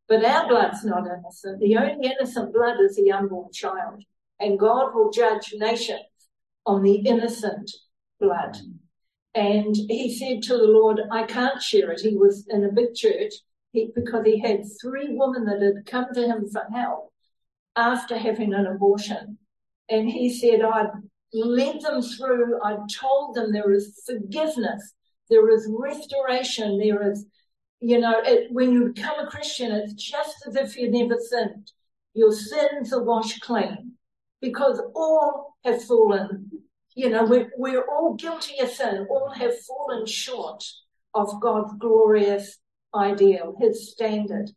But 0.08 0.24
our 0.24 0.48
blood's 0.48 0.84
not 0.84 1.06
innocent. 1.06 1.60
The 1.60 1.76
only 1.76 2.10
innocent 2.10 2.52
blood 2.52 2.80
is 2.80 2.96
the 2.96 3.12
unborn 3.12 3.52
child 3.52 4.02
and 4.40 4.58
God 4.58 4.94
will 4.94 5.10
judge 5.10 5.54
nations 5.56 6.00
on 6.66 6.82
the 6.82 6.96
innocent 6.96 7.70
blood. 8.18 8.56
And 9.34 9.74
he 9.76 10.14
said 10.14 10.42
to 10.44 10.56
the 10.56 10.66
Lord, 10.66 11.00
I 11.10 11.24
can't 11.24 11.62
share 11.62 11.90
it. 11.92 12.00
He 12.00 12.16
was 12.16 12.46
in 12.48 12.64
a 12.64 12.72
big 12.72 12.94
church 12.94 13.32
he, 13.72 13.90
because 13.94 14.24
he 14.24 14.38
had 14.38 14.64
three 14.80 15.08
women 15.10 15.44
that 15.46 15.62
had 15.62 15.86
come 15.86 16.06
to 16.14 16.26
him 16.26 16.48
for 16.48 16.64
help 16.72 17.12
after 17.74 18.16
having 18.16 18.52
an 18.54 18.66
abortion. 18.66 19.38
And 19.88 20.08
he 20.08 20.32
said, 20.32 20.62
I'd 20.62 20.90
led 21.32 21.80
them 21.80 22.02
through, 22.02 22.62
I 22.62 22.76
told 23.00 23.34
them 23.34 23.52
there 23.52 23.72
is 23.72 24.02
forgiveness, 24.06 24.94
there 25.30 25.48
is 25.50 25.66
restoration, 25.70 26.78
there 26.78 27.10
is, 27.10 27.26
you 27.80 27.98
know, 27.98 28.20
it, 28.24 28.52
when 28.52 28.72
you 28.72 28.92
become 28.92 29.18
a 29.18 29.26
Christian, 29.26 29.72
it's 29.72 29.94
just 29.94 30.46
as 30.46 30.56
if 30.56 30.76
you 30.76 30.90
never 30.90 31.18
sinned. 31.18 31.72
Your 32.14 32.32
sins 32.32 32.92
are 32.92 33.02
washed 33.02 33.40
clean 33.40 33.92
because 34.40 34.80
all 34.94 35.56
have 35.64 35.82
fallen. 35.82 36.50
You 36.94 37.08
know, 37.08 37.24
we're, 37.24 37.50
we're 37.56 37.88
all 37.88 38.14
guilty 38.14 38.58
of 38.60 38.68
sin, 38.68 39.06
all 39.08 39.30
have 39.30 39.58
fallen 39.60 40.04
short 40.04 40.62
of 41.14 41.40
God's 41.40 41.72
glorious 41.78 42.58
ideal, 42.94 43.56
his 43.60 43.92
standard. 43.92 44.50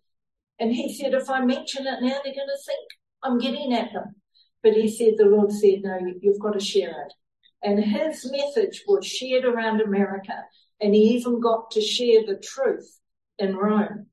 And 0.59 0.71
he 0.71 0.93
said, 0.93 1.13
if 1.13 1.29
I 1.29 1.41
mention 1.43 1.85
it 1.85 2.01
now, 2.01 2.19
they're 2.23 2.33
going 2.33 2.47
to 2.47 2.63
think 2.65 2.87
I'm 3.23 3.39
getting 3.39 3.73
at 3.73 3.91
them. 3.93 4.15
But 4.63 4.73
he 4.73 4.89
said, 4.89 5.13
the 5.17 5.25
Lord 5.25 5.51
said, 5.51 5.81
no, 5.83 5.99
you've 6.21 6.39
got 6.39 6.53
to 6.53 6.59
share 6.59 6.89
it. 6.89 7.13
And 7.61 7.83
his 7.83 8.29
message 8.31 8.83
was 8.87 9.05
shared 9.05 9.45
around 9.45 9.81
America. 9.81 10.43
And 10.79 10.93
he 10.93 11.01
even 11.15 11.39
got 11.39 11.71
to 11.71 11.81
share 11.81 12.25
the 12.25 12.37
truth 12.37 12.99
in 13.37 13.55
Rome. 13.55 14.07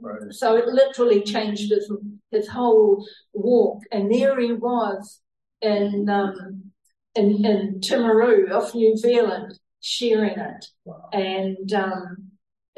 Right. 0.00 0.30
So 0.30 0.56
it 0.56 0.66
literally 0.66 1.22
changed 1.22 1.70
his, 1.70 1.90
his 2.30 2.48
whole 2.48 3.06
walk. 3.32 3.82
And 3.90 4.12
there 4.12 4.38
he 4.38 4.52
was 4.52 5.20
in, 5.60 6.08
um, 6.08 6.72
in, 7.14 7.44
in 7.44 7.80
Timaru 7.80 8.52
off 8.52 8.74
New 8.74 8.96
Zealand 8.96 9.58
sharing 9.80 10.38
it. 10.38 10.66
And, 11.12 11.72
um, 11.72 12.27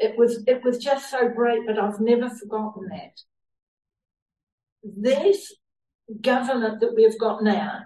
It 0.01 0.17
was, 0.17 0.43
it 0.47 0.63
was 0.63 0.77
just 0.79 1.11
so 1.11 1.29
great, 1.29 1.65
but 1.65 1.77
I've 1.77 1.99
never 1.99 2.29
forgotten 2.29 2.87
that. 2.89 3.21
This 4.83 5.53
government 6.21 6.79
that 6.81 6.95
we've 6.95 7.19
got 7.19 7.43
now, 7.43 7.81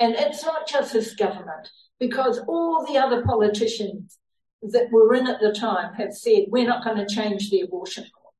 and 0.00 0.14
it's 0.14 0.44
not 0.44 0.66
just 0.66 0.92
this 0.92 1.14
government, 1.14 1.68
because 2.00 2.40
all 2.48 2.84
the 2.84 2.98
other 2.98 3.22
politicians 3.22 4.18
that 4.62 4.90
were 4.90 5.14
in 5.14 5.28
at 5.28 5.40
the 5.40 5.52
time 5.52 5.94
have 5.94 6.12
said, 6.12 6.46
we're 6.48 6.66
not 6.66 6.84
going 6.84 6.96
to 6.96 7.14
change 7.14 7.50
the 7.50 7.60
abortion 7.60 8.04
law. 8.04 8.30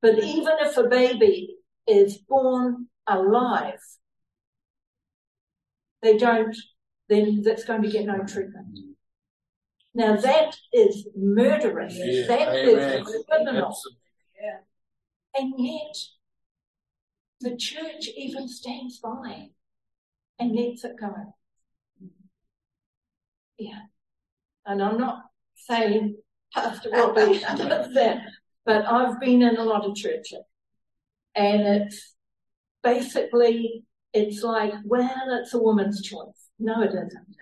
But 0.00 0.22
even 0.22 0.54
if 0.60 0.76
a 0.76 0.84
baby 0.84 1.56
is 1.86 2.18
born 2.18 2.86
alive, 3.06 3.80
they 6.02 6.16
don't, 6.16 6.56
then 7.08 7.42
that's 7.42 7.64
going 7.64 7.82
to 7.82 7.90
get 7.90 8.06
no 8.06 8.24
treatment. 8.24 8.78
Now 9.94 10.16
that 10.16 10.56
is 10.72 11.06
murderous. 11.16 11.94
Yeah, 11.96 12.26
that 12.26 12.48
amen. 12.48 13.02
is 13.02 13.24
criminal. 13.28 13.68
Absolutely. 13.68 14.00
And 15.36 15.52
yet, 15.58 15.96
the 17.40 17.56
church 17.56 18.08
even 18.16 18.48
stands 18.48 19.00
by 19.00 19.48
and 20.38 20.54
lets 20.54 20.84
it 20.84 20.96
go. 20.98 21.34
Yeah. 23.58 23.80
And 24.64 24.82
I'm 24.82 24.98
not 24.98 25.24
saying 25.56 26.16
Pastor 26.52 26.90
Robbie 26.90 27.38
does 27.56 27.94
that, 27.94 28.22
but 28.64 28.84
I've 28.86 29.20
been 29.20 29.42
in 29.42 29.56
a 29.56 29.64
lot 29.64 29.84
of 29.84 29.96
churches. 29.96 30.38
And 31.34 31.62
it's 31.62 32.14
basically, 32.84 33.84
it's 34.12 34.42
like, 34.42 34.72
well, 34.84 35.40
it's 35.42 35.52
a 35.52 35.58
woman's 35.58 36.00
choice. 36.00 36.50
No, 36.60 36.80
it 36.82 36.90
isn't. 36.90 37.36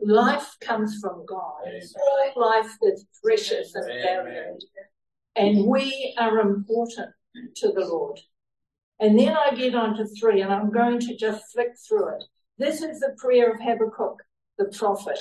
Life 0.00 0.56
comes 0.60 0.98
from 1.00 1.24
God. 1.26 1.62
All 1.64 2.32
life 2.36 2.70
is 2.82 3.04
precious 3.22 3.74
and 3.74 3.86
valued. 3.86 4.62
And 5.36 5.66
we 5.66 6.14
are 6.18 6.40
important 6.40 7.10
to 7.56 7.68
the 7.68 7.86
Lord. 7.86 8.18
And 8.98 9.18
then 9.18 9.36
I 9.36 9.54
get 9.54 9.74
on 9.74 9.96
to 9.96 10.06
three, 10.06 10.42
and 10.42 10.52
I'm 10.52 10.70
going 10.70 11.00
to 11.00 11.16
just 11.16 11.52
flick 11.52 11.70
through 11.88 12.16
it. 12.16 12.24
This 12.58 12.82
is 12.82 13.00
the 13.00 13.14
prayer 13.18 13.52
of 13.52 13.60
Habakkuk, 13.60 14.22
the 14.58 14.66
prophet. 14.66 15.18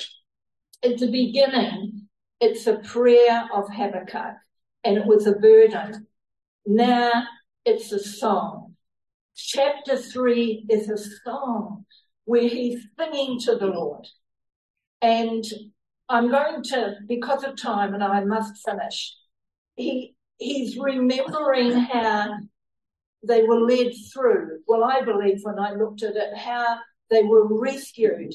At 0.84 0.98
the 0.98 1.10
beginning, 1.10 2.08
it's 2.42 2.68
a 2.68 2.80
prayer 2.80 3.48
of 3.54 3.70
Habakkuk, 3.70 4.36
and 4.84 4.98
it 4.98 5.06
was 5.06 5.28
a 5.28 5.34
burden. 5.34 6.08
Now 6.66 7.24
it's 7.66 7.92
a 7.92 8.00
song. 8.00 8.76
Chapter 9.36 9.98
three 9.98 10.66
is 10.70 10.90
a 10.90 10.98
song 10.98 11.86
where 12.26 12.48
he's 12.48 12.86
singing 12.98 13.40
to 13.42 13.56
the 13.56 13.68
Lord. 13.68 14.06
And 15.02 15.44
I'm 16.10 16.30
going 16.30 16.64
to, 16.64 16.96
because 17.08 17.44
of 17.44 17.62
time, 17.62 17.94
and 17.94 18.04
I 18.04 18.24
must 18.24 18.64
finish, 18.66 19.16
he, 19.76 20.16
he's 20.38 20.78
remembering 20.78 21.72
how 21.72 22.38
they 23.28 23.44
were 23.44 23.60
led 23.60 23.92
through. 24.14 24.60
Well, 24.68 24.84
I 24.84 25.02
believe 25.02 25.40
when 25.44 25.60
I 25.60 25.74
looked 25.74 26.04
at 26.04 26.16
it, 26.16 26.38
how 26.38 26.80
they 27.10 27.24
were 27.24 27.48
rescued 27.48 28.34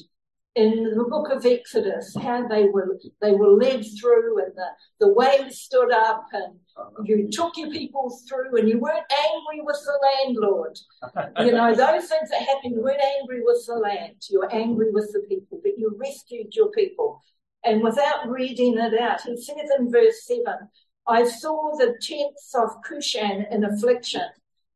in 0.55 0.95
the 0.95 1.03
book 1.03 1.29
of 1.29 1.45
Exodus, 1.45 2.15
how 2.21 2.47
they 2.47 2.65
were 2.65 2.97
they 3.21 3.33
were 3.33 3.57
led 3.57 3.83
through, 3.99 4.41
and 4.41 4.53
the 4.55 4.67
the 5.01 5.13
waves 5.13 5.59
stood 5.59 5.91
up, 5.91 6.25
and 6.31 6.55
uh-huh. 6.77 7.03
you 7.03 7.29
took 7.29 7.57
your 7.57 7.69
people 7.69 8.17
through, 8.27 8.57
and 8.57 8.69
you 8.69 8.79
weren't 8.79 9.05
angry 9.11 9.61
with 9.61 9.79
the 9.85 9.99
landlord. 10.07 10.79
You 11.45 11.51
know 11.51 11.75
those 11.75 12.07
things 12.07 12.29
that 12.29 12.41
happened, 12.41 12.75
You 12.75 12.81
weren't 12.81 13.01
angry 13.19 13.41
with 13.43 13.65
the 13.67 13.75
land. 13.75 14.15
You 14.29 14.39
were 14.39 14.51
angry 14.51 14.91
with 14.91 15.11
the 15.11 15.25
people, 15.27 15.59
but 15.61 15.77
you 15.77 15.95
rescued 15.99 16.55
your 16.55 16.71
people. 16.71 17.21
And 17.63 17.83
without 17.83 18.27
reading 18.29 18.77
it 18.77 18.99
out, 18.99 19.21
he 19.21 19.35
says 19.35 19.69
in 19.77 19.91
verse 19.91 20.25
seven, 20.25 20.69
"I 21.05 21.25
saw 21.25 21.75
the 21.75 21.97
tents 22.01 22.55
of 22.55 22.81
Cushan 22.87 23.45
in 23.51 23.65
affliction." 23.65 24.29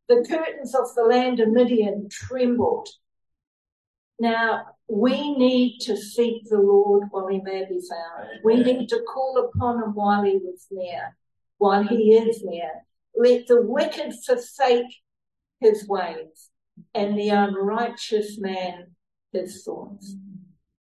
The 0.09 0.25
curtains 0.27 0.75
of 0.75 0.93
the 0.95 1.03
land 1.03 1.39
of 1.39 1.49
Midian 1.49 2.09
trembled. 2.09 2.89
Now, 4.19 4.65
we 4.89 5.37
need 5.37 5.79
to 5.81 5.95
seek 5.95 6.49
the 6.49 6.57
Lord 6.57 7.03
while 7.11 7.27
he 7.27 7.39
may 7.41 7.65
be 7.65 7.79
found. 7.89 8.27
We 8.43 8.63
need 8.63 8.89
to 8.89 9.01
call 9.01 9.37
upon 9.37 9.83
him 9.83 9.93
while 9.93 10.23
he 10.23 10.37
was 10.37 10.65
near, 10.71 11.15
while 11.59 11.83
he 11.83 12.13
is 12.13 12.43
near. 12.43 12.71
Let 13.15 13.47
the 13.47 13.61
wicked 13.61 14.13
forsake 14.25 14.87
his 15.59 15.87
ways 15.87 16.49
and 16.95 17.17
the 17.17 17.29
unrighteous 17.29 18.39
man 18.39 18.95
his 19.31 19.63
thoughts. 19.63 20.15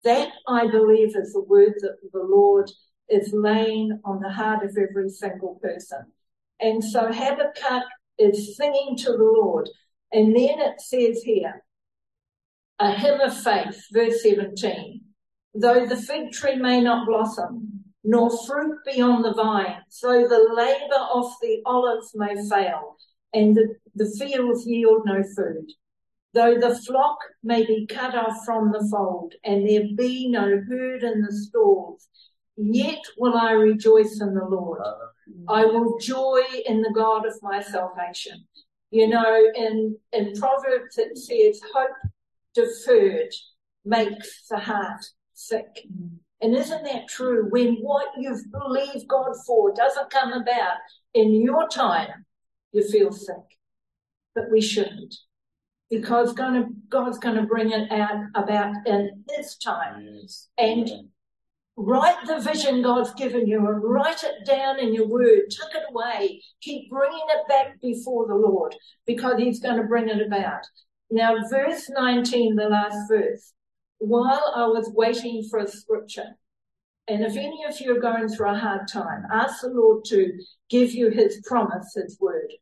That, 0.04 0.30
I 0.46 0.68
believe, 0.68 1.14
is 1.14 1.34
the 1.34 1.44
word 1.46 1.74
that 1.80 1.96
the 2.12 2.22
Lord 2.22 2.70
is 3.10 3.32
laying 3.34 4.00
on 4.04 4.20
the 4.20 4.30
heart 4.30 4.64
of 4.64 4.76
every 4.76 5.10
single 5.10 5.58
person. 5.62 6.12
And 6.60 6.82
so 6.82 7.12
Habakkuk 7.12 7.84
is 8.18 8.56
singing 8.56 8.96
to 8.98 9.12
the 9.12 9.32
Lord. 9.42 9.68
And 10.12 10.34
then 10.34 10.60
it 10.60 10.80
says 10.80 11.22
here, 11.22 11.62
a 12.80 12.92
hymn 12.92 13.20
of 13.20 13.36
faith, 13.36 13.82
verse 13.92 14.22
17. 14.22 15.00
Though 15.54 15.86
the 15.86 15.96
fig 15.96 16.32
tree 16.32 16.56
may 16.56 16.80
not 16.80 17.06
blossom, 17.06 17.84
nor 18.04 18.30
fruit 18.46 18.78
be 18.86 19.00
on 19.00 19.22
the 19.22 19.34
vine, 19.34 19.82
though 20.02 20.28
the 20.28 20.54
labor 20.54 21.04
of 21.12 21.32
the 21.42 21.60
olives 21.66 22.12
may 22.14 22.36
fail, 22.48 22.96
and 23.34 23.56
the, 23.56 23.74
the 23.94 24.10
fields 24.18 24.66
yield 24.66 25.02
no 25.04 25.22
food. 25.36 25.66
Though 26.34 26.58
the 26.58 26.78
flock 26.78 27.18
may 27.42 27.66
be 27.66 27.86
cut 27.86 28.14
off 28.14 28.44
from 28.44 28.70
the 28.70 28.86
fold, 28.90 29.34
and 29.44 29.68
there 29.68 29.88
be 29.96 30.28
no 30.28 30.62
herd 30.68 31.02
in 31.02 31.22
the 31.22 31.32
stalls, 31.32 32.08
yet 32.56 33.02
will 33.16 33.36
I 33.36 33.52
rejoice 33.52 34.20
in 34.20 34.34
the 34.34 34.44
Lord. 34.44 34.80
I 35.48 35.64
will 35.64 35.98
joy 35.98 36.42
in 36.66 36.82
the 36.82 36.92
God 36.94 37.26
of 37.26 37.34
my 37.42 37.62
salvation. 37.62 38.46
You 38.90 39.08
know, 39.08 39.50
in, 39.54 39.96
in 40.12 40.34
Proverbs 40.38 40.96
it 40.96 41.18
says, 41.18 41.60
hope 41.74 41.90
deferred 42.58 43.32
makes 43.84 44.46
the 44.48 44.58
heart 44.58 45.04
sick. 45.32 45.86
And 46.40 46.54
isn't 46.54 46.84
that 46.84 47.08
true? 47.08 47.48
When 47.50 47.76
what 47.76 48.08
you've 48.18 48.50
believed 48.50 49.08
God 49.08 49.32
for 49.46 49.72
doesn't 49.74 50.10
come 50.10 50.32
about 50.32 50.76
in 51.14 51.32
your 51.42 51.68
time, 51.68 52.24
you 52.72 52.88
feel 52.88 53.12
sick. 53.12 53.36
But 54.34 54.50
we 54.52 54.60
shouldn't. 54.60 55.14
Because 55.90 56.32
gonna, 56.34 56.66
God's 56.90 57.18
going 57.18 57.36
to 57.36 57.42
bring 57.42 57.70
it 57.72 57.90
out 57.90 58.24
about 58.34 58.74
in 58.86 59.24
His 59.30 59.56
time. 59.56 60.06
Yes. 60.20 60.48
And 60.58 60.90
write 61.76 62.26
the 62.26 62.40
vision 62.40 62.82
God's 62.82 63.14
given 63.14 63.46
you 63.46 63.66
and 63.66 63.82
write 63.82 64.22
it 64.22 64.44
down 64.44 64.78
in 64.78 64.92
your 64.92 65.08
word. 65.08 65.42
Tuck 65.50 65.70
it 65.74 65.84
away. 65.90 66.42
Keep 66.60 66.90
bringing 66.90 67.26
it 67.30 67.48
back 67.48 67.80
before 67.80 68.26
the 68.26 68.34
Lord 68.34 68.74
because 69.06 69.38
He's 69.38 69.60
going 69.60 69.78
to 69.78 69.84
bring 69.84 70.08
it 70.08 70.24
about. 70.24 70.62
Now, 71.10 71.36
verse 71.50 71.88
19, 71.88 72.56
the 72.56 72.68
last 72.68 73.08
verse. 73.08 73.52
While 73.98 74.52
I 74.54 74.66
was 74.66 74.92
waiting 74.94 75.46
for 75.50 75.58
a 75.58 75.66
scripture, 75.66 76.36
and 77.08 77.24
if 77.24 77.36
any 77.36 77.64
of 77.66 77.80
you 77.80 77.96
are 77.96 78.00
going 78.00 78.28
through 78.28 78.50
a 78.50 78.58
hard 78.58 78.86
time, 78.86 79.24
ask 79.32 79.62
the 79.62 79.68
Lord 79.68 80.04
to 80.06 80.32
give 80.68 80.92
you 80.92 81.10
His 81.10 81.42
promise, 81.46 81.94
His 81.94 82.18
word. 82.20 82.52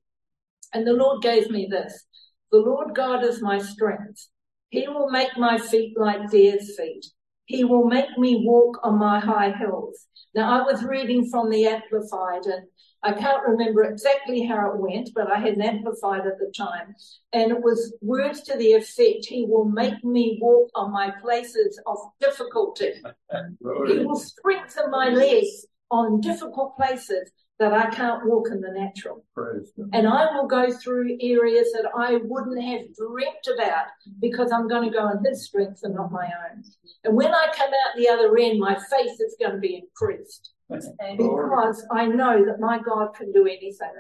And 0.73 0.87
the 0.87 0.93
Lord 0.93 1.23
gave 1.23 1.51
me 1.51 1.67
this. 1.69 2.07
The 2.53 2.59
Lord 2.59 2.95
God 2.95 3.25
is 3.25 3.43
my 3.43 3.59
strength. 3.59 4.29
He 4.71 4.87
will 4.87 5.11
make 5.11 5.37
my 5.37 5.59
feet 5.59 5.99
like 5.99 6.31
deer's 6.31 6.77
feet. 6.77 7.07
He 7.47 7.65
will 7.65 7.85
make 7.85 8.19
me 8.19 8.43
walk 8.45 8.79
on 8.83 8.99
my 8.99 9.21
high 9.21 9.53
hills. 9.53 10.07
Now 10.35 10.61
I 10.61 10.63
was 10.65 10.85
reading 10.85 11.29
from 11.31 11.49
the 11.49 11.67
Amplified 11.67 12.45
and 12.45 12.67
I 13.03 13.13
can't 13.13 13.47
remember 13.47 13.85
exactly 13.85 14.43
how 14.43 14.73
it 14.73 14.79
went, 14.79 15.11
but 15.15 15.31
I 15.31 15.39
had 15.39 15.55
an 15.55 15.63
Amplified 15.63 16.27
at 16.27 16.39
the 16.39 16.53
time. 16.57 16.95
And 17.33 17.53
it 17.53 17.63
was 17.63 17.95
words 18.03 18.43
to 18.43 18.57
the 18.57 18.73
effect, 18.73 19.27
He 19.27 19.47
will 19.49 19.67
make 19.67 20.03
me 20.05 20.39
walk 20.43 20.71
on 20.75 20.93
my 20.93 21.13
places 21.23 21.81
of 21.87 21.99
difficulty. 22.21 22.95
He 23.87 23.99
will 23.99 24.17
strengthen 24.17 24.91
my 24.91 25.09
legs 25.09 25.67
on 25.91 26.21
difficult 26.21 26.77
places 26.77 27.31
that 27.59 27.73
I 27.73 27.89
can't 27.89 28.27
walk 28.27 28.49
in 28.51 28.61
the 28.61 28.71
natural. 28.71 29.25
Praise 29.35 29.73
And 29.93 30.07
I 30.07 30.31
will 30.37 30.47
go 30.47 30.71
through 30.71 31.17
areas 31.21 31.73
that 31.73 31.91
I 31.97 32.17
wouldn't 32.23 32.63
have 32.63 32.95
dreamt 32.95 33.49
about 33.55 33.87
because 34.21 34.53
I'm 34.53 34.69
going 34.69 34.91
to 34.91 34.95
go 34.95 35.09
in 35.11 35.25
His 35.25 35.47
strength 35.47 35.81
and 35.83 35.95
not 35.95 36.13
my 36.13 36.27
own. 36.27 36.63
And 37.05 37.17
when 37.17 37.35
I 37.35 37.49
come 37.57 37.71
out 37.71 37.97
the 37.97 38.09
other 38.09 38.37
end, 38.37 38.61
my 38.61 38.75
faith 38.75 39.19
is 39.21 39.37
going 39.41 39.55
to 39.55 39.59
be 39.59 39.77
increased 39.77 40.51
because 40.69 41.87
I 41.91 42.07
know 42.07 42.45
that 42.45 42.61
my 42.61 42.79
God 42.79 43.15
can 43.15 43.33
do 43.33 43.47
anything. 43.47 43.91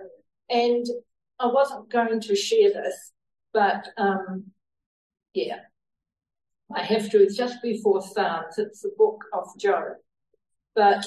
And 0.50 0.86
I 1.38 1.46
wasn't 1.46 1.90
going 1.90 2.20
to 2.20 2.36
share 2.36 2.70
this, 2.70 3.12
but 3.52 3.88
um, 3.96 4.44
yeah, 5.34 5.60
I 6.74 6.82
have 6.82 7.10
to. 7.10 7.22
It's 7.22 7.36
just 7.36 7.62
before 7.62 8.02
Psalms. 8.02 8.58
It's 8.58 8.80
the 8.80 8.92
book 8.96 9.24
of 9.32 9.46
Job. 9.58 9.84
But 10.74 11.06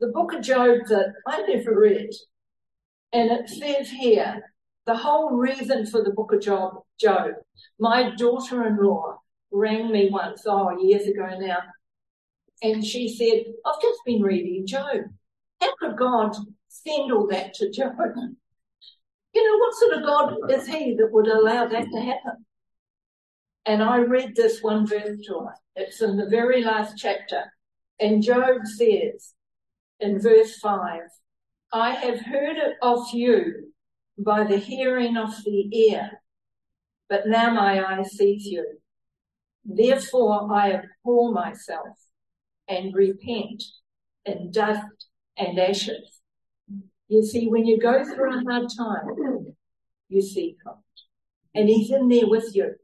the 0.00 0.08
book 0.08 0.32
of 0.32 0.42
Job 0.42 0.78
that 0.88 1.12
I 1.26 1.42
never 1.42 1.78
read, 1.78 2.10
and 3.12 3.30
it 3.30 3.48
says 3.48 3.90
here 3.90 4.52
the 4.86 4.96
whole 4.96 5.30
reason 5.30 5.86
for 5.86 6.02
the 6.02 6.12
book 6.12 6.32
of 6.32 6.40
Job. 6.40 6.82
Job, 7.00 7.32
my 7.78 8.14
daughter-in-law 8.16 9.18
rang 9.50 9.90
me 9.90 10.10
once, 10.10 10.42
oh, 10.46 10.76
years 10.80 11.06
ago 11.06 11.28
now, 11.38 11.58
and 12.62 12.84
she 12.84 13.08
said, 13.08 13.52
"I've 13.64 13.80
just 13.80 14.00
been 14.04 14.22
reading 14.22 14.66
Job." 14.66 15.04
how 15.60 15.74
could 15.76 15.96
God 15.96 16.36
send 16.68 17.12
all 17.12 17.26
that 17.28 17.54
to 17.54 17.70
Job? 17.70 17.96
You 19.34 19.44
know, 19.44 19.58
what 19.58 19.74
sort 19.74 19.92
of 19.92 20.02
God 20.04 20.50
is 20.50 20.66
he 20.66 20.96
that 20.96 21.12
would 21.12 21.28
allow 21.28 21.68
that 21.68 21.86
to 21.92 22.00
happen? 22.00 22.44
And 23.66 23.82
I 23.82 23.98
read 23.98 24.34
this 24.34 24.62
one 24.62 24.86
verse 24.86 25.20
to 25.26 25.40
her. 25.40 25.54
It's 25.76 26.00
in 26.00 26.16
the 26.16 26.26
very 26.26 26.64
last 26.64 26.96
chapter. 26.96 27.44
And 28.00 28.22
Job 28.22 28.62
says 28.64 29.34
in 30.00 30.20
verse 30.20 30.56
5 30.58 31.00
I 31.72 31.90
have 31.90 32.20
heard 32.20 32.56
it 32.56 32.76
of 32.80 33.10
you 33.12 33.72
by 34.16 34.44
the 34.44 34.56
hearing 34.56 35.16
of 35.16 35.30
the 35.44 35.68
ear, 35.76 36.22
but 37.08 37.26
now 37.26 37.52
my 37.52 37.84
eye 37.84 38.02
sees 38.04 38.46
you. 38.46 38.78
Therefore 39.64 40.52
I 40.52 40.72
abhor 40.72 41.32
myself 41.32 41.98
and 42.68 42.94
repent 42.94 43.62
in 44.24 44.50
dust 44.50 45.06
and 45.36 45.58
ashes. 45.58 46.20
You 47.08 47.22
see, 47.22 47.48
when 47.48 47.66
you 47.66 47.78
go 47.78 48.04
through 48.04 48.38
a 48.38 48.42
hard 48.44 48.68
time, 48.76 49.54
you 50.08 50.22
see 50.22 50.56
God. 50.64 50.76
And 51.54 51.68
He's 51.68 51.90
in 51.90 52.08
there 52.08 52.28
with 52.28 52.54
you 52.54 52.74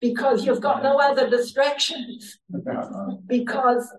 because 0.00 0.44
you've 0.44 0.60
got 0.60 0.82
no 0.82 0.98
other 0.98 1.30
distractions. 1.30 2.38
because 3.26 3.92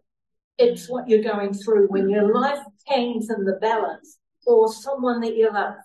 it's 0.57 0.89
what 0.89 1.07
you're 1.07 1.23
going 1.23 1.53
through 1.53 1.87
when 1.87 2.09
your 2.09 2.33
life 2.33 2.59
hangs 2.87 3.29
in 3.29 3.43
the 3.43 3.57
balance 3.61 4.19
or 4.45 4.71
someone 4.71 5.19
that 5.21 5.35
you 5.35 5.51
love. 5.51 5.75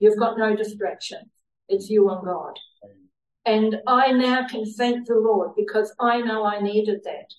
You've 0.00 0.18
got 0.18 0.38
no 0.38 0.56
distraction. 0.56 1.30
It's 1.68 1.90
you 1.90 2.08
and 2.10 2.24
God. 2.24 2.58
And 3.44 3.80
I 3.86 4.12
now 4.12 4.46
can 4.46 4.64
thank 4.64 5.06
the 5.06 5.14
Lord 5.14 5.52
because 5.56 5.94
I 5.98 6.20
know 6.20 6.44
I 6.44 6.60
needed 6.60 7.00
that. 7.04 7.32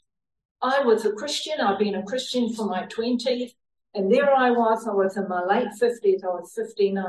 I 0.61 0.81
was 0.81 1.05
a 1.05 1.11
Christian. 1.11 1.61
I've 1.61 1.79
been 1.79 1.95
a 1.95 2.03
Christian 2.03 2.53
for 2.53 2.65
my 2.65 2.85
20s. 2.85 3.51
And 3.93 4.11
there 4.11 4.33
I 4.33 4.51
was. 4.51 4.87
I 4.87 4.93
was 4.93 5.17
in 5.17 5.27
my 5.27 5.43
late 5.45 5.69
50s. 5.81 6.23
I 6.23 6.27
was 6.27 6.53
59. 6.55 7.03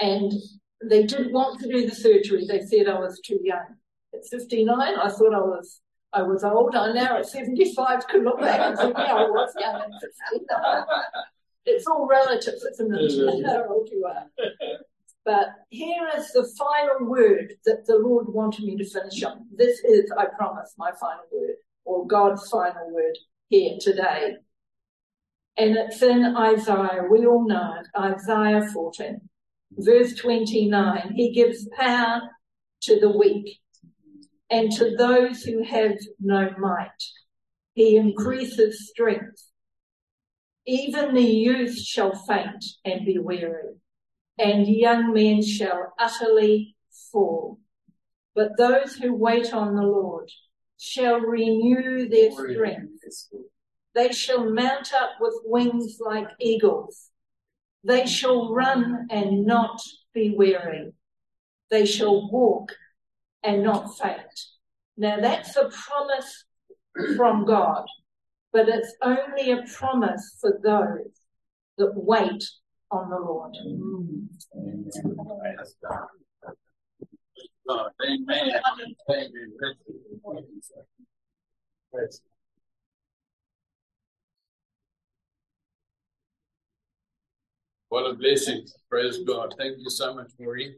And 0.00 0.32
they 0.82 1.04
didn't 1.04 1.32
want 1.32 1.60
to 1.60 1.68
do 1.68 1.88
the 1.88 1.94
surgery. 1.94 2.46
They 2.46 2.60
said 2.60 2.88
I 2.88 2.98
was 2.98 3.20
too 3.20 3.38
young. 3.42 3.76
At 4.12 4.26
59, 4.30 4.78
I 4.78 5.08
thought 5.08 5.34
I 5.34 5.40
was 5.40 5.80
I 6.14 6.22
was 6.22 6.44
old. 6.44 6.74
I 6.76 6.92
now 6.92 7.18
at 7.18 7.26
75 7.26 8.06
can 8.06 8.24
look 8.24 8.40
back 8.40 8.60
and 8.60 8.78
think, 8.78 8.96
yeah, 8.96 9.14
I 9.14 9.24
was 9.24 9.52
young 9.58 9.82
at 9.82 9.90
59. 10.00 10.84
It's 11.66 11.86
all 11.86 12.06
relative, 12.06 12.54
isn't 12.72 12.94
it? 12.94 13.46
How 13.46 13.66
old 13.68 13.88
you 13.90 14.06
are. 14.06 14.26
But 15.24 15.48
here 15.70 16.08
is 16.16 16.30
the 16.32 16.46
final 16.58 17.08
word 17.08 17.54
that 17.64 17.86
the 17.86 17.96
Lord 17.96 18.28
wanted 18.28 18.64
me 18.64 18.76
to 18.76 18.84
finish 18.84 19.22
on. 19.24 19.46
This 19.56 19.80
is, 19.80 20.12
I 20.16 20.26
promise, 20.26 20.74
my 20.76 20.92
final 21.00 21.24
word, 21.32 21.56
or 21.84 22.06
God's 22.06 22.48
final 22.48 22.92
word 22.92 23.16
here 23.48 23.76
today. 23.80 24.36
And 25.56 25.76
it's 25.76 26.02
in 26.02 26.36
Isaiah. 26.36 27.04
We 27.10 27.26
all 27.26 27.46
know 27.46 27.76
it. 27.80 27.86
Isaiah 27.98 28.68
14, 28.72 29.20
verse 29.72 30.14
29. 30.14 31.12
He 31.14 31.32
gives 31.32 31.68
power 31.78 32.20
to 32.82 33.00
the 33.00 33.10
weak 33.10 33.60
and 34.54 34.70
to 34.70 34.94
those 34.96 35.42
who 35.42 35.64
have 35.64 35.98
no 36.20 36.48
might. 36.58 37.02
He 37.74 37.96
increases 37.96 38.88
strength. 38.88 39.42
Even 40.64 41.12
the 41.12 41.22
youth 41.22 41.76
shall 41.76 42.14
faint 42.14 42.64
and 42.84 43.04
be 43.04 43.18
weary, 43.18 43.74
and 44.38 44.68
young 44.68 45.12
men 45.12 45.42
shall 45.42 45.92
utterly 45.98 46.76
fall. 47.10 47.58
But 48.36 48.56
those 48.56 48.94
who 48.94 49.12
wait 49.12 49.52
on 49.52 49.74
the 49.74 49.82
Lord 49.82 50.30
shall 50.78 51.18
renew 51.18 52.08
their 52.08 52.30
strength. 52.30 53.02
They 53.92 54.12
shall 54.12 54.48
mount 54.48 54.94
up 54.94 55.10
with 55.20 55.34
wings 55.46 55.98
like 55.98 56.28
eagles. 56.38 57.10
They 57.82 58.06
shall 58.06 58.54
run 58.54 59.08
and 59.10 59.44
not 59.46 59.80
be 60.14 60.32
weary. 60.36 60.92
They 61.70 61.86
shall 61.86 62.30
walk 62.30 62.70
and 63.44 63.62
not 63.62 63.96
faint. 63.98 64.40
Now 64.96 65.20
that's 65.20 65.56
a 65.56 65.68
promise 65.68 66.44
from 67.16 67.44
God, 67.44 67.84
but 68.52 68.68
it's 68.68 68.94
only 69.02 69.52
a 69.52 69.62
promise 69.76 70.36
for 70.40 70.58
those 70.62 71.12
that 71.78 71.92
wait 71.94 72.44
on 72.90 73.10
the 73.10 73.16
Lord. 73.16 73.54
Amen. 78.06 78.52
What 87.88 88.10
a 88.10 88.14
blessing. 88.14 88.66
Praise 88.90 89.18
God. 89.18 89.54
Thank 89.56 89.78
you 89.78 89.90
so 89.90 90.14
much, 90.14 90.30
Maureen. 90.38 90.74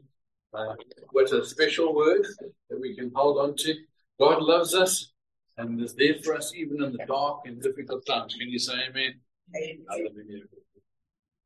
What 1.11 1.31
a 1.31 1.45
special 1.45 1.95
word 1.95 2.25
that 2.69 2.79
we 2.79 2.95
can 2.95 3.11
hold 3.13 3.37
on 3.37 3.55
to. 3.57 3.75
God 4.19 4.41
loves 4.41 4.73
us 4.73 5.11
and 5.57 5.81
is 5.81 5.95
there 5.95 6.15
for 6.23 6.35
us 6.35 6.53
even 6.55 6.83
in 6.83 6.91
the 6.91 7.05
dark 7.07 7.41
and 7.45 7.61
difficult 7.61 8.05
times. 8.05 8.35
Can 8.35 8.49
you 8.49 8.59
say 8.59 8.73
amen? 8.89 9.19
Amen. 9.55 10.43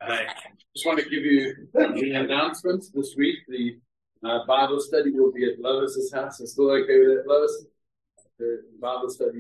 I 0.01 0.26
just 0.76 0.86
want 0.86 0.99
to 0.99 1.09
give 1.09 1.24
you 1.24 1.68
the 1.74 2.14
announcements 2.16 2.89
this 2.89 3.14
week. 3.18 3.38
The 3.47 3.78
uh, 4.24 4.45
Bible 4.47 4.80
study 4.80 5.12
will 5.12 5.32
be 5.32 5.45
at 5.45 5.59
Lois's 5.59 6.12
house. 6.12 6.39
Is 6.39 6.53
still 6.53 6.72
okay 6.72 6.99
with 6.99 7.18
that, 7.18 7.24
Lois? 7.28 7.66
The 8.39 8.64
Bible 8.82 9.09
study 9.09 9.30